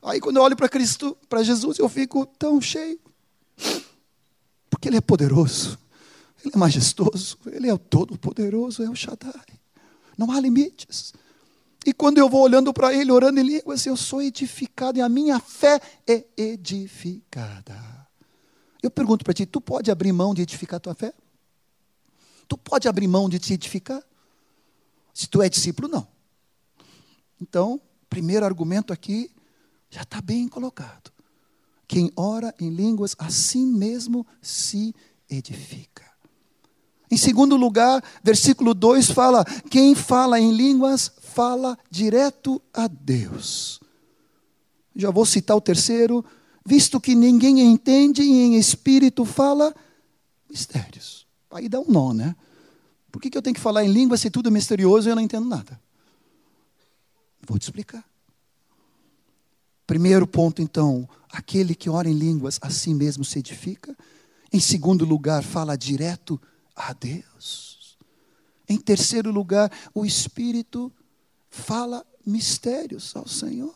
Aí 0.01 0.19
quando 0.19 0.37
eu 0.37 0.43
olho 0.43 0.55
para 0.55 0.69
Cristo, 0.69 1.17
para 1.27 1.43
Jesus, 1.43 1.77
eu 1.79 1.89
fico 1.89 2.25
tão 2.25 2.59
cheio. 2.59 2.99
Porque 4.69 4.87
Ele 4.87 4.97
é 4.97 5.01
poderoso, 5.01 5.77
Ele 6.43 6.53
é 6.55 6.57
majestoso, 6.57 7.37
Ele 7.47 7.67
é 7.67 7.73
o 7.73 7.77
todo-poderoso, 7.77 8.83
é 8.83 8.89
o 8.89 8.95
Shaddai. 8.95 9.59
Não 10.17 10.31
há 10.31 10.39
limites. 10.39 11.13
E 11.85 11.93
quando 11.93 12.17
eu 12.17 12.29
vou 12.29 12.41
olhando 12.41 12.73
para 12.73 12.93
Ele, 12.93 13.11
orando 13.11 13.39
em 13.39 13.43
línguas, 13.43 13.85
eu 13.85 13.95
sou 13.95 14.21
edificado 14.21 14.97
e 14.97 15.01
a 15.01 15.09
minha 15.09 15.39
fé 15.39 15.79
é 16.07 16.25
edificada. 16.37 18.07
Eu 18.81 18.89
pergunto 18.89 19.23
para 19.23 19.33
ti: 19.33 19.45
tu 19.45 19.59
pode 19.59 19.91
abrir 19.91 20.11
mão 20.11 20.33
de 20.33 20.41
edificar 20.41 20.79
tua 20.79 20.93
fé? 20.93 21.13
Tu 22.47 22.57
pode 22.57 22.87
abrir 22.87 23.07
mão 23.07 23.29
de 23.29 23.37
te 23.39 23.53
edificar? 23.53 24.03
Se 25.19 25.27
tu 25.27 25.41
é 25.41 25.49
discípulo, 25.49 25.89
não. 25.89 26.07
Então, 27.41 27.81
primeiro 28.09 28.45
argumento 28.45 28.93
aqui 28.93 29.29
já 29.89 30.03
está 30.03 30.21
bem 30.21 30.47
colocado. 30.47 31.11
Quem 31.85 32.09
ora 32.15 32.55
em 32.57 32.69
línguas, 32.69 33.17
assim 33.19 33.65
mesmo 33.65 34.25
se 34.41 34.95
edifica. 35.29 36.09
Em 37.11 37.17
segundo 37.17 37.57
lugar, 37.57 38.01
versículo 38.23 38.73
2 38.73 39.11
fala: 39.11 39.43
quem 39.69 39.93
fala 39.93 40.39
em 40.39 40.53
línguas, 40.53 41.11
fala 41.19 41.77
direto 41.91 42.61
a 42.73 42.87
Deus. 42.87 43.81
Já 44.95 45.11
vou 45.11 45.25
citar 45.25 45.57
o 45.57 45.61
terceiro, 45.61 46.23
visto 46.65 46.97
que 46.97 47.13
ninguém 47.13 47.59
entende 47.59 48.21
e 48.21 48.31
em 48.31 48.55
espírito 48.55 49.25
fala 49.25 49.75
mistérios. 50.49 51.27
Aí 51.51 51.67
dá 51.67 51.81
um 51.81 51.91
nó, 51.91 52.13
né? 52.13 52.37
Por 53.11 53.21
que, 53.21 53.29
que 53.29 53.37
eu 53.37 53.41
tenho 53.41 53.55
que 53.55 53.61
falar 53.61 53.83
em 53.83 53.91
língua 53.91 54.17
se 54.17 54.29
tudo 54.29 54.49
é 54.49 54.51
misterioso 54.51 55.07
e 55.07 55.11
eu 55.11 55.15
não 55.15 55.21
entendo 55.21 55.47
nada? 55.47 55.79
Vou 57.47 57.57
te 57.57 57.63
explicar. 57.63 58.03
Primeiro 59.87 60.27
ponto, 60.27 60.61
então, 60.61 61.09
aquele 61.31 61.73
que 61.73 61.89
ora 61.89 62.07
em 62.07 62.13
línguas 62.13 62.59
a 62.61 62.69
si 62.69 62.93
mesmo 62.93 63.25
se 63.25 63.39
edifica. 63.39 63.97
Em 64.53 64.59
segundo 64.59 65.03
lugar, 65.05 65.43
fala 65.43 65.75
direto 65.75 66.39
a 66.75 66.93
Deus. 66.93 67.97
Em 68.67 68.77
terceiro 68.77 69.31
lugar, 69.31 69.71
o 69.93 70.05
Espírito 70.05 70.91
fala 71.49 72.05
mistérios 72.23 73.15
ao 73.15 73.27
Senhor. 73.27 73.73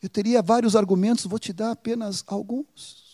Eu 0.00 0.08
teria 0.08 0.40
vários 0.40 0.74
argumentos, 0.74 1.26
vou 1.26 1.38
te 1.38 1.52
dar 1.52 1.72
apenas 1.72 2.24
alguns. 2.26 3.07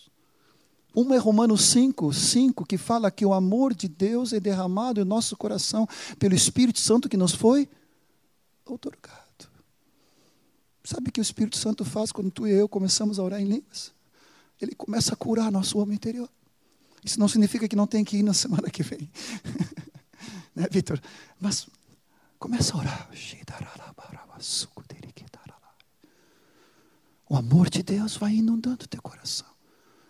Uma 0.95 1.17
é 1.17 1.19
Romanos 1.19 1.65
5, 1.67 2.13
5, 2.13 2.65
que 2.65 2.79
fala 2.79 3.11
que 3.11 3.27
o 3.27 3.35
amor 3.35 3.75
de 3.75 3.89
Deus 3.89 4.33
é 4.33 4.39
derramado 4.39 5.01
em 5.01 5.05
nosso 5.05 5.37
coração 5.37 5.89
pelo 6.19 6.35
Espírito 6.35 6.79
Santo 6.79 7.09
que 7.09 7.17
nos 7.17 7.33
foi 7.33 7.69
otorgado. 8.65 9.23
Sabe 10.85 11.09
o 11.09 11.13
que 11.13 11.21
o 11.21 11.23
Espírito 11.23 11.57
Santo 11.57 11.85
faz 11.85 12.13
quando 12.13 12.31
tu 12.31 12.47
e 12.47 12.53
eu 12.53 12.69
começamos 12.69 13.19
a 13.19 13.23
orar 13.23 13.41
em 13.41 13.47
línguas? 13.47 13.93
Ele 14.61 14.75
começa 14.75 15.15
a 15.15 15.17
curar 15.17 15.51
nosso 15.51 15.79
homem 15.79 15.97
interior. 15.97 16.29
Isso 17.03 17.19
não 17.19 17.29
significa 17.29 17.67
que 17.67 17.75
não 17.75 17.87
tem 17.87 18.05
que 18.05 18.19
ir 18.19 18.23
na 18.23 18.33
semana 18.33 18.71
que 18.71 18.83
vem. 18.83 19.11
né, 20.55 20.69
Vitor? 20.71 21.01
Mas 21.41 21.67
começa 22.39 22.75
a 22.75 22.79
orar. 22.79 23.05
O 27.35 27.37
amor 27.37 27.69
de 27.69 27.83
Deus 27.83 28.17
vai 28.17 28.35
inundando 28.35 28.87
teu 28.87 29.03
coração. 29.03 29.54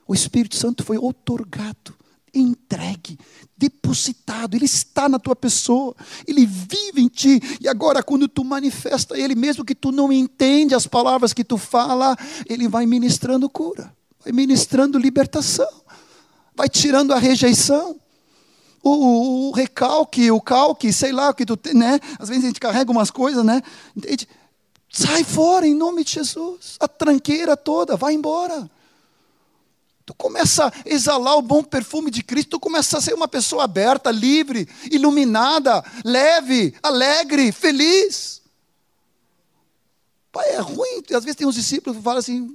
O 0.06 0.14
Espírito 0.14 0.56
Santo 0.56 0.84
foi 0.84 0.98
otorgado, 0.98 1.94
entregue, 2.34 3.18
depositado, 3.56 4.54
ele 4.54 4.64
está 4.64 5.08
na 5.08 5.18
tua 5.18 5.36
pessoa, 5.36 5.94
ele 6.26 6.44
vive 6.44 7.00
em 7.00 7.08
ti, 7.08 7.40
e 7.60 7.68
agora 7.68 8.02
quando 8.02 8.28
tu 8.28 8.44
manifesta 8.44 9.16
ele, 9.16 9.34
mesmo 9.34 9.64
que 9.64 9.74
tu 9.74 9.92
não 9.92 10.12
entende 10.12 10.74
as 10.74 10.86
palavras 10.86 11.32
que 11.32 11.44
tu 11.44 11.56
fala, 11.56 12.16
ele 12.48 12.68
vai 12.68 12.86
ministrando 12.86 13.48
cura, 13.48 13.94
vai 14.22 14.32
ministrando 14.32 14.98
libertação, 14.98 15.68
vai 16.54 16.68
tirando 16.68 17.12
a 17.12 17.18
rejeição, 17.18 17.96
o, 18.82 18.90
o, 18.90 19.48
o 19.48 19.52
recalque, 19.52 20.30
o 20.30 20.40
calque, 20.40 20.92
sei 20.92 21.12
lá 21.12 21.30
o 21.30 21.34
que 21.34 21.46
tu 21.46 21.56
tem, 21.56 21.72
né? 21.72 21.98
Às 22.18 22.28
vezes 22.28 22.44
a 22.44 22.46
gente 22.48 22.60
carrega 22.60 22.90
umas 22.90 23.10
coisas, 23.10 23.42
né? 23.42 23.62
Entende? 23.96 24.28
Sai 24.90 25.24
fora 25.24 25.66
em 25.66 25.74
nome 25.74 26.04
de 26.04 26.12
Jesus, 26.12 26.76
a 26.78 26.86
tranqueira 26.86 27.56
toda, 27.56 27.96
vai 27.96 28.12
embora. 28.12 28.70
Tu 30.06 30.14
começa 30.14 30.66
a 30.66 30.72
exalar 30.84 31.36
o 31.36 31.42
bom 31.42 31.62
perfume 31.62 32.10
de 32.10 32.22
Cristo, 32.22 32.50
tu 32.50 32.60
começa 32.60 32.98
a 32.98 33.00
ser 33.00 33.14
uma 33.14 33.26
pessoa 33.26 33.64
aberta, 33.64 34.10
livre, 34.10 34.68
iluminada, 34.90 35.82
leve, 36.04 36.74
alegre, 36.82 37.50
feliz. 37.52 38.42
Pai, 40.30 40.50
é 40.50 40.58
ruim. 40.58 41.02
Às 41.14 41.24
vezes 41.24 41.36
tem 41.36 41.46
uns 41.46 41.54
discípulos 41.54 41.96
que 41.96 42.02
falam 42.02 42.18
assim. 42.18 42.50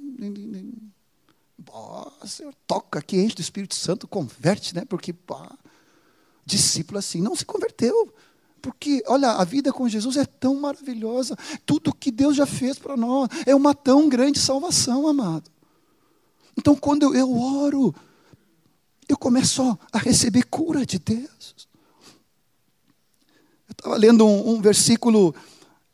Senhor, 2.25 2.53
toca 2.67 2.99
aqui, 2.99 3.17
enche 3.17 3.35
do 3.35 3.41
Espírito 3.41 3.73
Santo, 3.73 4.07
converte, 4.07 4.75
né? 4.75 4.83
Porque 4.85 5.13
pá, 5.13 5.51
discípulo 6.45 6.99
assim 6.99 7.21
não 7.21 7.35
se 7.35 7.45
converteu. 7.45 8.13
Porque, 8.61 9.01
olha, 9.07 9.31
a 9.31 9.43
vida 9.45 9.71
com 9.71 9.87
Jesus 9.87 10.17
é 10.17 10.25
tão 10.25 10.55
maravilhosa. 10.55 11.35
Tudo 11.65 11.95
que 11.95 12.11
Deus 12.11 12.35
já 12.35 12.45
fez 12.45 12.77
para 12.77 12.97
nós 12.97 13.29
é 13.45 13.55
uma 13.55 13.73
tão 13.73 14.09
grande 14.09 14.37
salvação, 14.37 15.07
amado. 15.07 15.49
Então, 16.59 16.75
quando 16.75 17.15
eu, 17.15 17.39
oro, 17.39 17.95
eu 19.07 19.17
começo 19.17 19.79
a 19.93 19.97
receber 19.97 20.43
cura 20.43 20.85
de 20.85 20.99
Deus. 20.99 21.69
Eu 23.65 23.71
estava 23.71 23.95
lendo 23.95 24.27
um, 24.27 24.55
um 24.55 24.61
versículo 24.61 25.33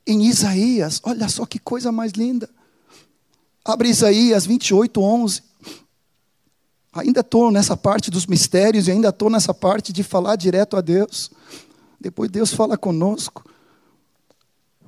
em 0.07 0.26
Isaías, 0.26 0.99
olha 1.03 1.30
só 1.30 1.45
que 1.45 1.59
coisa 1.59 1.91
mais 1.91 2.13
linda. 2.13 2.49
Abre 3.63 3.89
Isaías 3.89 4.47
28, 4.47 4.99
11. 4.99 5.43
Ainda 6.93 7.20
estou 7.20 7.51
nessa 7.51 7.78
parte 7.78 8.09
dos 8.09 8.26
mistérios 8.26 8.88
e 8.88 8.91
ainda 8.91 9.09
estou 9.09 9.30
nessa 9.30 9.53
parte 9.53 9.93
de 9.93 10.01
falar 10.01 10.36
direto 10.36 10.76
a 10.76 10.82
Deus. 10.82 11.30
Depois 12.01 12.32
Deus 12.32 12.51
fala 12.51 12.76
conosco. 12.76 13.45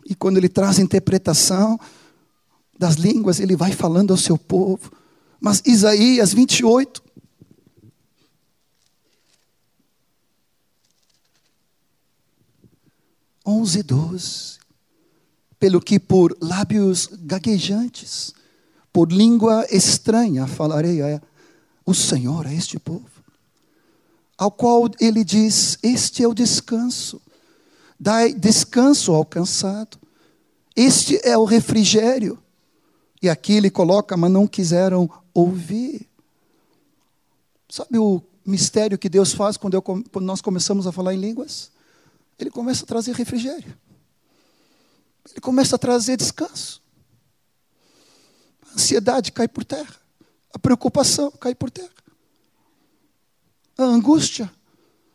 E 0.08 0.16
quando 0.16 0.38
Ele 0.38 0.50
traz 0.50 0.80
a 0.80 0.82
interpretação 0.82 1.80
das 2.80 2.96
línguas, 2.96 3.40
Ele 3.40 3.56
vai 3.56 3.74
falando 3.74 4.10
ao 4.10 4.18
seu 4.18 4.40
povo. 4.40 4.98
Mas 5.40 5.62
Isaías 5.66 6.34
28. 6.34 7.04
Onze 13.46 13.80
e 13.80 13.84
doze. 13.84 14.58
Pelo 15.60 15.82
que 15.82 16.00
por 16.00 16.38
lábios 16.42 17.10
gaguejantes, 17.14 18.34
por 18.94 19.12
língua 19.12 19.66
estranha 19.72 20.46
falarei 20.46 21.02
a 21.02 21.22
o 21.86 21.94
Senhor 21.94 22.46
a 22.46 22.54
este 22.54 22.78
povo 22.78 23.18
ao 24.38 24.52
qual 24.52 24.90
ele 25.00 25.24
diz: 25.24 25.78
Este 25.82 26.24
é 26.24 26.28
o 26.28 26.34
descanso, 26.34 27.20
dai 28.00 28.34
descanso 28.34 29.14
ao 29.14 29.26
cansado, 29.26 29.98
este 30.76 31.20
é 31.28 31.38
o 31.38 31.46
refrigério. 31.46 32.38
E 33.20 33.28
aqui 33.28 33.54
ele 33.54 33.72
coloca, 33.72 34.16
mas 34.16 34.30
não 34.30 34.46
quiseram 34.46 35.10
ouvir. 35.40 36.08
Sabe 37.70 37.98
o 37.98 38.22
mistério 38.46 38.98
que 38.98 39.10
Deus 39.10 39.34
faz 39.34 39.58
quando, 39.58 39.74
eu, 39.74 39.82
quando 39.82 40.22
nós 40.22 40.42
começamos 40.42 40.88
a 40.88 40.92
falar 40.92 41.14
em 41.14 41.20
línguas? 41.20 41.72
Ele 42.40 42.50
começa 42.50 42.84
a 42.84 42.88
trazer 42.88 43.16
refrigério, 43.16 43.76
ele 45.32 45.42
começa 45.42 45.76
a 45.76 45.80
trazer 45.80 46.18
descanso. 46.18 46.82
A 48.70 48.74
ansiedade 48.74 49.32
cai 49.32 49.48
por 49.48 49.66
terra, 49.66 49.96
a 50.54 50.60
preocupação 50.60 51.32
cai 51.32 51.56
por 51.56 51.72
terra 51.72 51.98
a 53.78 53.84
angústia, 53.84 54.52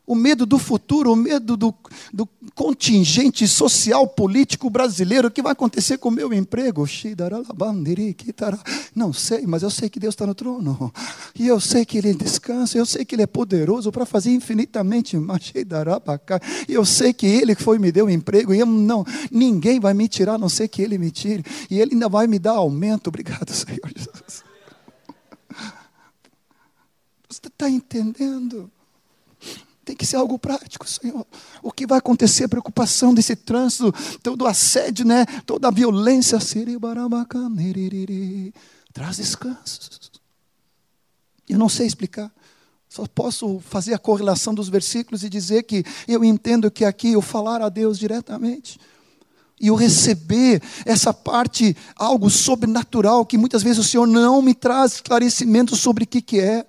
o 0.07 0.15
medo 0.15 0.45
do 0.45 0.59
futuro, 0.59 1.13
o 1.13 1.17
medo 1.17 1.57
do, 1.57 1.73
do 2.13 2.29
contingente 2.55 3.47
social 3.47 4.07
político 4.07 4.69
brasileiro, 4.69 5.29
o 5.29 5.31
que 5.31 5.41
vai 5.41 5.53
acontecer 5.53 5.97
com 5.99 6.09
o 6.09 6.13
meu 6.13 6.33
emprego? 6.33 6.85
Não 8.95 9.13
sei, 9.13 9.47
mas 9.47 9.63
eu 9.63 9.71
sei 9.71 9.89
que 9.89 10.01
Deus 10.01 10.15
está 10.15 10.27
no 10.27 10.35
trono. 10.35 10.93
E 11.39 11.47
eu 11.47 11.61
sei 11.61 11.85
que 11.85 11.99
Ele 11.99 12.15
descansa, 12.15 12.77
eu 12.77 12.85
sei 12.85 13.05
que 13.05 13.15
Ele 13.15 13.23
é 13.23 13.27
poderoso 13.27 13.93
para 13.93 14.05
fazer 14.05 14.33
infinitamente 14.33 15.17
mais. 15.17 15.53
E 16.69 16.73
eu 16.73 16.85
sei 16.85 17.13
que 17.13 17.27
Ele 17.27 17.55
foi 17.55 17.79
me 17.79 17.93
deu 17.93 18.11
emprego, 18.11 18.53
e 18.53 18.59
eu, 18.59 18.67
não, 18.67 19.05
ninguém 19.31 19.79
vai 19.79 19.95
me 19.95 20.09
tirar, 20.09 20.35
a 20.35 20.39
não 20.39 20.49
ser 20.49 20.67
que 20.69 20.83
Ele 20.83 20.99
me 20.99 21.11
tire. 21.11 21.45
E 21.71 21.81
Ele 21.81 21.95
ainda 21.95 22.09
vai 22.09 22.27
me 22.27 22.39
dar 22.39 22.53
aumento. 22.53 23.07
Obrigado, 23.07 23.51
Senhor 23.53 23.91
Jesus. 23.95 24.43
Você 27.29 27.47
está 27.47 27.71
entendendo? 27.71 28.71
Tem 29.85 29.97
que 29.97 30.07
ser 30.07 30.17
algo 30.17 30.39
prático, 30.39 30.89
Senhor. 30.89 31.27
O 31.63 31.73
que 31.73 31.87
vai 31.87 31.99
acontecer? 31.99 32.45
A 32.45 32.49
preocupação 32.49 33.13
desse 33.13 33.35
trânsito, 33.35 33.93
todo 34.23 34.43
o 34.43 34.47
assédio, 34.47 35.05
né? 35.05 35.27
toda 35.45 35.69
a 35.69 35.71
violência. 35.71 36.39
Traz 38.93 39.17
descanso. 39.17 39.91
Eu 41.49 41.59
não 41.59 41.69
sei 41.69 41.87
explicar. 41.87 42.33
Só 42.89 43.07
posso 43.07 43.59
fazer 43.61 43.95
a 43.95 43.99
correlação 43.99 44.55
dos 44.55 44.69
versículos 44.69 45.25
e 45.25 45.29
dizer 45.29 45.63
que 45.65 45.83
eu 46.07 46.23
entendo 46.23 46.71
que 46.71 46.85
aqui 46.85 47.13
eu 47.13 47.23
falar 47.23 47.63
a 47.63 47.69
Deus 47.69 47.99
diretamente 47.99 48.79
e 49.59 49.69
eu 49.69 49.75
receber 49.75 50.63
essa 50.85 51.15
parte, 51.15 51.77
algo 51.97 52.29
sobrenatural, 52.29 53.25
que 53.25 53.39
muitas 53.39 53.63
vezes 53.63 53.79
o 53.79 53.85
Senhor 53.85 54.07
não 54.07 54.43
me 54.43 54.55
traz 54.55 54.95
esclarecimento 54.95 55.75
sobre 55.77 56.05
o 56.05 56.07
que, 56.07 56.21
que 56.21 56.41
é 56.41 56.67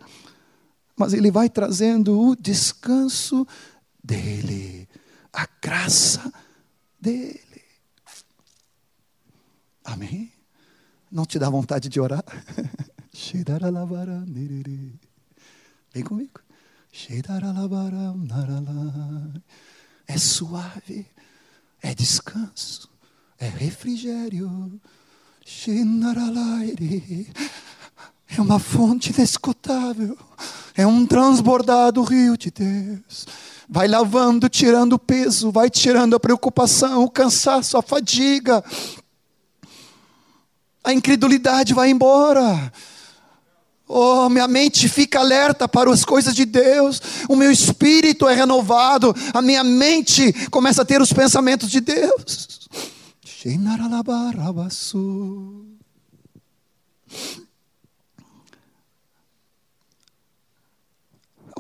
mas 0.96 1.14
Ele 1.14 1.32
vai 1.32 1.50
trazendo 1.50 2.20
o 2.20 2.36
descanso 2.36 3.48
dEle, 4.04 4.88
a 5.32 5.48
graça 5.62 6.32
dEle. 7.00 7.40
Amém? 9.84 10.32
Não 11.12 11.26
te 11.26 11.38
dá 11.38 11.50
vontade 11.50 11.90
de 11.90 12.00
orar? 12.00 12.24
Vem 15.94 16.04
comigo. 16.04 16.42
É 20.08 20.18
suave, 20.18 21.08
é 21.82 21.94
descanso, 21.94 22.90
é 23.38 23.48
refrigério 23.48 24.82
é 28.38 28.42
uma 28.42 28.60
fonte 28.60 29.12
inescutável, 29.12 30.18
é 30.76 30.86
um 30.88 31.06
transbordado 31.06 32.02
rio 32.04 32.38
de 32.38 32.50
Deus. 32.50 33.28
Vai 33.70 33.88
lavando, 33.88 34.50
tirando 34.50 34.94
o 34.94 35.00
peso, 35.00 35.52
vai 35.52 35.70
tirando 35.70 36.16
a 36.16 36.20
preocupação, 36.20 37.04
o 37.04 37.10
cansaço, 37.10 37.78
a 37.78 37.82
fadiga. 37.82 38.64
A 40.84 40.94
incredulidade 40.94 41.74
vai 41.74 41.90
embora. 41.90 42.72
Oh, 43.88 44.28
minha 44.30 44.48
mente 44.48 44.90
fica 44.90 45.20
alerta 45.20 45.68
para 45.68 45.92
as 45.92 46.04
coisas 46.04 46.34
de 46.34 46.46
Deus, 46.46 47.02
o 47.30 47.36
meu 47.36 47.52
espírito 47.52 48.28
é 48.28 48.34
renovado, 48.34 49.14
a 49.34 49.42
minha 49.42 49.64
mente 49.64 50.34
começa 50.50 50.82
a 50.82 50.86
ter 50.86 51.02
os 51.02 51.14
pensamentos 51.14 51.70
de 51.70 51.80
Deus. 51.82 52.68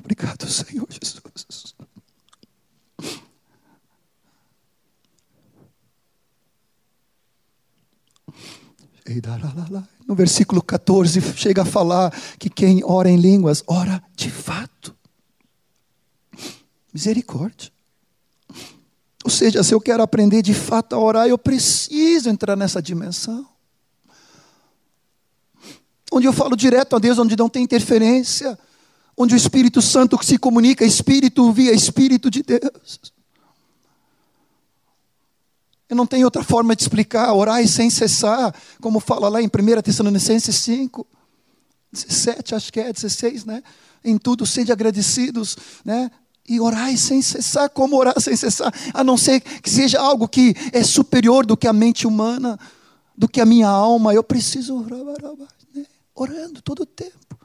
Obrigado, 0.04 0.48
Senhor 0.48 0.88
Jesus. 0.90 1.74
No 10.06 10.16
versículo 10.16 10.62
14, 10.62 11.22
chega 11.36 11.62
a 11.62 11.66
falar 11.66 12.12
que 12.38 12.50
quem 12.50 12.84
ora 12.84 13.10
em 13.10 13.18
línguas, 13.18 13.64
ora 13.66 14.04
de 14.16 14.30
fato. 14.30 14.96
Misericórdia. 16.94 17.72
Ou 19.24 19.32
seja, 19.32 19.64
se 19.64 19.74
eu 19.74 19.80
quero 19.80 20.04
aprender 20.04 20.42
de 20.42 20.54
fato 20.54 20.94
a 20.94 21.00
orar, 21.00 21.28
eu 21.28 21.38
preciso 21.38 22.30
entrar 22.30 22.56
nessa 22.56 22.82
dimensão. 22.82 23.48
Onde 26.12 26.28
eu 26.28 26.34
falo 26.34 26.56
direto 26.56 26.96
a 26.96 27.00
Deus, 27.00 27.18
onde 27.18 27.38
não 27.38 27.50
tem 27.50 27.64
interferência 27.64 28.60
onde 29.18 29.34
o 29.34 29.38
Espírito 29.38 29.82
Santo 29.82 30.18
se 30.24 30.38
comunica 30.38 30.86
Espírito 30.86 31.52
via 31.52 31.74
Espírito 31.74 32.30
de 32.30 32.44
Deus. 32.44 33.14
Eu 35.88 35.96
não 35.96 36.08
tenho 36.08 36.26
outra 36.26 36.44
forma 36.44 36.76
de 36.76 36.82
explicar, 36.82 37.34
orai 37.34 37.68
sem 37.68 37.90
cessar, 37.90 38.54
como 38.82 39.00
fala 39.00 39.30
lá 39.30 39.42
em 39.42 39.46
1 39.46 39.82
Tessalonicenses 39.84 40.56
5, 40.56 41.06
17, 41.92 42.56
acho 42.56 42.74
que 42.74 42.80
é, 42.80 42.92
16, 42.92 43.46
né? 43.46 43.62
Em 44.04 44.18
tudo 44.18 44.46
sede 44.46 44.72
agradecidos, 44.72 45.56
né? 45.86 46.10
E 46.50 46.60
orai 46.60 46.98
sem 46.98 47.22
cessar, 47.22 47.70
como 47.70 47.96
orar 47.96 48.20
sem 48.20 48.36
cessar? 48.36 48.74
A 48.94 49.04
não 49.04 49.18
ser 49.18 49.40
que 49.40 49.70
seja 49.70 50.02
algo 50.02 50.28
que 50.28 50.56
é 50.72 50.84
superior 50.84 51.46
do 51.46 51.56
que 51.56 51.68
a 51.68 51.74
mente 51.74 52.08
humana, 52.08 52.60
do 53.16 53.30
que 53.30 53.40
a 53.40 53.46
minha 53.46 53.70
alma, 53.70 54.14
eu 54.14 54.24
preciso 54.24 54.76
orar, 54.80 55.00
né? 55.76 55.86
orando 56.16 56.62
todo 56.62 56.82
o 56.82 56.86
tempo. 56.86 57.38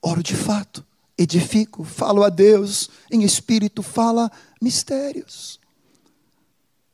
Oro 0.00 0.22
de 0.22 0.36
fato, 0.36 0.84
edifico, 1.16 1.84
falo 1.84 2.22
a 2.22 2.28
Deus 2.28 2.88
em 3.10 3.22
espírito, 3.22 3.82
fala 3.82 4.30
mistérios. 4.60 5.58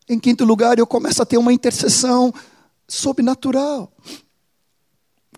Em 0.09 0.19
quinto 0.19 0.45
lugar, 0.45 0.79
eu 0.79 0.87
começo 0.87 1.23
a 1.23 1.27
ter 1.27 1.39
uma 1.39 1.53
intercessão 1.53 2.33
sobrenatural. 2.89 3.93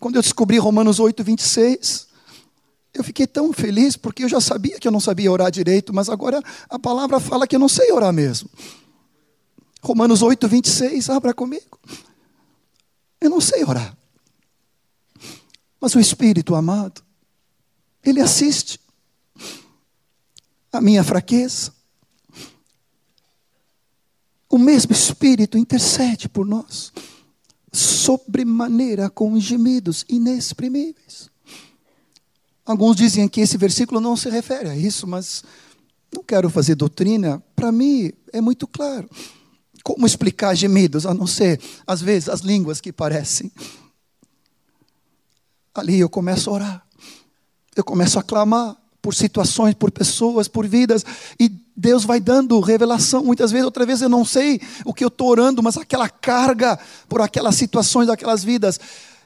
Quando 0.01 0.17
eu 0.17 0.23
descobri 0.23 0.59
Romanos 0.59 1.01
8, 1.01 1.23
26, 1.23 2.07
eu 2.95 3.05
fiquei 3.05 3.27
tão 3.27 3.53
feliz 3.53 3.97
porque 3.97 4.25
eu 4.25 4.29
já 4.29 4.41
sabia 4.41 4.79
que 4.79 4.87
eu 4.87 4.93
não 4.93 5.01
sabia 5.01 5.31
orar 5.31 5.51
direito, 5.51 5.93
mas 5.93 6.09
agora 6.09 6.43
a 6.69 6.79
palavra 6.79 7.21
fala 7.21 7.47
que 7.47 7.55
eu 7.55 7.61
não 7.61 7.69
sei 7.69 7.93
orar 7.93 8.13
mesmo. 8.13 8.51
Romanos 9.83 10.23
8, 10.23 10.49
26, 10.49 11.11
abra 11.11 11.33
comigo. 11.33 11.79
Eu 13.21 13.31
não 13.31 13.41
sei 13.41 13.65
orar. 13.65 13.97
Mas 15.81 15.95
o 15.95 16.01
Espírito 16.01 16.55
amado, 16.55 17.06
ele 18.11 18.21
assiste 18.21 18.81
a 20.73 20.81
minha 20.81 21.03
fraqueza. 21.03 21.73
O 24.49 24.59
mesmo 24.59 24.93
Espírito 24.93 25.59
intercede 25.59 26.29
por 26.29 26.47
nós, 26.47 26.93
sobremaneira 27.73 29.11
com 29.11 29.39
gemidos 29.39 30.05
inexprimíveis. 30.09 31.31
Alguns 32.65 32.97
dizem 32.97 33.29
que 33.29 33.41
esse 33.41 33.57
versículo 33.57 34.01
não 34.01 34.17
se 34.17 34.29
refere 34.29 34.69
a 34.69 34.77
isso, 34.77 35.07
mas 35.07 35.45
não 36.13 36.23
quero 36.23 36.51
fazer 36.51 36.75
doutrina. 36.75 37.43
Para 37.55 37.71
mim 37.71 38.13
é 38.33 38.41
muito 38.41 38.67
claro. 38.67 39.09
Como 39.85 40.07
explicar 40.07 40.55
gemidos, 40.55 41.07
a 41.07 41.15
não 41.15 41.27
ser, 41.27 41.61
às 41.87 42.01
vezes, 42.01 42.29
as 42.29 42.41
línguas 42.41 42.81
que 42.81 42.93
parecem. 42.93 43.53
Ali 45.75 46.01
eu 46.01 46.09
começo 46.09 46.51
a 46.51 46.53
orar, 46.55 46.86
eu 47.77 47.85
começo 47.85 48.19
a 48.19 48.23
clamar 48.23 48.77
por 49.03 49.15
situações, 49.15 49.75
por 49.75 49.93
pessoas, 49.93 50.49
por 50.49 50.67
vidas, 50.67 51.05
e 51.39 51.49
Deus 51.77 52.05
vai 52.05 52.19
dando 52.19 52.59
revelação. 52.59 53.23
Muitas 53.23 53.53
vezes, 53.53 53.65
outra 53.65 53.87
vez 53.87 54.03
eu 54.03 54.09
não 54.09 54.25
sei 54.25 54.61
o 54.85 54.93
que 54.93 55.05
eu 55.05 55.09
estou 55.09 55.29
orando, 55.29 55.63
mas 55.63 55.77
aquela 55.77 56.09
carga 56.09 56.79
por 57.09 57.21
aquelas 57.21 57.55
situações, 57.55 58.09
aquelas 58.09 58.43
vidas, 58.43 58.81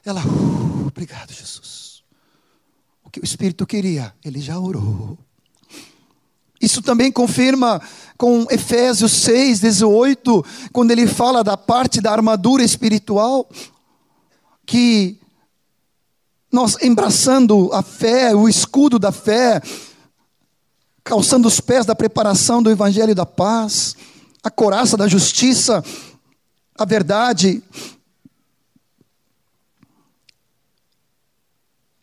ela, 0.05 0.21
uh, 0.21 0.87
obrigado, 0.87 1.31
Jesus. 1.31 2.03
O 3.03 3.09
que 3.09 3.19
o 3.19 3.23
Espírito 3.23 3.65
queria, 3.65 4.13
ele 4.23 4.39
já 4.39 4.59
orou. 4.59 5.17
Isso 6.61 6.81
também 6.81 7.11
confirma 7.11 7.81
com 8.17 8.45
Efésios 8.51 9.11
6, 9.13 9.61
18, 9.61 10.45
quando 10.71 10.91
ele 10.91 11.07
fala 11.07 11.43
da 11.43 11.57
parte 11.57 11.99
da 11.99 12.11
armadura 12.11 12.63
espiritual, 12.63 13.49
que 14.63 15.19
nós 16.51 16.77
embraçando 16.81 17.69
a 17.73 17.81
fé, 17.81 18.35
o 18.35 18.49
escudo 18.49 18.99
da 18.99 19.11
fé, 19.11 19.61
calçando 21.03 21.47
os 21.47 21.59
pés 21.59 21.85
da 21.85 21.95
preparação 21.95 22.61
do 22.61 22.69
evangelho 22.69 23.15
da 23.15 23.25
paz, 23.25 23.95
a 24.43 24.49
coraça 24.49 24.97
da 24.97 25.07
justiça, 25.07 25.83
a 26.77 26.85
verdade, 26.85 27.63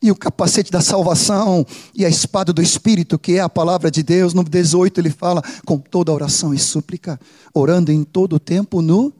e 0.00 0.10
o 0.10 0.16
capacete 0.16 0.70
da 0.70 0.80
salvação 0.80 1.66
e 1.94 2.04
a 2.04 2.08
espada 2.08 2.52
do 2.52 2.62
Espírito, 2.62 3.18
que 3.18 3.32
é 3.32 3.40
a 3.40 3.48
palavra 3.48 3.90
de 3.90 4.02
Deus. 4.02 4.32
No 4.32 4.44
18 4.44 5.00
ele 5.00 5.10
fala 5.10 5.42
com 5.66 5.78
toda 5.78 6.12
oração 6.12 6.54
e 6.54 6.58
súplica, 6.58 7.20
orando 7.52 7.90
em 7.90 8.04
todo 8.04 8.36
o 8.36 8.40
tempo 8.40 8.80
no 8.80 9.12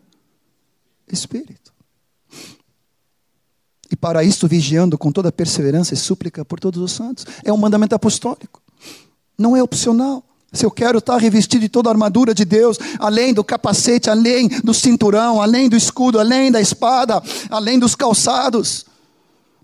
Espírito. 1.11 1.68
E 3.91 3.97
para 3.97 4.23
isto 4.23 4.47
vigiando 4.47 4.99
com 4.99 5.11
toda 5.11 5.33
perseverança 5.33 5.95
e 5.95 5.97
súplica 5.97 6.45
por 6.45 6.61
todos 6.61 6.81
os 6.81 6.93
santos. 6.93 7.25
É 7.45 7.53
um 7.53 7.57
mandamento 7.57 7.95
apostólico. 7.95 8.63
Não 9.37 9.57
é 9.57 9.63
opcional. 9.63 10.23
Se 10.53 10.65
eu 10.65 10.71
quero 10.71 10.99
estar 10.99 11.19
revestido 11.19 11.63
de 11.63 11.69
toda 11.69 11.91
a 11.91 11.93
armadura 11.93 12.35
de 12.35 12.45
Deus, 12.45 12.79
além 12.99 13.35
do 13.35 13.45
capacete, 13.45 14.09
além 14.09 14.49
do 14.49 14.73
cinturão, 14.73 15.43
além 15.43 15.69
do 15.69 15.77
escudo, 15.77 16.19
além 16.19 16.51
da 16.51 16.61
espada, 16.61 17.23
além 17.51 17.79
dos 17.79 17.95
calçados, 17.95 18.87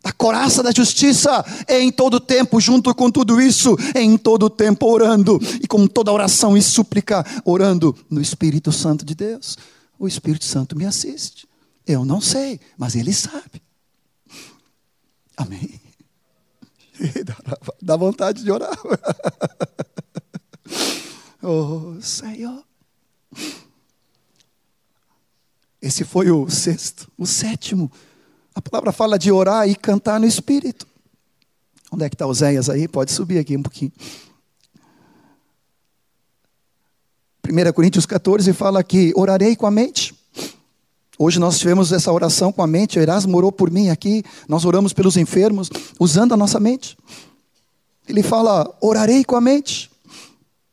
a 0.05 0.12
coraça 0.12 0.62
da 0.62 0.70
justiça 0.70 1.43
é 1.66 1.81
em 1.81 1.91
todo 1.91 2.20
tempo, 2.20 2.61
junto 2.61 2.95
com 2.95 3.11
tudo 3.11 3.41
isso, 3.41 3.75
é 3.95 4.03
em 4.03 4.18
todo 4.18 4.51
tempo 4.51 4.87
orando, 4.87 5.41
e 5.62 5.66
com 5.66 5.87
toda 5.87 6.12
oração 6.12 6.55
e 6.55 6.61
súplica, 6.61 7.25
orando 7.43 7.97
no 8.11 8.20
Espírito 8.20 8.70
Santo 8.70 9.03
de 9.03 9.14
Deus. 9.14 9.57
O 9.99 10.07
Espírito 10.07 10.45
Santo 10.45 10.77
me 10.77 10.85
assiste. 10.85 11.49
Eu 11.87 12.05
não 12.05 12.20
sei, 12.20 12.61
mas 12.77 12.95
Ele 12.95 13.14
sabe. 13.14 13.64
Amém. 15.37 15.80
Dá 17.82 17.97
vontade 17.97 18.43
de 18.43 18.51
orar. 18.51 18.76
Oh, 21.47 22.01
Senhor. 22.01 22.64
Esse 25.82 26.03
foi 26.05 26.30
o 26.30 26.49
sexto. 26.49 27.12
O 27.18 27.26
sétimo 27.26 27.93
a 28.55 28.62
palavra 28.62 28.93
fala 28.93 29.18
de 29.18 29.32
orar 29.32 29.68
e 29.68 29.74
cantar 29.74 30.20
no 30.20 30.26
Espírito. 30.26 30.87
Onde 31.91 32.05
é 32.05 32.09
que 32.09 32.14
está 32.14 32.26
Oséias 32.26 32.70
aí? 32.70 32.87
Pode 32.87 33.11
subir 33.11 33.39
aqui 33.39 33.57
um 33.57 33.62
pouquinho. 33.62 33.93
1 37.47 37.72
Coríntios 37.72 38.07
14 38.07 38.53
fala 38.53 38.82
que 38.85 39.12
orarei 39.16 39.57
com 39.57 39.66
a 39.66 39.70
mente. 39.70 40.14
Hoje 41.19 41.39
nós 41.39 41.59
tivemos 41.59 41.93
essa 41.93 42.12
oração 42.12 42.51
com 42.51 42.62
a 42.62 42.67
mente. 42.67 42.99
O 42.99 43.03
Erasmo 43.03 43.37
orou 43.37 43.53
por 43.53 43.71
mim 43.71 43.89
aqui. 43.89 44.25
Nós 44.49 44.65
oramos 44.65 44.93
pelos 44.93 45.17
enfermos, 45.17 45.71
usando 45.99 46.35
a 46.35 46.37
nossa 46.37 46.59
mente. 46.59 46.97
Ele 48.09 48.23
fala: 48.23 48.77
orarei 48.81 49.25
com 49.25 49.37
a 49.37 49.41
mente, 49.41 49.91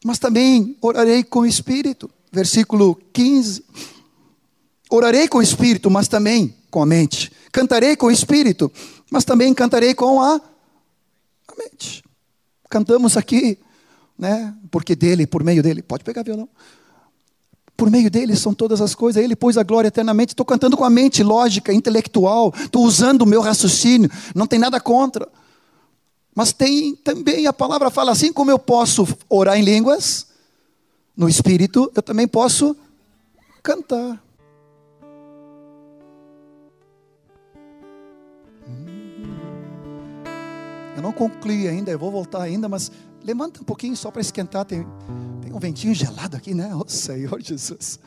mas 0.04 0.18
também 0.18 0.76
orarei 0.82 1.24
com 1.24 1.42
o 1.42 1.46
espírito. 1.46 2.10
Versículo 2.32 2.96
15. 3.14 3.64
Orarei 4.90 5.28
com 5.28 5.38
o 5.38 5.42
espírito, 5.42 5.90
mas 5.92 6.08
também 6.08 6.56
com 6.72 6.82
a 6.82 6.86
mente. 6.86 7.32
Cantarei 7.52 7.96
com 7.96 8.08
o 8.08 8.12
espírito, 8.12 8.72
mas 9.12 9.24
também 9.24 9.54
cantarei 9.54 9.94
com 9.94 10.22
a, 10.22 10.36
a 10.36 11.56
mente. 11.58 12.04
Cantamos 12.70 13.16
aqui, 13.16 13.60
né? 14.18 14.56
Porque 14.72 14.96
dele, 14.96 15.28
por 15.28 15.44
meio 15.44 15.62
dele, 15.62 15.82
pode 15.82 16.04
pegar 16.04 16.24
violão. 16.24 16.50
Por 17.82 17.90
meio 17.90 18.12
dele 18.12 18.36
são 18.36 18.54
todas 18.54 18.80
as 18.80 18.94
coisas, 18.94 19.24
ele 19.24 19.36
pôs 19.36 19.58
a 19.58 19.64
glória 19.64 19.88
eternamente. 19.88 20.34
Estou 20.34 20.46
cantando 20.46 20.78
com 20.78 20.86
a 20.86 20.90
mente 20.90 21.24
lógica, 21.24 21.74
intelectual, 21.74 22.54
estou 22.56 22.86
usando 22.86 23.24
o 23.24 23.26
meu 23.26 23.42
raciocínio, 23.42 24.08
não 24.36 24.46
tem 24.46 24.60
nada 24.60 24.80
contra. 24.80 25.28
Mas 26.36 26.54
tem 26.54 26.96
também, 26.96 27.48
a 27.48 27.52
palavra 27.52 27.90
fala 27.90 28.12
assim: 28.12 28.32
como 28.32 28.52
eu 28.52 28.60
posso 28.60 29.08
orar 29.28 29.58
em 29.58 29.64
línguas, 29.64 30.28
no 31.18 31.28
espírito, 31.28 31.92
eu 31.96 32.04
também 32.04 32.28
posso 32.28 32.78
cantar. 33.64 34.24
Eu 40.96 41.02
não 41.02 41.12
concluí 41.12 41.68
ainda, 41.68 41.90
eu 41.90 41.98
vou 41.98 42.12
voltar 42.12 42.44
ainda, 42.44 42.70
mas 42.70 42.92
levanta 43.24 43.60
um 43.60 43.64
pouquinho 43.64 43.98
só 43.98 44.12
para 44.12 44.22
esquentar. 44.22 44.66
Tem, 44.66 44.86
um 45.54 45.60
ventinho 45.60 45.94
gelado 45.94 46.38
aqui, 46.38 46.54
né? 46.54 46.72
Oh 46.76 46.88
Senhor 46.88 47.42
Jesus. 47.42 48.00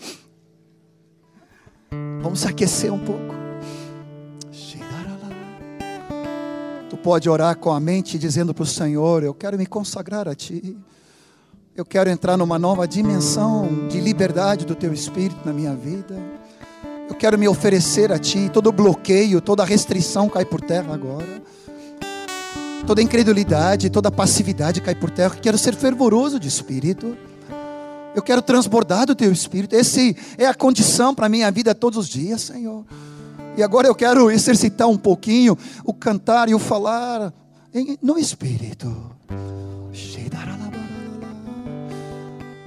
Vamos 2.23 2.45
aquecer 2.45 2.93
um 2.93 2.99
pouco. 2.99 3.35
Tu 6.91 6.97
pode 6.99 7.29
orar 7.29 7.57
com 7.57 7.73
a 7.73 7.81
mente 7.81 8.19
dizendo 8.19 8.55
para 8.55 8.63
o 8.63 8.67
Senhor: 8.67 9.23
Eu 9.23 9.35
quero 9.35 9.59
me 9.59 9.67
consagrar 9.67 10.29
a 10.29 10.35
Ti. 10.35 10.77
Eu 11.75 11.85
quero 11.85 12.09
entrar 12.09 12.37
numa 12.37 12.59
nova 12.59 12.87
dimensão 12.87 13.89
de 13.89 14.01
liberdade 14.01 14.65
do 14.65 14.77
Teu 14.77 14.93
Espírito 14.93 15.41
na 15.45 15.53
minha 15.53 15.75
vida. 15.75 16.17
Eu 17.09 17.17
quero 17.17 17.37
me 17.37 17.49
oferecer 17.49 18.13
a 18.13 18.19
Ti. 18.19 18.49
Todo 18.49 18.71
bloqueio, 18.71 19.41
toda 19.41 19.65
restrição 19.65 20.29
cai 20.29 20.45
por 20.45 20.61
terra 20.61 20.95
agora 20.95 21.43
toda 22.85 23.03
incredulidade, 23.03 23.91
toda 23.91 24.11
passividade 24.11 24.81
cai 24.81 24.95
por 24.95 25.11
terra. 25.11 25.35
Eu 25.35 25.41
quero 25.41 25.59
ser 25.59 25.75
fervoroso 25.75 26.39
de 26.39 26.49
espírito. 26.49 27.17
Eu 28.15 28.23
quero 28.23 28.41
transbordar 28.41 29.07
do 29.07 29.15
teu 29.15 29.33
espírito. 29.33 29.75
Esse 29.75 30.17
é 30.39 30.47
a 30.47 30.55
condição 30.55 31.15
para 31.15 31.27
a 31.27 31.29
minha 31.29 31.51
vida 31.51 31.75
todos 31.75 31.99
os 31.99 32.09
dias, 32.09 32.43
Senhor. 32.43 32.85
E 33.57 33.63
agora 33.63 33.89
eu 33.89 33.95
quero 33.95 34.31
exercitar 34.31 34.89
um 34.89 34.97
pouquinho 34.97 35.57
o 35.85 35.93
cantar 35.93 36.49
e 36.49 36.55
o 36.55 36.59
falar 36.59 37.33
no 38.03 38.19
espírito. 38.19 38.95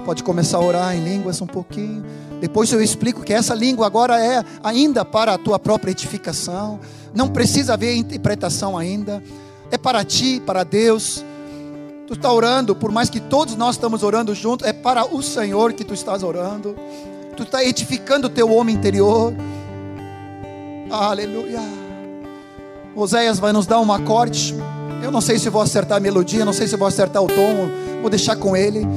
Pode 0.05 0.23
começar 0.23 0.57
a 0.57 0.61
orar 0.61 0.95
em 0.95 1.03
línguas 1.03 1.41
um 1.41 1.47
pouquinho. 1.47 2.05
Depois 2.39 2.71
eu 2.71 2.81
explico 2.81 3.23
que 3.23 3.33
essa 3.33 3.53
língua 3.53 3.85
agora 3.85 4.23
é 4.23 4.43
ainda 4.63 5.03
para 5.03 5.33
a 5.33 5.37
tua 5.37 5.59
própria 5.59 5.91
edificação. 5.91 6.79
Não 7.13 7.29
precisa 7.29 7.73
haver 7.73 7.95
interpretação 7.95 8.77
ainda 8.77 9.21
é 9.71 9.77
para 9.77 10.03
ti, 10.03 10.41
para 10.45 10.63
Deus. 10.63 11.23
Tu 12.07 12.13
está 12.13 12.31
orando, 12.31 12.73
por 12.73 12.89
mais 12.89 13.09
que 13.09 13.19
todos 13.19 13.57
nós 13.57 13.75
estamos 13.75 14.01
orando 14.01 14.33
juntos, 14.33 14.65
é 14.65 14.71
para 14.71 15.13
o 15.13 15.21
Senhor 15.21 15.73
que 15.73 15.83
tu 15.83 15.93
estás 15.93 16.23
orando. 16.23 16.73
Tu 17.35 17.43
está 17.43 17.61
edificando 17.61 18.27
o 18.27 18.29
teu 18.29 18.49
homem 18.49 18.73
interior. 18.73 19.33
Aleluia. 20.89 21.59
Oséias 22.95 23.39
vai 23.39 23.51
nos 23.51 23.67
dar 23.67 23.81
um 23.81 23.91
acorde. 23.91 24.55
Eu 25.03 25.11
não 25.11 25.19
sei 25.19 25.37
se 25.37 25.49
vou 25.49 25.61
acertar 25.61 25.97
a 25.97 25.99
melodia, 25.99 26.45
não 26.45 26.53
sei 26.53 26.65
se 26.65 26.77
vou 26.77 26.87
acertar 26.87 27.21
o 27.21 27.27
tom, 27.27 27.69
vou 28.01 28.09
deixar 28.09 28.37
com 28.37 28.55
ele. 28.55 28.87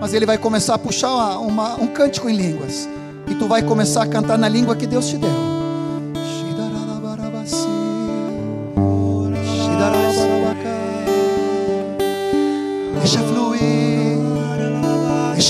Mas 0.00 0.14
ele 0.14 0.24
vai 0.24 0.38
começar 0.38 0.76
a 0.76 0.78
puxar 0.78 1.10
uma, 1.10 1.38
uma, 1.38 1.74
um 1.74 1.88
cântico 1.88 2.26
em 2.26 2.34
línguas. 2.34 2.88
E 3.26 3.34
tu 3.34 3.46
vai 3.46 3.62
começar 3.62 4.02
a 4.02 4.06
cantar 4.06 4.38
na 4.38 4.48
língua 4.48 4.74
que 4.74 4.86
Deus 4.86 5.08
te 5.08 5.18
deu. 5.18 5.57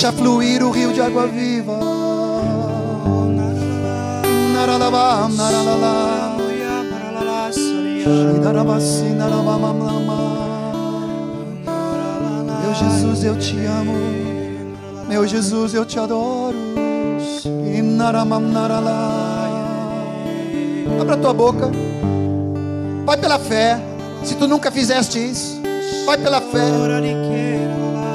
Deixa 0.00 0.12
fluir 0.12 0.62
o 0.62 0.70
rio 0.70 0.92
de 0.92 1.00
água 1.00 1.26
viva. 1.26 1.76
Meu 12.62 12.74
Jesus, 12.74 13.24
eu 13.24 13.36
te 13.40 13.56
amo. 13.66 13.92
Meu 15.08 15.26
Jesus, 15.26 15.74
eu 15.74 15.84
te 15.84 15.98
adoro. 15.98 16.56
Abra 21.00 21.16
tua 21.16 21.34
boca. 21.34 21.72
Vai 23.04 23.16
pela 23.16 23.40
fé. 23.40 23.80
Se 24.22 24.36
tu 24.36 24.46
nunca 24.46 24.70
fizeste 24.70 25.18
isso, 25.18 25.60
vai 26.06 26.16
pela 26.16 26.40
fé. 26.40 26.68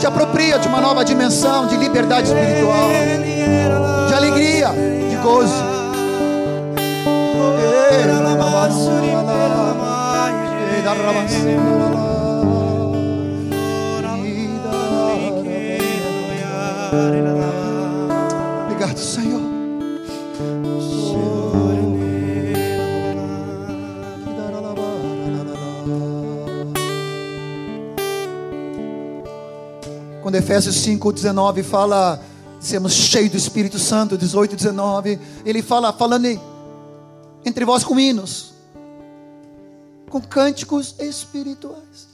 Te 0.03 0.07
apropria 0.07 0.59
de 0.59 0.67
uma 0.67 0.81
nova 0.81 1.05
dimensão 1.05 1.65
de 1.65 1.77
liberdade 1.77 2.27
espiritual, 2.27 2.89
de 4.05 4.13
alegria, 4.13 4.67
de 5.09 5.15
gozo. 5.15 5.63
Obrigado, 16.91 17.22
Quando 30.33 30.45
Efésios 30.45 30.77
5:19 30.77 31.61
fala 31.61 32.19
sermos 32.59 32.91
cheios 32.91 33.29
do 33.29 33.37
Espírito 33.37 33.77
Santo, 33.77 34.17
18 34.17 34.55
19, 34.55 35.19
ele 35.45 35.61
fala 35.61 35.93
falando 35.93 36.25
entre 37.45 37.63
vós 37.63 37.83
com 37.83 37.99
hinos, 37.99 38.51
com 40.09 40.19
cânticos 40.19 40.95
espirituais. 40.97 42.07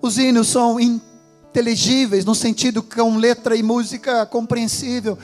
Os 0.00 0.16
hinos 0.16 0.48
são 0.48 0.80
inteligíveis 0.80 2.24
no 2.24 2.34
sentido 2.34 2.82
com 2.82 3.18
letra 3.18 3.54
e 3.54 3.62
música 3.62 4.24
compreensível, 4.24 5.18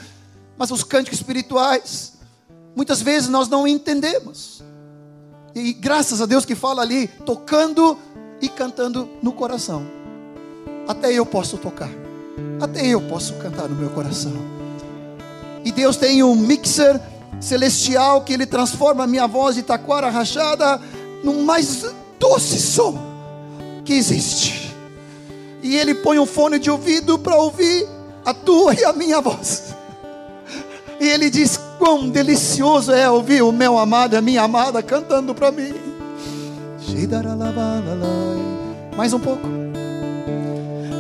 mas 0.58 0.70
os 0.70 0.84
cânticos 0.84 1.20
espirituais, 1.20 2.18
muitas 2.76 3.00
vezes 3.00 3.30
nós 3.30 3.48
não 3.48 3.66
entendemos. 3.66 4.62
E 5.54 5.72
graças 5.72 6.20
a 6.20 6.26
Deus 6.26 6.44
que 6.44 6.54
fala 6.54 6.82
ali, 6.82 7.08
tocando 7.24 7.96
e 8.42 8.48
cantando 8.50 9.08
no 9.22 9.32
coração. 9.32 10.01
Até 10.87 11.12
eu 11.12 11.24
posso 11.24 11.57
tocar, 11.57 11.91
até 12.61 12.87
eu 12.87 13.01
posso 13.01 13.35
cantar 13.35 13.68
no 13.68 13.76
meu 13.76 13.91
coração. 13.91 14.33
E 15.64 15.70
Deus 15.70 15.97
tem 15.97 16.22
um 16.22 16.35
mixer 16.35 17.01
celestial 17.41 18.22
que 18.22 18.33
Ele 18.33 18.47
transforma 18.47 19.05
a 19.05 19.07
minha 19.07 19.26
voz 19.26 19.55
de 19.55 19.62
taquara 19.62 20.11
rachada 20.11 20.80
no 21.22 21.43
mais 21.43 21.85
doce 22.18 22.61
som 22.61 22.99
que 23.85 23.93
existe. 23.93 24.74
E 25.62 25.76
Ele 25.76 25.95
põe 25.95 26.18
um 26.18 26.26
fone 26.26 26.59
de 26.59 26.70
ouvido 26.70 27.18
para 27.18 27.37
ouvir 27.37 27.87
a 28.24 28.35
tua 28.35 28.74
e 28.74 28.85
a 28.85 28.93
minha 28.93 29.20
voz. 29.20 29.74
E 31.01 31.09
Ele 31.09 31.30
diz: 31.30 31.59
Quão 31.78 32.09
delicioso 32.09 32.93
é 32.93 33.09
ouvir 33.09 33.43
o 33.43 33.53
meu 33.53 33.78
amado 33.78 34.14
e 34.14 34.16
a 34.16 34.22
minha 34.22 34.43
amada 34.43 34.83
cantando 34.83 35.35
para 35.35 35.53
mim. 35.53 35.74
Mais 38.97 39.12
um 39.12 39.20
pouco. 39.20 39.72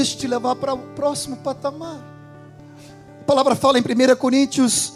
Eu 0.00 0.04
te 0.04 0.26
levar 0.26 0.56
para 0.56 0.74
o 0.74 0.78
próximo 0.94 1.36
patamar. 1.36 2.02
A 3.20 3.24
palavra 3.24 3.54
fala 3.54 3.78
em 3.78 3.82
1 3.82 4.16
Coríntios 4.16 4.92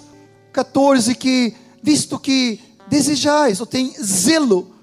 14 0.52 1.14
que, 1.14 1.54
visto 1.82 2.18
que 2.18 2.60
desejais 2.88 3.60
ou 3.60 3.66
tem 3.66 3.94
zelo 4.02 4.74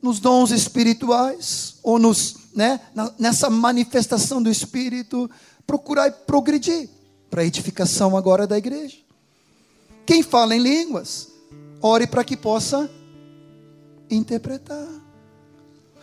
nos 0.00 0.20
dons 0.20 0.52
espirituais, 0.52 1.76
ou 1.82 1.98
nos, 1.98 2.36
né, 2.54 2.80
nessa 3.18 3.50
manifestação 3.50 4.40
do 4.40 4.48
Espírito, 4.48 5.28
procurai 5.66 6.12
progredir 6.12 6.88
para 7.28 7.42
a 7.42 7.44
edificação 7.44 8.16
agora 8.16 8.46
da 8.46 8.56
igreja. 8.56 8.98
Quem 10.06 10.22
fala 10.22 10.54
em 10.54 10.60
línguas, 10.60 11.28
ore 11.82 12.06
para 12.06 12.22
que 12.22 12.36
possa 12.36 12.88
interpretar. 14.08 14.86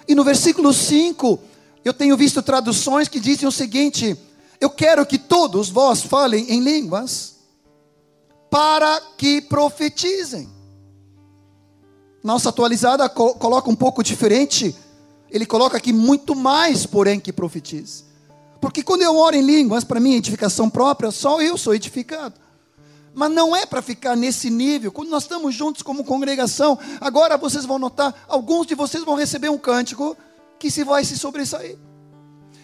E 0.05 0.13
no 0.13 0.25
versículo 0.25 0.73
5, 0.73 1.39
eu 1.83 1.93
tenho 1.93 2.15
visto 2.15 2.41
traduções 2.41 3.07
que 3.07 3.19
dizem 3.19 3.47
o 3.47 3.51
seguinte: 3.51 4.17
Eu 4.59 4.69
quero 4.69 5.05
que 5.05 5.17
todos 5.17 5.69
vós 5.69 6.01
falem 6.01 6.49
em 6.49 6.59
línguas, 6.59 7.35
para 8.49 9.01
que 9.17 9.41
profetizem. 9.41 10.49
Nossa 12.23 12.49
atualizada 12.49 13.09
coloca 13.09 13.69
um 13.69 13.75
pouco 13.75 14.01
diferente. 14.01 14.73
Ele 15.29 15.45
coloca 15.45 15.77
aqui 15.77 15.91
muito 15.91 16.35
mais, 16.35 16.85
porém, 16.85 17.19
que 17.19 17.33
profetize. 17.33 18.05
Porque 18.61 18.81
quando 18.81 19.01
eu 19.01 19.17
oro 19.17 19.35
em 19.35 19.41
línguas, 19.41 19.83
para 19.83 19.99
minha 19.99 20.15
edificação 20.15 20.69
própria, 20.69 21.11
só 21.11 21.41
eu 21.41 21.57
sou 21.57 21.75
edificado. 21.75 22.35
Mas 23.13 23.29
não 23.29 23.53
é 23.53 23.65
para 23.65 23.81
ficar 23.81 24.15
nesse 24.15 24.49
nível. 24.49 24.91
Quando 24.91 25.09
nós 25.09 25.23
estamos 25.23 25.53
juntos 25.53 25.81
como 25.81 26.05
congregação, 26.05 26.79
agora 27.01 27.37
vocês 27.37 27.65
vão 27.65 27.77
notar, 27.77 28.23
alguns 28.27 28.65
de 28.65 28.73
vocês 28.73 29.03
vão 29.03 29.15
receber 29.15 29.49
um 29.49 29.57
cântico 29.57 30.15
que 30.59 30.71
se 30.71 30.83
vai 30.83 31.03
se 31.03 31.17
sobressair. 31.17 31.77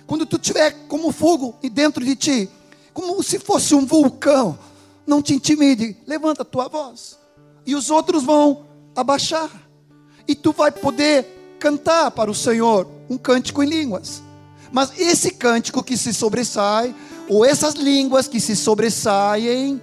Quando 0.06 0.26
tu 0.26 0.40
tiver 0.40 0.72
como 0.88 1.12
fogo 1.12 1.56
e 1.62 1.70
dentro 1.70 2.04
de 2.04 2.16
ti, 2.16 2.50
como 2.94 3.22
se 3.22 3.38
fosse 3.40 3.76
um 3.76 3.86
vulcão, 3.86 4.58
não 5.06 5.22
te 5.22 5.34
intimide, 5.34 5.96
levanta 6.08 6.42
a 6.42 6.46
tua 6.46 6.68
voz. 6.68 7.18
E 7.66 7.76
os 7.76 7.90
outros 7.90 8.24
vão 8.24 8.66
abaixar. 8.96 9.50
E 10.28 10.36
tu 10.36 10.52
vai 10.52 10.72
poder 10.72 11.58
cantar 11.60 12.12
para 12.12 12.32
o 12.32 12.36
Senhor 12.36 12.88
um 13.10 13.18
cântico 13.18 13.62
em 13.64 13.68
línguas. 13.68 14.22
Mas 14.72 14.98
esse 14.98 15.32
cântico 15.32 15.84
que 15.84 15.98
se 15.98 16.14
sobressai, 16.14 16.96
ou 17.28 17.46
essas 17.46 17.74
línguas 17.76 18.28
que 18.28 18.40
se 18.40 18.56
sobressaem, 18.56 19.82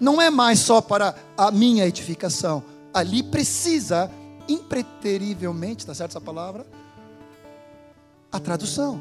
não 0.00 0.20
é 0.20 0.30
mais 0.30 0.60
só 0.60 0.80
para 0.80 1.14
a 1.36 1.50
minha 1.50 1.86
edificação. 1.86 2.62
Ali 2.92 3.22
precisa, 3.22 4.10
impreterivelmente, 4.48 5.80
está 5.80 5.94
certo 5.94 6.12
essa 6.12 6.20
palavra? 6.20 6.66
A 8.34 8.40
tradução. 8.40 9.00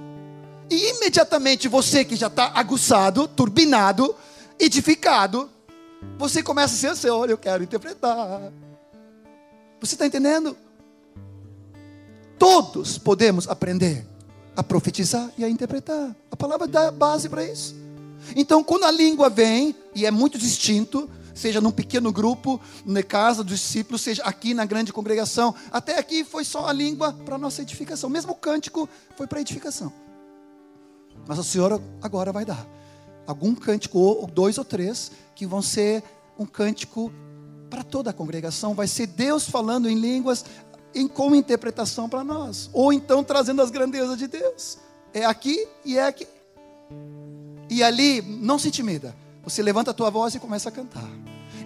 E 0.69 0.91
imediatamente 0.91 1.67
você 1.67 2.05
que 2.05 2.15
já 2.15 2.27
está 2.27 2.51
aguçado, 2.53 3.27
turbinado, 3.27 4.15
edificado, 4.59 5.49
você 6.19 6.43
começa 6.43 6.75
a 6.75 6.77
ser 6.77 6.87
assim: 6.89 7.09
olha, 7.09 7.31
eu 7.31 7.37
quero 7.39 7.63
interpretar. 7.63 8.51
Você 9.81 9.95
está 9.95 10.05
entendendo? 10.05 10.55
Todos 12.37 12.99
podemos 12.99 13.49
aprender 13.49 14.05
a 14.55 14.61
profetizar 14.61 15.31
e 15.35 15.43
a 15.43 15.49
interpretar. 15.49 16.15
A 16.29 16.35
palavra 16.35 16.67
dá 16.67 16.91
base 16.91 17.27
para 17.27 17.43
isso. 17.43 17.75
Então, 18.35 18.63
quando 18.63 18.85
a 18.85 18.91
língua 18.91 19.31
vem, 19.31 19.75
e 19.95 20.05
é 20.05 20.11
muito 20.11 20.37
distinto, 20.37 21.09
seja 21.33 21.59
num 21.59 21.71
pequeno 21.71 22.11
grupo, 22.11 22.59
na 22.85 23.03
casa 23.03 23.43
dos 23.43 23.59
discípulos, 23.59 24.01
seja 24.01 24.23
aqui 24.23 24.53
na 24.53 24.65
grande 24.65 24.93
congregação, 24.93 25.53
até 25.71 25.97
aqui 25.97 26.23
foi 26.23 26.43
só 26.43 26.67
a 26.67 26.73
língua 26.73 27.13
para 27.25 27.37
nossa 27.37 27.61
edificação. 27.61 28.09
Mesmo 28.09 28.33
o 28.33 28.35
cântico 28.35 28.87
foi 29.15 29.27
para 29.27 29.41
edificação. 29.41 29.91
Mas 31.27 31.39
o 31.39 31.43
Senhor 31.43 31.81
agora 32.01 32.31
vai 32.31 32.45
dar 32.45 32.67
algum 33.25 33.55
cântico, 33.55 33.99
ou 33.99 34.27
dois 34.27 34.57
ou 34.57 34.65
três, 34.65 35.11
que 35.35 35.45
vão 35.45 35.61
ser 35.61 36.03
um 36.37 36.45
cântico 36.45 37.11
para 37.69 37.83
toda 37.83 38.09
a 38.09 38.13
congregação. 38.13 38.73
Vai 38.73 38.87
ser 38.87 39.07
Deus 39.07 39.49
falando 39.49 39.89
em 39.89 39.95
línguas 39.95 40.45
em 40.95 41.07
com 41.07 41.33
interpretação 41.33 42.07
para 42.07 42.23
nós, 42.23 42.69
ou 42.71 42.93
então 42.93 43.23
trazendo 43.23 43.61
as 43.61 43.71
grandezas 43.71 44.17
de 44.17 44.27
Deus. 44.27 44.77
É 45.13 45.25
aqui 45.25 45.67
e 45.83 45.97
é 45.97 46.05
aqui. 46.05 46.27
E 47.69 47.81
ali, 47.81 48.21
não 48.21 48.59
se 48.59 48.67
intimida. 48.67 49.15
Você 49.43 49.61
levanta 49.61 49.91
a 49.91 49.93
tua 49.93 50.09
voz 50.09 50.33
e 50.35 50.39
começa 50.39 50.69
a 50.69 50.71
cantar. 50.71 51.09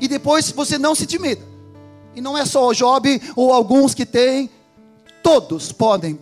E 0.01 0.07
depois 0.07 0.51
você 0.51 0.77
não 0.77 0.95
se 0.95 1.03
intimida. 1.03 1.41
E 2.15 2.21
não 2.21 2.37
é 2.37 2.45
só 2.45 2.67
o 2.67 2.73
Job 2.73 3.21
ou 3.35 3.53
alguns 3.53 3.93
que 3.93 4.05
têm, 4.05 4.49
todos 5.21 5.71
podem 5.71 6.19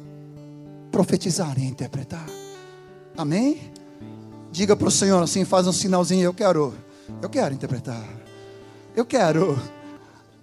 profetizar 0.91 1.57
e 1.57 1.65
interpretar. 1.65 2.25
Amém? 3.17 3.71
Diga 4.51 4.75
para 4.75 4.87
o 4.87 4.91
Senhor 4.91 5.21
assim, 5.21 5.45
faz 5.45 5.67
um 5.67 5.71
sinalzinho, 5.71 6.23
eu 6.23 6.33
quero, 6.33 6.73
eu 7.21 7.29
quero 7.29 7.53
interpretar. 7.53 8.03
Eu 8.95 9.05
quero 9.05 9.57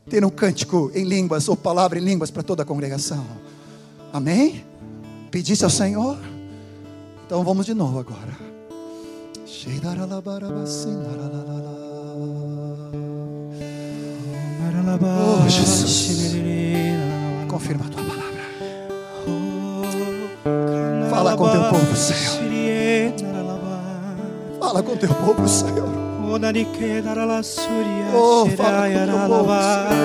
ter 0.09 0.25
um 0.25 0.31
cântico 0.31 0.91
em 0.95 1.05
línguas 1.05 1.49
ou 1.49 1.57
palavra 1.57 1.99
em 1.99 2.03
línguas 2.03 2.31
para 2.31 2.43
toda 2.43 2.63
a 2.63 2.67
congregação. 2.67 3.25
Amém? 4.13 4.65
Pedisse 5.31 5.65
ao 5.65 5.71
Senhor. 5.71 6.19
Então 7.27 7.43
vamos 7.43 7.65
de 7.65 7.73
novo 7.73 7.99
agora. 7.99 8.52
Oh, 15.45 15.49
Jesus. 15.49 16.09
Confirma 17.49 17.85
a 17.85 17.89
tua 17.89 18.03
palavra. 18.03 18.43
Fala 21.11 21.37
com 21.37 21.51
teu 21.51 21.61
povo, 21.71 21.97
Senhor. 21.97 22.43
Fala 24.59 24.83
com 24.83 24.97
teu 24.97 25.15
povo, 25.15 25.47
Senhor. 25.49 25.89
Oh, 28.15 28.47
fala 28.57 28.89
com 28.89 29.07
teu 29.07 29.19
povo, 29.29 29.51
Senhor. 29.89 30.03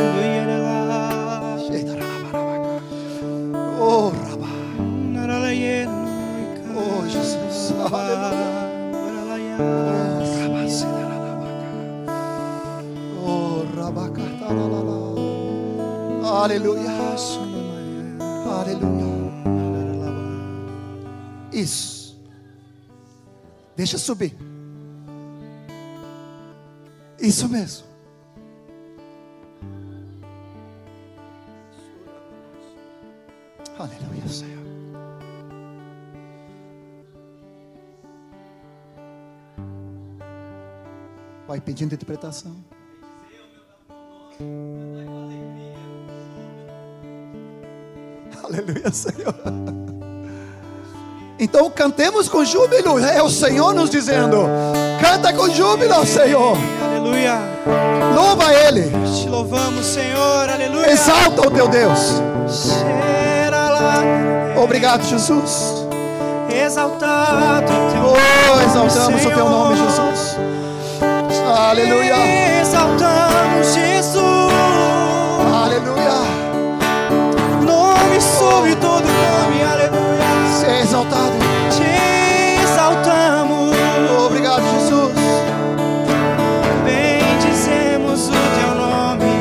Oh, 3.80 4.10
Rabá. 4.10 4.50
Oh, 6.76 7.08
Jesus. 7.08 7.72
Aleluia. 7.94 8.67
Aleluia. 16.48 16.92
Aleluia. 18.60 19.08
Isso. 21.52 22.20
Deixa 23.76 23.98
subir. 23.98 24.38
Isso 27.20 27.50
mesmo. 27.50 27.88
Aleluia, 33.78 34.28
Senhor. 34.28 34.57
Vai 41.48 41.62
pedindo 41.62 41.96
interpretação. 41.96 42.56
Aleluia, 48.44 48.92
Senhor. 48.92 49.36
Então 51.40 51.70
cantemos 51.70 52.28
com 52.28 52.44
júbilo. 52.44 53.00
É 53.00 53.22
o 53.22 53.30
Senhor 53.30 53.74
nos 53.74 53.90
dizendo: 53.90 54.46
canta 55.00 55.32
com 55.34 55.50
júbilo, 55.50 56.06
Senhor. 56.06 56.58
Aleluia. 56.84 57.40
Louva 58.16 58.54
Ele. 58.54 58.92
Te 59.16 59.30
louvamos, 59.30 59.86
Senhor. 59.86 60.50
Aleluia. 60.50 60.92
Exalta 60.92 61.48
o 61.48 61.52
teu 61.52 61.68
Deus. 61.68 62.22
Obrigado, 64.62 65.04
Jesus. 65.04 65.86
Exaltado 66.50 67.72
o 67.72 67.92
teu 67.92 68.08
Oh, 68.08 68.62
exaltamos 68.62 69.26
o 69.26 69.30
teu 69.30 69.50
nome, 69.50 69.76
Jesus. 69.78 70.38
Aleluia. 71.56 72.16
Exaltamos 72.62 73.74
Jesus. 73.74 74.52
Aleluia. 75.64 76.20
Nome 77.62 78.20
sobre 78.22 78.76
todo 78.76 79.06
nome. 79.06 79.64
Aleluia. 79.64 80.28
Seja 80.60 80.82
exaltado. 80.82 81.34
Te 81.76 82.62
exaltamos. 82.64 83.76
Obrigado, 84.26 84.62
Jesus. 84.74 85.14
Bendizemos 86.84 88.28
o 88.28 88.32
teu 88.32 88.76
nome. 88.76 89.32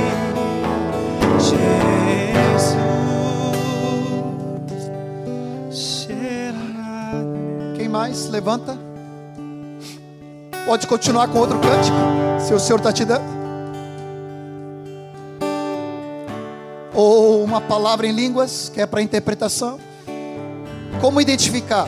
Jesus. 1.41 2.77
Quem 7.77 7.89
mais? 7.89 8.29
Levanta. 8.29 8.86
Pode 10.67 10.89
continuar 10.89 11.29
com 11.29 11.39
outro 11.39 11.61
cântico, 11.61 11.97
se 12.45 12.53
o 12.53 12.59
Senhor 12.59 12.79
está 12.79 12.93
te 12.93 13.05
dando. 13.05 13.25
Ou 16.93 17.45
uma 17.45 17.61
palavra 17.61 18.09
em 18.09 18.13
línguas, 18.13 18.69
que 18.69 18.81
é 18.81 18.87
para 18.87 19.01
interpretação. 19.01 19.79
Como 21.01 21.21
identificar? 21.21 21.87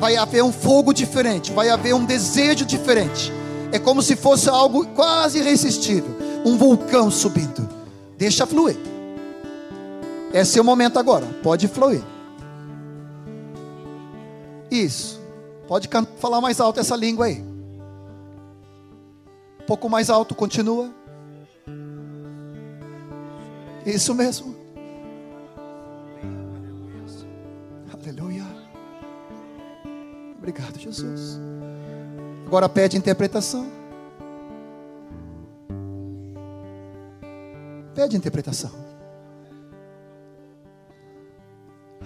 Vai 0.00 0.16
haver 0.16 0.42
um 0.42 0.50
fogo 0.50 0.92
diferente, 0.92 1.52
vai 1.52 1.70
haver 1.70 1.94
um 1.94 2.04
desejo 2.04 2.64
diferente. 2.64 3.32
É 3.70 3.78
como 3.78 4.02
se 4.02 4.16
fosse 4.16 4.48
algo 4.48 4.84
quase 4.88 5.38
irresistível 5.38 6.16
um 6.44 6.56
vulcão 6.56 7.08
subindo. 7.08 7.68
Deixa 8.18 8.44
fluir. 8.46 8.76
É 10.32 10.42
o 10.60 10.64
momento 10.64 10.98
agora, 10.98 11.26
pode 11.40 11.68
fluir. 11.68 12.02
Isso. 14.70 15.20
Pode 15.68 15.88
falar 16.18 16.40
mais 16.40 16.60
alto 16.60 16.80
essa 16.80 16.96
língua 16.96 17.26
aí. 17.26 17.51
Pouco 19.72 19.88
mais 19.88 20.10
alto, 20.10 20.34
continua. 20.34 20.92
Isso 23.86 24.14
mesmo. 24.14 24.54
Aleluia. 27.90 28.44
Obrigado, 30.36 30.78
Jesus. 30.78 31.40
Agora 32.46 32.68
pede 32.68 32.98
interpretação. 32.98 33.66
Pede 37.94 38.14
interpretação. 38.14 38.72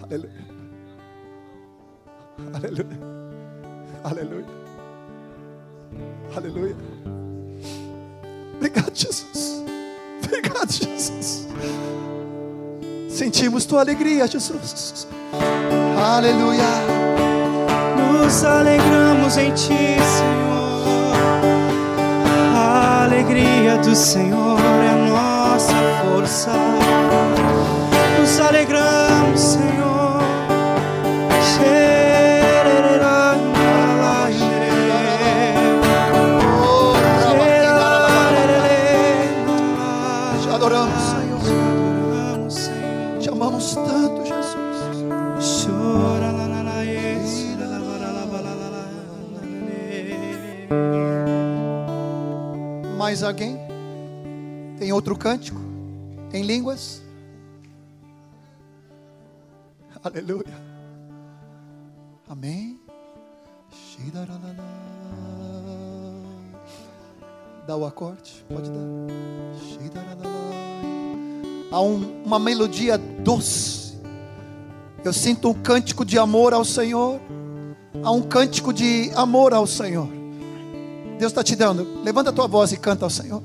Aleluia. 0.05 0.47
Aleluia. 2.55 2.99
Aleluia. 4.05 4.47
Aleluia. 6.37 7.26
Obrigado, 8.57 8.91
Jesus. 8.95 9.63
Obrigado, 10.25 10.73
Jesus. 10.73 11.47
Sentimos 13.09 13.65
tua 13.65 13.81
alegria, 13.81 14.27
Jesus. 14.27 15.07
Aleluia. 15.99 16.63
Nos 17.97 18.45
alegramos 18.45 19.37
em 19.37 19.53
ti, 19.53 19.69
Senhor. 19.69 21.17
A 22.55 23.05
alegria 23.05 23.79
do 23.79 23.95
Senhor 23.95 24.59
é 24.61 24.89
a 24.89 24.97
nossa 25.09 25.75
força. 26.05 26.53
Nos 28.19 28.41
alegramos, 28.41 29.41
Senhor. 29.41 29.86
Outro 54.97 55.17
cântico? 55.17 55.61
Em 56.33 56.43
línguas? 56.43 57.03
Aleluia. 60.03 60.67
Amém. 62.29 62.81
Dá 67.67 67.77
o 67.77 67.85
acorde, 67.85 68.45
pode 68.49 68.71
dar. 68.71 68.81
Há 71.71 71.81
um, 71.81 72.23
uma 72.25 72.39
melodia 72.39 72.97
doce. 72.97 73.99
Eu 75.05 75.13
sinto 75.13 75.51
um 75.51 75.55
cântico 75.55 76.05
de 76.05 76.19
amor 76.19 76.55
ao 76.55 76.65
Senhor. 76.65 77.21
Há 78.03 78.11
um 78.11 78.23
cântico 78.23 78.73
de 78.73 79.11
amor 79.15 79.53
ao 79.53 79.67
Senhor. 79.67 80.09
Deus 81.19 81.33
está 81.33 81.43
te 81.43 81.57
dando. 81.57 82.03
Levanta 82.03 82.31
a 82.31 82.33
tua 82.33 82.47
voz 82.47 82.73
e 82.73 82.77
canta 82.77 83.05
ao 83.05 83.11
Senhor. 83.11 83.43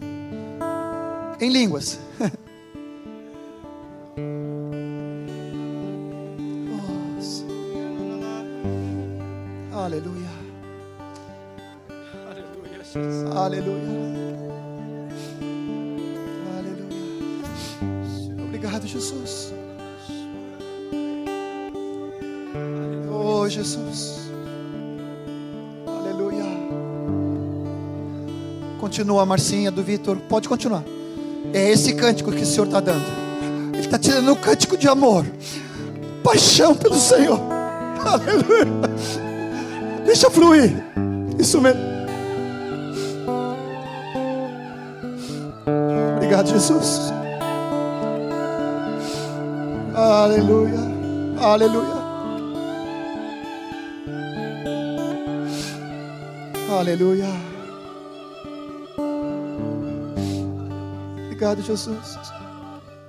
Em 1.42 1.50
línguas. 1.50 2.00
Nossa. 6.70 7.44
Aleluia. 9.74 10.30
Aleluia. 12.30 12.82
Aleluia. 13.36 14.12
Aleluia. 16.60 18.44
Obrigado, 18.46 18.86
Jesus. 18.88 19.52
Oh, 23.12 23.50
Jesus. 23.50 24.30
Aleluia. 25.88 26.44
Continua, 28.80 29.26
Marcinha 29.26 29.72
do 29.72 29.82
Vitor. 29.82 30.18
Pode 30.30 30.48
continuar. 30.48 30.84
É 31.54 31.70
esse 31.72 31.94
cântico 31.94 32.32
que 32.32 32.44
o 32.44 32.46
Senhor 32.46 32.66
está 32.66 32.80
dando. 32.80 33.06
Ele 33.74 33.82
está 33.82 33.98
te 33.98 34.10
dando 34.10 34.32
um 34.32 34.36
cântico 34.36 34.78
de 34.78 34.88
amor, 34.88 35.26
paixão 36.24 36.76
pelo 36.76 36.96
Senhor. 36.96 37.40
Aleluia. 38.06 38.66
Deixa 40.06 40.30
fluir. 40.30 40.74
Isso 41.40 41.60
mesmo. 41.62 41.82
Obrigado, 46.16 46.50
Jesus. 46.50 47.12
Aleluia. 49.94 50.80
Aleluia. 51.40 52.02
Aleluia. 56.70 57.51
Obrigado, 61.42 61.64
Jesus. 61.64 62.20
Aleluia. 62.20 63.02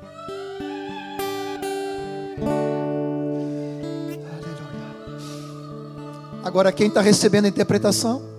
Agora, 6.42 6.72
quem 6.72 6.88
está 6.88 7.02
recebendo 7.02 7.44
a 7.44 7.48
interpretação? 7.48 8.31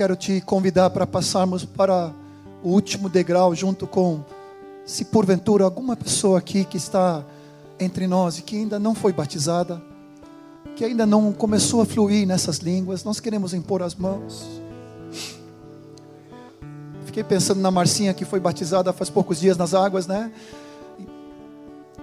Quero 0.00 0.16
te 0.16 0.40
convidar 0.40 0.88
para 0.88 1.06
passarmos 1.06 1.66
para 1.66 2.10
o 2.62 2.70
último 2.70 3.06
degrau, 3.06 3.54
junto 3.54 3.86
com, 3.86 4.24
se 4.82 5.04
porventura 5.04 5.62
alguma 5.62 5.94
pessoa 5.94 6.38
aqui 6.38 6.64
que 6.64 6.78
está 6.78 7.22
entre 7.78 8.06
nós 8.06 8.38
e 8.38 8.42
que 8.42 8.56
ainda 8.56 8.78
não 8.78 8.94
foi 8.94 9.12
batizada, 9.12 9.78
que 10.74 10.86
ainda 10.86 11.04
não 11.04 11.34
começou 11.34 11.82
a 11.82 11.84
fluir 11.84 12.26
nessas 12.26 12.60
línguas, 12.60 13.04
nós 13.04 13.20
queremos 13.20 13.52
impor 13.52 13.82
as 13.82 13.94
mãos. 13.94 14.48
Fiquei 17.04 17.22
pensando 17.22 17.60
na 17.60 17.70
Marcinha 17.70 18.14
que 18.14 18.24
foi 18.24 18.40
batizada 18.40 18.94
faz 18.94 19.10
poucos 19.10 19.38
dias 19.38 19.58
nas 19.58 19.74
águas, 19.74 20.06
né? 20.06 20.32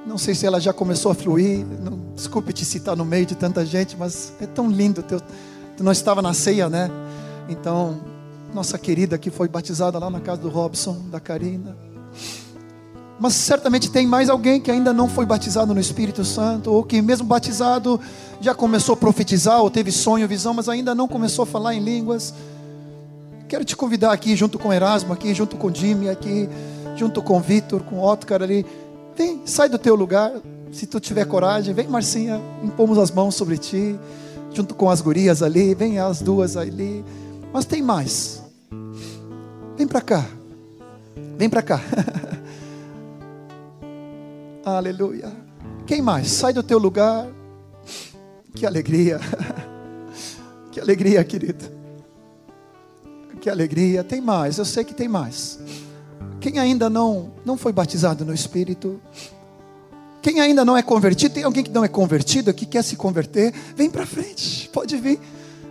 Não 0.06 0.20
sei 0.20 0.36
se 0.36 0.46
ela 0.46 0.62
já 0.62 0.72
começou 0.72 1.12
a 1.12 1.16
fluir. 1.16 1.66
Desculpe 2.14 2.54
te 2.54 2.64
citar 2.64 2.96
no 2.96 3.04
meio 3.04 3.26
de 3.26 3.34
tanta 3.34 3.66
gente, 3.66 3.98
mas 3.98 4.34
é 4.40 4.46
tão 4.46 4.70
lindo. 4.70 5.02
Teu, 5.02 5.20
tu 5.76 5.84
não 5.84 5.92
estava 5.92 6.22
na 6.22 6.36
ceia, 6.36 6.70
né? 6.70 6.92
Então, 7.50 8.00
nossa 8.54 8.78
querida 8.78 9.18
que 9.18 9.30
foi 9.30 9.48
batizada 9.48 10.00
lá 10.00 10.10
na 10.10 10.20
casa 10.20 10.42
do 10.42 10.50
Robson, 10.50 10.98
da 11.12 11.20
Karina. 11.20 11.76
Mas 13.20 13.34
certamente 13.34 13.90
tem 13.90 14.06
mais 14.06 14.30
alguém 14.30 14.62
que 14.62 14.70
ainda 14.70 14.94
não 14.94 15.10
foi 15.10 15.26
batizado 15.26 15.74
no 15.74 15.80
Espírito 15.80 16.24
Santo, 16.24 16.72
ou 16.72 16.84
que 16.84 17.02
mesmo 17.02 17.26
batizado 17.26 18.00
já 18.40 18.54
começou 18.54 18.94
a 18.94 18.98
profetizar, 18.98 19.62
ou 19.62 19.72
teve 19.72 19.92
sonho, 19.92 20.28
visão, 20.28 20.54
mas 20.54 20.70
ainda 20.70 20.94
não 20.94 21.08
começou 21.08 21.44
a 21.44 21.46
falar 21.46 21.74
em 21.74 21.80
línguas. 21.80 22.34
Quero 23.48 23.66
te 23.66 23.76
convidar 23.76 24.12
aqui, 24.12 24.36
junto 24.36 24.60
com 24.60 24.72
Erasmo, 24.72 25.14
aqui, 25.14 25.34
junto 25.34 25.56
com 25.56 25.74
Jimmy, 25.74 26.10
aqui, 26.10 26.48
junto 26.96 27.22
com 27.22 27.40
Vitor, 27.40 27.82
com 27.82 28.00
Otcar 28.00 28.44
ali. 28.44 28.66
Vem, 29.16 29.42
sai 29.46 29.68
do 29.68 29.80
teu 29.80 29.96
lugar, 29.96 30.32
se 30.72 30.86
tu 30.86 31.00
tiver 31.00 31.26
coragem. 31.26 31.74
Vem, 31.74 31.88
Marcinha, 31.88 32.40
impomos 32.64 33.00
as 33.00 33.10
mãos 33.10 33.34
sobre 33.34 33.58
ti, 33.58 33.98
junto 34.54 34.76
com 34.76 34.90
as 34.90 35.02
gurias 35.02 35.42
ali. 35.42 35.74
Vem 35.74 35.98
as 35.98 36.22
duas 36.22 36.56
ali. 36.56 37.04
Mas 37.58 37.66
tem 37.66 37.82
mais. 37.82 38.44
Vem 39.76 39.88
para 39.88 40.00
cá. 40.00 40.24
Vem 41.40 41.50
para 41.50 41.64
cá. 41.64 41.82
Aleluia. 44.64 45.36
Quem 45.88 46.00
mais? 46.00 46.30
Sai 46.30 46.54
do 46.54 46.62
teu 46.62 46.78
lugar. 46.78 47.28
Que 48.54 48.64
alegria. 48.64 49.20
Que 50.72 50.80
alegria, 50.80 51.24
querido. 51.24 51.66
Que 53.42 53.50
alegria. 53.50 54.04
Tem 54.04 54.22
mais, 54.22 54.60
eu 54.60 54.66
sei 54.66 54.84
que 54.84 54.94
tem 54.94 55.08
mais. 55.08 55.58
Quem 56.40 56.60
ainda 56.60 56.88
não 56.88 57.32
não 57.44 57.58
foi 57.58 57.74
batizado 57.74 58.24
no 58.24 58.36
Espírito? 58.36 59.02
Quem 60.22 60.40
ainda 60.40 60.64
não 60.64 60.78
é 60.78 60.84
convertido? 60.84 61.34
Tem 61.34 61.44
alguém 61.44 61.64
que 61.64 61.72
não 61.72 61.84
é 61.84 61.88
convertido, 61.88 62.54
que 62.54 62.68
quer 62.68 62.84
se 62.84 62.96
converter? 62.96 63.52
Vem 63.76 63.90
para 63.90 64.06
frente. 64.06 64.70
Pode 64.70 64.96
vir. 64.98 65.20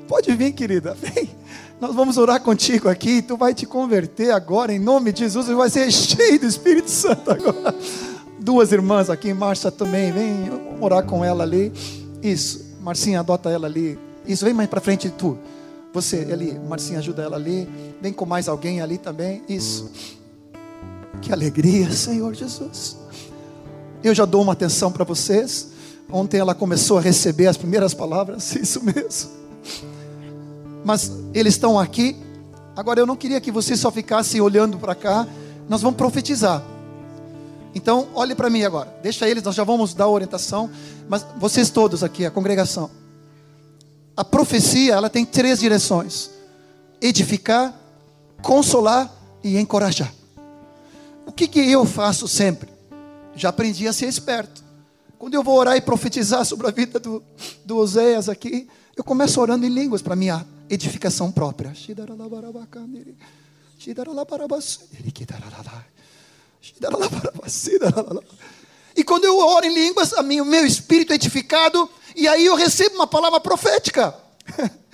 Pode 0.08 0.34
vir, 0.34 0.50
querida. 0.50 0.92
Vem. 0.94 1.45
Nós 1.80 1.94
vamos 1.94 2.16
orar 2.16 2.40
contigo 2.40 2.88
aqui. 2.88 3.20
Tu 3.20 3.36
vai 3.36 3.52
te 3.52 3.66
converter 3.66 4.30
agora 4.30 4.72
em 4.72 4.78
nome 4.78 5.12
de 5.12 5.20
Jesus. 5.20 5.46
Tu 5.46 5.56
vai 5.56 5.68
ser 5.68 5.90
cheio 5.92 6.40
do 6.40 6.46
Espírito 6.46 6.90
Santo 6.90 7.30
agora. 7.30 7.74
Duas 8.38 8.72
irmãs 8.72 9.10
aqui, 9.10 9.34
Márcia 9.34 9.70
também. 9.70 10.10
Vem 10.10 10.50
orar 10.80 11.04
com 11.04 11.24
ela 11.24 11.44
ali. 11.44 11.72
Isso. 12.22 12.64
Marcinha, 12.80 13.20
adota 13.20 13.50
ela 13.50 13.66
ali. 13.66 13.98
Isso, 14.26 14.44
vem 14.44 14.54
mais 14.54 14.68
para 14.68 14.80
frente 14.80 15.10
tu. 15.10 15.38
Você 15.92 16.28
ali, 16.30 16.58
Marcinha, 16.68 16.98
ajuda 16.98 17.22
ela 17.22 17.36
ali. 17.36 17.68
Vem 18.00 18.12
com 18.12 18.24
mais 18.24 18.48
alguém 18.48 18.80
ali 18.80 18.96
também. 18.96 19.42
Isso. 19.48 19.90
Que 21.20 21.32
alegria, 21.32 21.90
Senhor 21.90 22.34
Jesus. 22.34 22.96
Eu 24.02 24.14
já 24.14 24.24
dou 24.24 24.42
uma 24.42 24.52
atenção 24.52 24.90
para 24.90 25.04
vocês. 25.04 25.68
Ontem 26.10 26.38
ela 26.38 26.54
começou 26.54 26.98
a 26.98 27.00
receber 27.00 27.48
as 27.48 27.56
primeiras 27.56 27.92
palavras, 27.92 28.54
isso 28.56 28.82
mesmo. 28.82 29.35
Mas 30.86 31.10
eles 31.34 31.54
estão 31.54 31.76
aqui. 31.76 32.14
Agora 32.76 33.00
eu 33.00 33.06
não 33.06 33.16
queria 33.16 33.40
que 33.40 33.50
você 33.50 33.76
só 33.76 33.90
ficasse 33.90 34.40
olhando 34.40 34.78
para 34.78 34.94
cá. 34.94 35.26
Nós 35.68 35.82
vamos 35.82 35.96
profetizar. 35.96 36.62
Então, 37.74 38.06
olhe 38.14 38.36
para 38.36 38.48
mim 38.48 38.62
agora. 38.62 38.96
Deixa 39.02 39.28
eles, 39.28 39.42
nós 39.42 39.56
já 39.56 39.64
vamos 39.64 39.94
dar 39.94 40.06
orientação. 40.06 40.70
Mas 41.08 41.26
vocês 41.38 41.70
todos 41.70 42.04
aqui, 42.04 42.24
a 42.24 42.30
congregação. 42.30 42.88
A 44.16 44.22
profecia, 44.22 44.94
ela 44.94 45.10
tem 45.10 45.26
três 45.26 45.58
direções: 45.58 46.30
edificar, 47.00 47.74
consolar 48.40 49.12
e 49.42 49.58
encorajar. 49.58 50.14
O 51.26 51.32
que, 51.32 51.48
que 51.48 51.68
eu 51.68 51.84
faço 51.84 52.28
sempre? 52.28 52.70
Já 53.34 53.48
aprendi 53.48 53.88
a 53.88 53.92
ser 53.92 54.06
esperto. 54.06 54.62
Quando 55.18 55.34
eu 55.34 55.42
vou 55.42 55.58
orar 55.58 55.76
e 55.76 55.80
profetizar 55.80 56.44
sobre 56.44 56.68
a 56.68 56.70
vida 56.70 57.00
do, 57.00 57.20
do 57.64 57.76
Oséias 57.76 58.28
aqui, 58.28 58.68
eu 58.96 59.02
começo 59.02 59.40
orando 59.40 59.66
em 59.66 59.68
línguas 59.68 60.00
para 60.00 60.14
minha 60.14 60.46
edificação 60.68 61.30
própria. 61.30 61.72
E 68.96 69.04
quando 69.04 69.24
eu 69.24 69.38
oro 69.38 69.66
em 69.66 69.74
línguas, 69.74 70.12
o 70.12 70.22
meu 70.22 70.64
espírito 70.66 71.12
é 71.12 71.16
edificado, 71.16 71.88
e 72.14 72.26
aí 72.26 72.46
eu 72.46 72.56
recebo 72.56 72.94
uma 72.96 73.06
palavra 73.06 73.40
profética. 73.40 74.14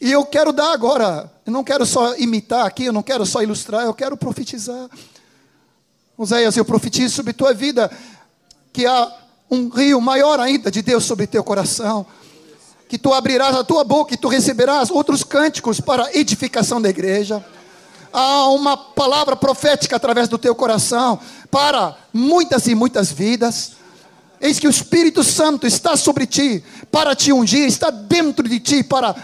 E 0.00 0.12
eu 0.12 0.24
quero 0.24 0.52
dar 0.52 0.72
agora, 0.72 1.28
eu 1.44 1.52
não 1.52 1.64
quero 1.64 1.84
só 1.84 2.14
imitar 2.14 2.64
aqui, 2.64 2.84
eu 2.84 2.92
não 2.92 3.02
quero 3.02 3.26
só 3.26 3.42
ilustrar, 3.42 3.84
eu 3.84 3.92
quero 3.92 4.16
profetizar. 4.16 4.88
Oséias, 6.16 6.56
eu 6.56 6.64
profetizo 6.64 7.16
sobre 7.16 7.32
tua 7.32 7.52
vida 7.52 7.90
que 8.72 8.86
há 8.86 9.12
um 9.50 9.68
rio 9.68 10.00
maior 10.00 10.38
ainda 10.38 10.70
de 10.70 10.82
Deus 10.82 11.04
sobre 11.04 11.26
teu 11.26 11.42
coração. 11.42 12.06
Que 12.88 12.98
tu 12.98 13.12
abrirás 13.12 13.54
a 13.54 13.62
tua 13.62 13.84
boca 13.84 14.14
e 14.14 14.16
tu 14.16 14.28
receberás 14.28 14.90
outros 14.90 15.22
cânticos 15.22 15.80
para 15.80 16.16
edificação 16.16 16.80
da 16.80 16.88
igreja. 16.88 17.44
Há 18.12 18.48
uma 18.48 18.76
palavra 18.76 19.36
profética 19.36 19.96
através 19.96 20.28
do 20.28 20.38
teu 20.38 20.54
coração 20.54 21.20
para 21.50 21.96
muitas 22.12 22.66
e 22.66 22.74
muitas 22.74 23.12
vidas. 23.12 23.72
Eis 24.40 24.58
que 24.58 24.66
o 24.66 24.70
Espírito 24.70 25.22
Santo 25.22 25.66
está 25.66 25.96
sobre 25.96 26.26
ti 26.26 26.64
para 26.90 27.14
te 27.14 27.32
ungir, 27.32 27.66
está 27.66 27.90
dentro 27.90 28.48
de 28.48 28.60
ti 28.60 28.82
para 28.82 29.14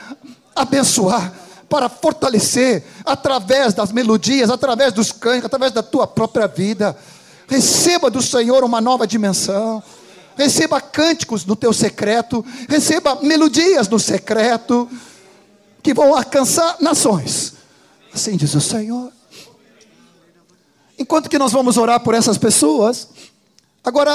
abençoar, 0.54 1.32
para 1.68 1.88
fortalecer, 1.88 2.84
através 3.04 3.74
das 3.74 3.92
melodias, 3.92 4.50
através 4.50 4.92
dos 4.92 5.12
cânticos, 5.12 5.46
através 5.46 5.72
da 5.72 5.82
tua 5.82 6.06
própria 6.06 6.46
vida. 6.46 6.96
Receba 7.46 8.10
do 8.10 8.22
Senhor 8.22 8.64
uma 8.64 8.80
nova 8.80 9.06
dimensão. 9.06 9.82
Receba 10.36 10.80
cânticos 10.80 11.44
no 11.44 11.54
teu 11.54 11.72
secreto, 11.72 12.44
receba 12.68 13.16
melodias 13.22 13.88
no 13.88 13.98
secreto 13.98 14.88
que 15.82 15.94
vão 15.94 16.16
alcançar 16.16 16.76
nações. 16.80 17.54
Assim 18.12 18.36
diz 18.36 18.54
o 18.54 18.60
Senhor. 18.60 19.12
Enquanto 20.98 21.28
que 21.28 21.38
nós 21.38 21.52
vamos 21.52 21.76
orar 21.76 22.00
por 22.00 22.14
essas 22.14 22.38
pessoas, 22.38 23.08
agora, 23.82 24.12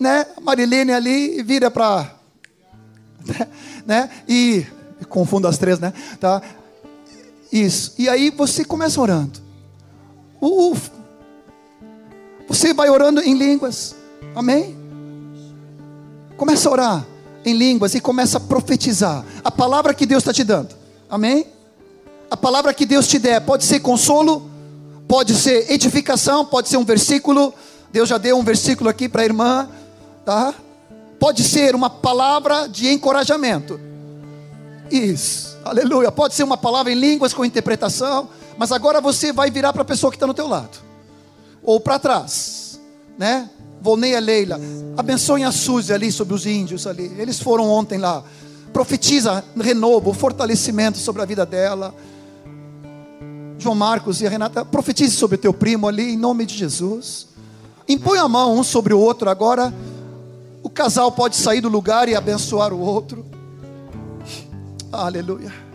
né, 0.00 0.26
Marilene 0.42 0.92
ali 0.92 1.42
vira 1.42 1.70
para, 1.70 2.14
né, 3.86 4.10
e 4.28 4.66
confundo 5.08 5.46
as 5.46 5.58
três, 5.58 5.78
né, 5.78 5.92
tá? 6.18 6.42
Isso. 7.52 7.94
E 7.98 8.08
aí 8.08 8.30
você 8.30 8.64
começa 8.64 9.00
orando. 9.00 9.40
Uf. 10.40 10.90
Você 12.48 12.74
vai 12.74 12.90
orando 12.90 13.20
em 13.20 13.34
línguas. 13.34 13.94
Amém? 14.34 14.76
Começa 16.36 16.68
a 16.68 16.72
orar 16.72 17.06
em 17.44 17.54
línguas 17.54 17.94
e 17.94 18.00
começa 18.00 18.38
a 18.38 18.40
profetizar 18.40 19.24
a 19.42 19.50
palavra 19.50 19.94
que 19.94 20.04
Deus 20.04 20.22
está 20.22 20.32
te 20.32 20.44
dando. 20.44 20.74
Amém? 21.08 21.46
A 22.30 22.36
palavra 22.36 22.74
que 22.74 22.84
Deus 22.84 23.06
te 23.06 23.18
der 23.18 23.40
pode 23.40 23.64
ser 23.64 23.80
consolo, 23.80 24.50
pode 25.06 25.34
ser 25.34 25.70
edificação, 25.70 26.44
pode 26.44 26.68
ser 26.68 26.76
um 26.76 26.84
versículo. 26.84 27.54
Deus 27.92 28.08
já 28.08 28.18
deu 28.18 28.36
um 28.36 28.42
versículo 28.42 28.90
aqui 28.90 29.08
para 29.08 29.22
a 29.22 29.24
irmã, 29.24 29.68
tá? 30.24 30.52
Pode 31.18 31.42
ser 31.44 31.74
uma 31.74 31.88
palavra 31.88 32.66
de 32.68 32.88
encorajamento. 32.88 33.80
Isso, 34.90 35.56
aleluia. 35.64 36.12
Pode 36.12 36.34
ser 36.34 36.42
uma 36.42 36.56
palavra 36.56 36.92
em 36.92 36.96
línguas 36.96 37.32
com 37.32 37.44
interpretação, 37.44 38.28
mas 38.58 38.72
agora 38.72 39.00
você 39.00 39.32
vai 39.32 39.50
virar 39.50 39.72
para 39.72 39.82
a 39.82 39.84
pessoa 39.84 40.10
que 40.10 40.16
está 40.16 40.26
no 40.26 40.34
teu 40.34 40.46
lado, 40.46 40.78
ou 41.62 41.80
para 41.80 41.98
trás, 41.98 42.80
né? 43.16 43.48
Volnei 43.86 44.16
a 44.16 44.18
Leila, 44.18 44.60
abençoe 44.96 45.44
a 45.44 45.52
Suzy 45.52 45.92
ali 45.92 46.10
sobre 46.10 46.34
os 46.34 46.44
índios 46.44 46.88
ali. 46.88 47.04
Eles 47.16 47.38
foram 47.38 47.70
ontem 47.70 47.98
lá. 47.98 48.24
Profetiza 48.72 49.44
renovo, 49.56 50.12
fortalecimento 50.12 50.98
sobre 50.98 51.22
a 51.22 51.24
vida 51.24 51.46
dela. 51.46 51.94
João 53.60 53.76
Marcos 53.76 54.20
e 54.20 54.26
a 54.26 54.28
Renata, 54.28 54.64
profetize 54.64 55.14
sobre 55.14 55.38
teu 55.38 55.54
primo 55.54 55.86
ali, 55.86 56.14
em 56.14 56.16
nome 56.16 56.44
de 56.44 56.56
Jesus. 56.56 57.28
Impõe 57.88 58.18
a 58.18 58.26
mão 58.26 58.58
um 58.58 58.64
sobre 58.64 58.92
o 58.92 58.98
outro. 58.98 59.30
Agora, 59.30 59.72
o 60.64 60.68
casal 60.68 61.12
pode 61.12 61.36
sair 61.36 61.60
do 61.60 61.68
lugar 61.68 62.08
e 62.08 62.16
abençoar 62.16 62.72
o 62.72 62.80
outro. 62.80 63.24
Aleluia. 64.90 65.65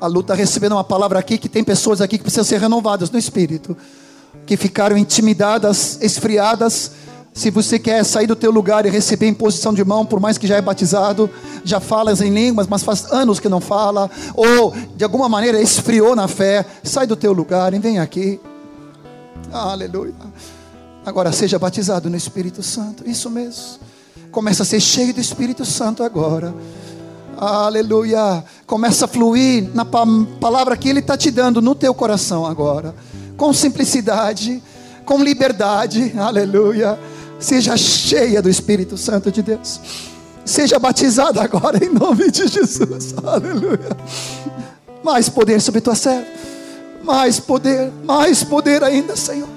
A 0.00 0.06
luta 0.06 0.32
está 0.32 0.34
recebendo 0.34 0.72
uma 0.72 0.84
palavra 0.84 1.18
aqui 1.18 1.38
que 1.38 1.48
tem 1.48 1.64
pessoas 1.64 2.00
aqui 2.00 2.18
que 2.18 2.24
precisam 2.24 2.44
ser 2.44 2.60
renovadas 2.60 3.10
no 3.10 3.18
espírito, 3.18 3.76
que 4.44 4.56
ficaram 4.56 4.96
intimidadas, 4.96 5.98
esfriadas 6.00 6.92
se 7.36 7.50
você 7.50 7.78
quer 7.78 8.02
sair 8.02 8.26
do 8.26 8.34
teu 8.34 8.50
lugar 8.50 8.86
e 8.86 8.88
receber 8.88 9.28
imposição 9.28 9.74
de 9.74 9.84
mão, 9.84 10.06
por 10.06 10.18
mais 10.18 10.38
que 10.38 10.46
já 10.46 10.56
é 10.56 10.62
batizado, 10.62 11.28
já 11.62 11.78
falas 11.78 12.22
em 12.22 12.30
línguas, 12.30 12.66
mas 12.66 12.82
faz 12.82 13.12
anos 13.12 13.38
que 13.38 13.46
não 13.46 13.60
fala, 13.60 14.10
ou 14.34 14.74
de 14.96 15.04
alguma 15.04 15.28
maneira 15.28 15.60
esfriou 15.60 16.16
na 16.16 16.26
fé, 16.28 16.64
sai 16.82 17.06
do 17.06 17.14
teu 17.14 17.34
lugar 17.34 17.74
e 17.74 17.78
vem 17.78 17.98
aqui. 17.98 18.40
Aleluia. 19.52 20.14
Agora 21.04 21.30
seja 21.30 21.58
batizado 21.58 22.08
no 22.08 22.16
Espírito 22.16 22.62
Santo. 22.62 23.06
Isso 23.06 23.28
mesmo. 23.28 23.80
Começa 24.32 24.62
a 24.62 24.66
ser 24.66 24.80
cheio 24.80 25.12
do 25.12 25.20
Espírito 25.20 25.62
Santo 25.66 26.02
agora. 26.02 26.54
Aleluia. 27.36 28.44
Começa 28.66 29.04
a 29.04 29.08
fluir 29.08 29.70
na 29.74 29.84
palavra 29.84 30.76
que 30.76 30.88
Ele 30.88 31.00
está 31.00 31.16
te 31.16 31.30
dando 31.30 31.60
no 31.60 31.74
teu 31.74 31.94
coração 31.94 32.46
agora. 32.46 32.94
Com 33.36 33.52
simplicidade, 33.52 34.62
com 35.04 35.22
liberdade. 35.22 36.14
Aleluia 36.18 36.98
Seja 37.38 37.76
cheia 37.76 38.40
do 38.40 38.48
Espírito 38.48 38.96
Santo 38.96 39.30
de 39.30 39.42
Deus. 39.42 39.80
Seja 40.44 40.78
batizada 40.78 41.42
agora 41.42 41.84
em 41.84 41.92
nome 41.92 42.30
de 42.30 42.46
Jesus. 42.46 43.14
Aleluia. 43.22 43.96
Mais 45.02 45.28
poder 45.28 45.60
sobre 45.60 45.80
tua 45.80 45.94
serva. 45.94 46.26
Mais 47.02 47.38
poder, 47.38 47.92
mais 48.04 48.42
poder 48.42 48.82
ainda, 48.82 49.14
Senhor. 49.16 49.48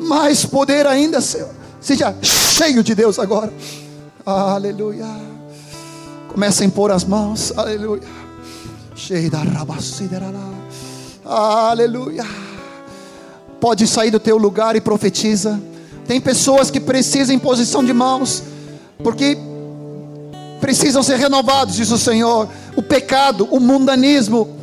Mais 0.00 0.44
poder 0.44 0.86
ainda, 0.86 1.20
Senhor. 1.20 1.50
Seja 1.80 2.14
cheio 2.22 2.82
de 2.82 2.94
Deus 2.94 3.18
agora. 3.18 3.52
Aleluia. 4.24 5.35
Começa 6.36 6.62
a 6.62 6.66
impor 6.66 6.90
as 6.90 7.02
mãos. 7.02 7.50
Aleluia. 7.56 8.02
Aleluia. 11.24 12.26
Pode 13.58 13.86
sair 13.86 14.10
do 14.10 14.20
teu 14.20 14.36
lugar 14.36 14.76
e 14.76 14.80
profetiza. 14.82 15.58
Tem 16.06 16.20
pessoas 16.20 16.70
que 16.70 16.78
precisam 16.78 17.34
em 17.34 17.38
posição 17.38 17.82
de 17.82 17.94
mãos, 17.94 18.42
porque 19.02 19.38
precisam 20.60 21.02
ser 21.02 21.16
renovados, 21.16 21.74
diz 21.74 21.90
o 21.90 21.96
Senhor. 21.96 22.46
O 22.76 22.82
pecado, 22.82 23.48
o 23.50 23.58
mundanismo, 23.58 24.58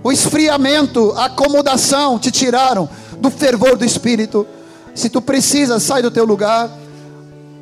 o 0.00 0.12
esfriamento, 0.12 1.12
a 1.16 1.24
acomodação 1.24 2.20
te 2.20 2.30
tiraram 2.30 2.88
do 3.18 3.32
fervor 3.32 3.76
do 3.76 3.84
espírito. 3.84 4.46
Se 4.94 5.10
tu 5.10 5.20
precisa, 5.20 5.80
sai 5.80 6.02
do 6.02 6.10
teu 6.12 6.24
lugar. 6.24 6.70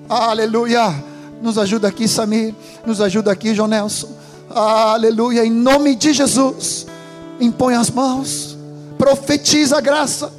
Aleluia. 0.06 1.13
Nos 1.42 1.58
ajuda 1.58 1.88
aqui, 1.88 2.08
Samir. 2.08 2.54
Nos 2.86 3.00
ajuda 3.00 3.30
aqui, 3.30 3.54
João 3.54 3.68
Nelson. 3.68 4.08
Aleluia. 4.50 5.44
Em 5.44 5.50
nome 5.50 5.94
de 5.94 6.12
Jesus. 6.12 6.86
Impõe 7.40 7.74
as 7.74 7.90
mãos. 7.90 8.56
Profetiza 8.98 9.78
a 9.78 9.80
graça. 9.80 10.32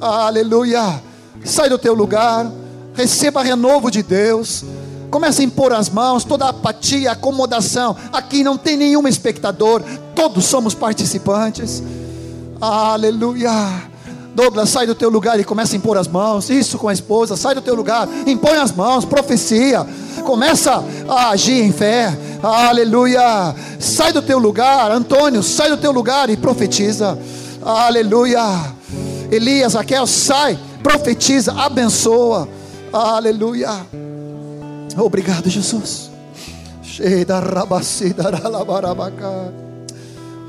Aleluia 0.00 1.02
sai 1.44 1.68
do 1.68 1.78
teu 1.78 1.94
lugar, 1.94 2.50
receba 2.94 3.42
renovo 3.42 3.90
de 3.90 4.02
Deus. 4.02 4.64
Comece 5.10 5.42
a 5.42 5.44
impor 5.44 5.72
as 5.72 5.90
mãos, 5.90 6.24
toda 6.24 6.48
apatia, 6.48 7.12
acomodação. 7.12 7.94
Aqui 8.12 8.42
não 8.42 8.56
tem 8.56 8.76
nenhum 8.76 9.06
espectador, 9.06 9.82
todos 10.14 10.44
somos 10.46 10.74
participantes. 10.74 11.82
Aleluia. 12.60 13.91
Douglas, 14.34 14.70
sai 14.70 14.86
do 14.86 14.94
teu 14.94 15.10
lugar 15.10 15.38
e 15.38 15.44
começa 15.44 15.74
a 15.74 15.78
impor 15.78 15.98
as 15.98 16.08
mãos. 16.08 16.48
Isso 16.48 16.78
com 16.78 16.88
a 16.88 16.92
esposa, 16.92 17.36
sai 17.36 17.54
do 17.54 17.60
teu 17.60 17.74
lugar, 17.74 18.08
impõe 18.26 18.56
as 18.56 18.72
mãos, 18.72 19.04
profecia. 19.04 19.86
Começa 20.24 20.82
a 21.08 21.30
agir 21.30 21.62
em 21.62 21.72
fé. 21.72 22.16
Aleluia. 22.42 23.54
Sai 23.78 24.12
do 24.12 24.22
teu 24.22 24.38
lugar, 24.38 24.90
Antônio, 24.90 25.42
sai 25.42 25.68
do 25.68 25.76
teu 25.76 25.92
lugar 25.92 26.30
e 26.30 26.36
profetiza. 26.36 27.18
Aleluia. 27.62 28.40
Elias, 29.30 29.74
Raquel, 29.74 30.06
sai 30.06 30.58
profetiza, 30.82 31.52
abençoa. 31.52 32.48
Aleluia. 32.92 33.86
Obrigado, 34.96 35.48
Jesus. 35.48 36.10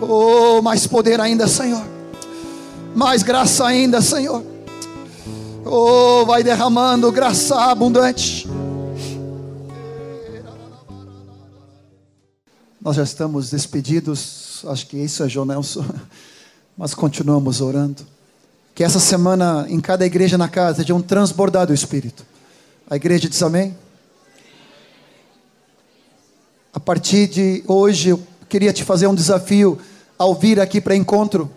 Oh, 0.02 0.62
mais 0.62 0.86
poder 0.88 1.22
ainda, 1.22 1.48
Senhor. 1.48 1.84
Mais 2.96 3.24
graça 3.24 3.66
ainda, 3.66 4.02
Senhor. 4.02 4.44
Oh, 5.66 6.26
vai 6.26 6.44
derramando 6.44 7.12
graça 7.12 7.56
abundante. 7.56 8.48
Nós 12.80 12.98
já 12.98 13.04
estamos 13.04 13.50
despedidos. 13.50 14.64
Acho 14.68 14.86
que 14.88 14.98
isso 14.98 15.24
é 15.24 15.30
João 15.30 15.46
Nelson. 15.46 15.86
Mas 16.78 16.94
continuamos 16.94 17.62
orando. 17.62 18.06
Que 18.76 18.84
essa 18.84 19.00
semana, 19.00 19.66
em 19.70 19.80
cada 19.80 20.06
igreja 20.06 20.38
na 20.38 20.48
casa, 20.48 20.82
seja 20.82 20.94
um 20.94 21.02
transbordar 21.02 21.66
do 21.66 21.74
Espírito. 21.74 22.26
A 22.90 22.96
igreja 22.96 23.30
diz 23.30 23.42
amém? 23.42 23.76
A 26.74 26.80
partir 26.80 27.28
de 27.28 27.64
hoje, 27.68 28.10
eu 28.10 28.22
queria 28.50 28.74
te 28.74 28.84
fazer 28.84 29.08
um 29.08 29.16
desafio 29.16 29.80
ao 30.18 30.36
vir 30.36 30.60
aqui 30.60 30.82
para 30.82 30.96
encontro. 30.96 31.50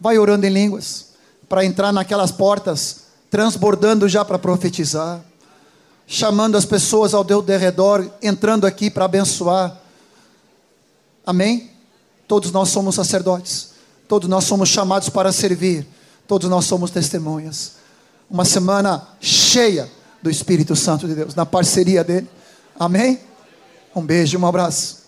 Vai 0.00 0.18
orando 0.18 0.46
em 0.46 0.50
línguas, 0.50 1.06
para 1.48 1.64
entrar 1.64 1.92
naquelas 1.92 2.30
portas, 2.30 3.04
transbordando 3.30 4.08
já 4.08 4.24
para 4.24 4.38
profetizar, 4.38 5.20
chamando 6.06 6.56
as 6.56 6.64
pessoas 6.64 7.14
ao 7.14 7.24
teu 7.24 7.42
derredor, 7.42 8.10
entrando 8.22 8.66
aqui 8.66 8.90
para 8.90 9.04
abençoar. 9.04 9.76
Amém? 11.24 11.70
Todos 12.26 12.50
nós 12.50 12.70
somos 12.70 12.94
sacerdotes, 12.94 13.70
todos 14.08 14.28
nós 14.28 14.44
somos 14.44 14.68
chamados 14.68 15.08
para 15.08 15.30
servir. 15.30 15.86
Todos 16.30 16.48
nós 16.48 16.64
somos 16.64 16.92
testemunhas. 16.92 17.72
Uma 18.30 18.44
semana 18.44 19.04
cheia 19.20 19.90
do 20.22 20.30
Espírito 20.30 20.76
Santo 20.76 21.08
de 21.08 21.14
Deus, 21.16 21.34
na 21.34 21.44
parceria 21.44 22.04
dele. 22.04 22.30
Amém? 22.78 23.18
Um 23.92 24.00
beijo, 24.00 24.38
um 24.38 24.46
abraço. 24.46 24.99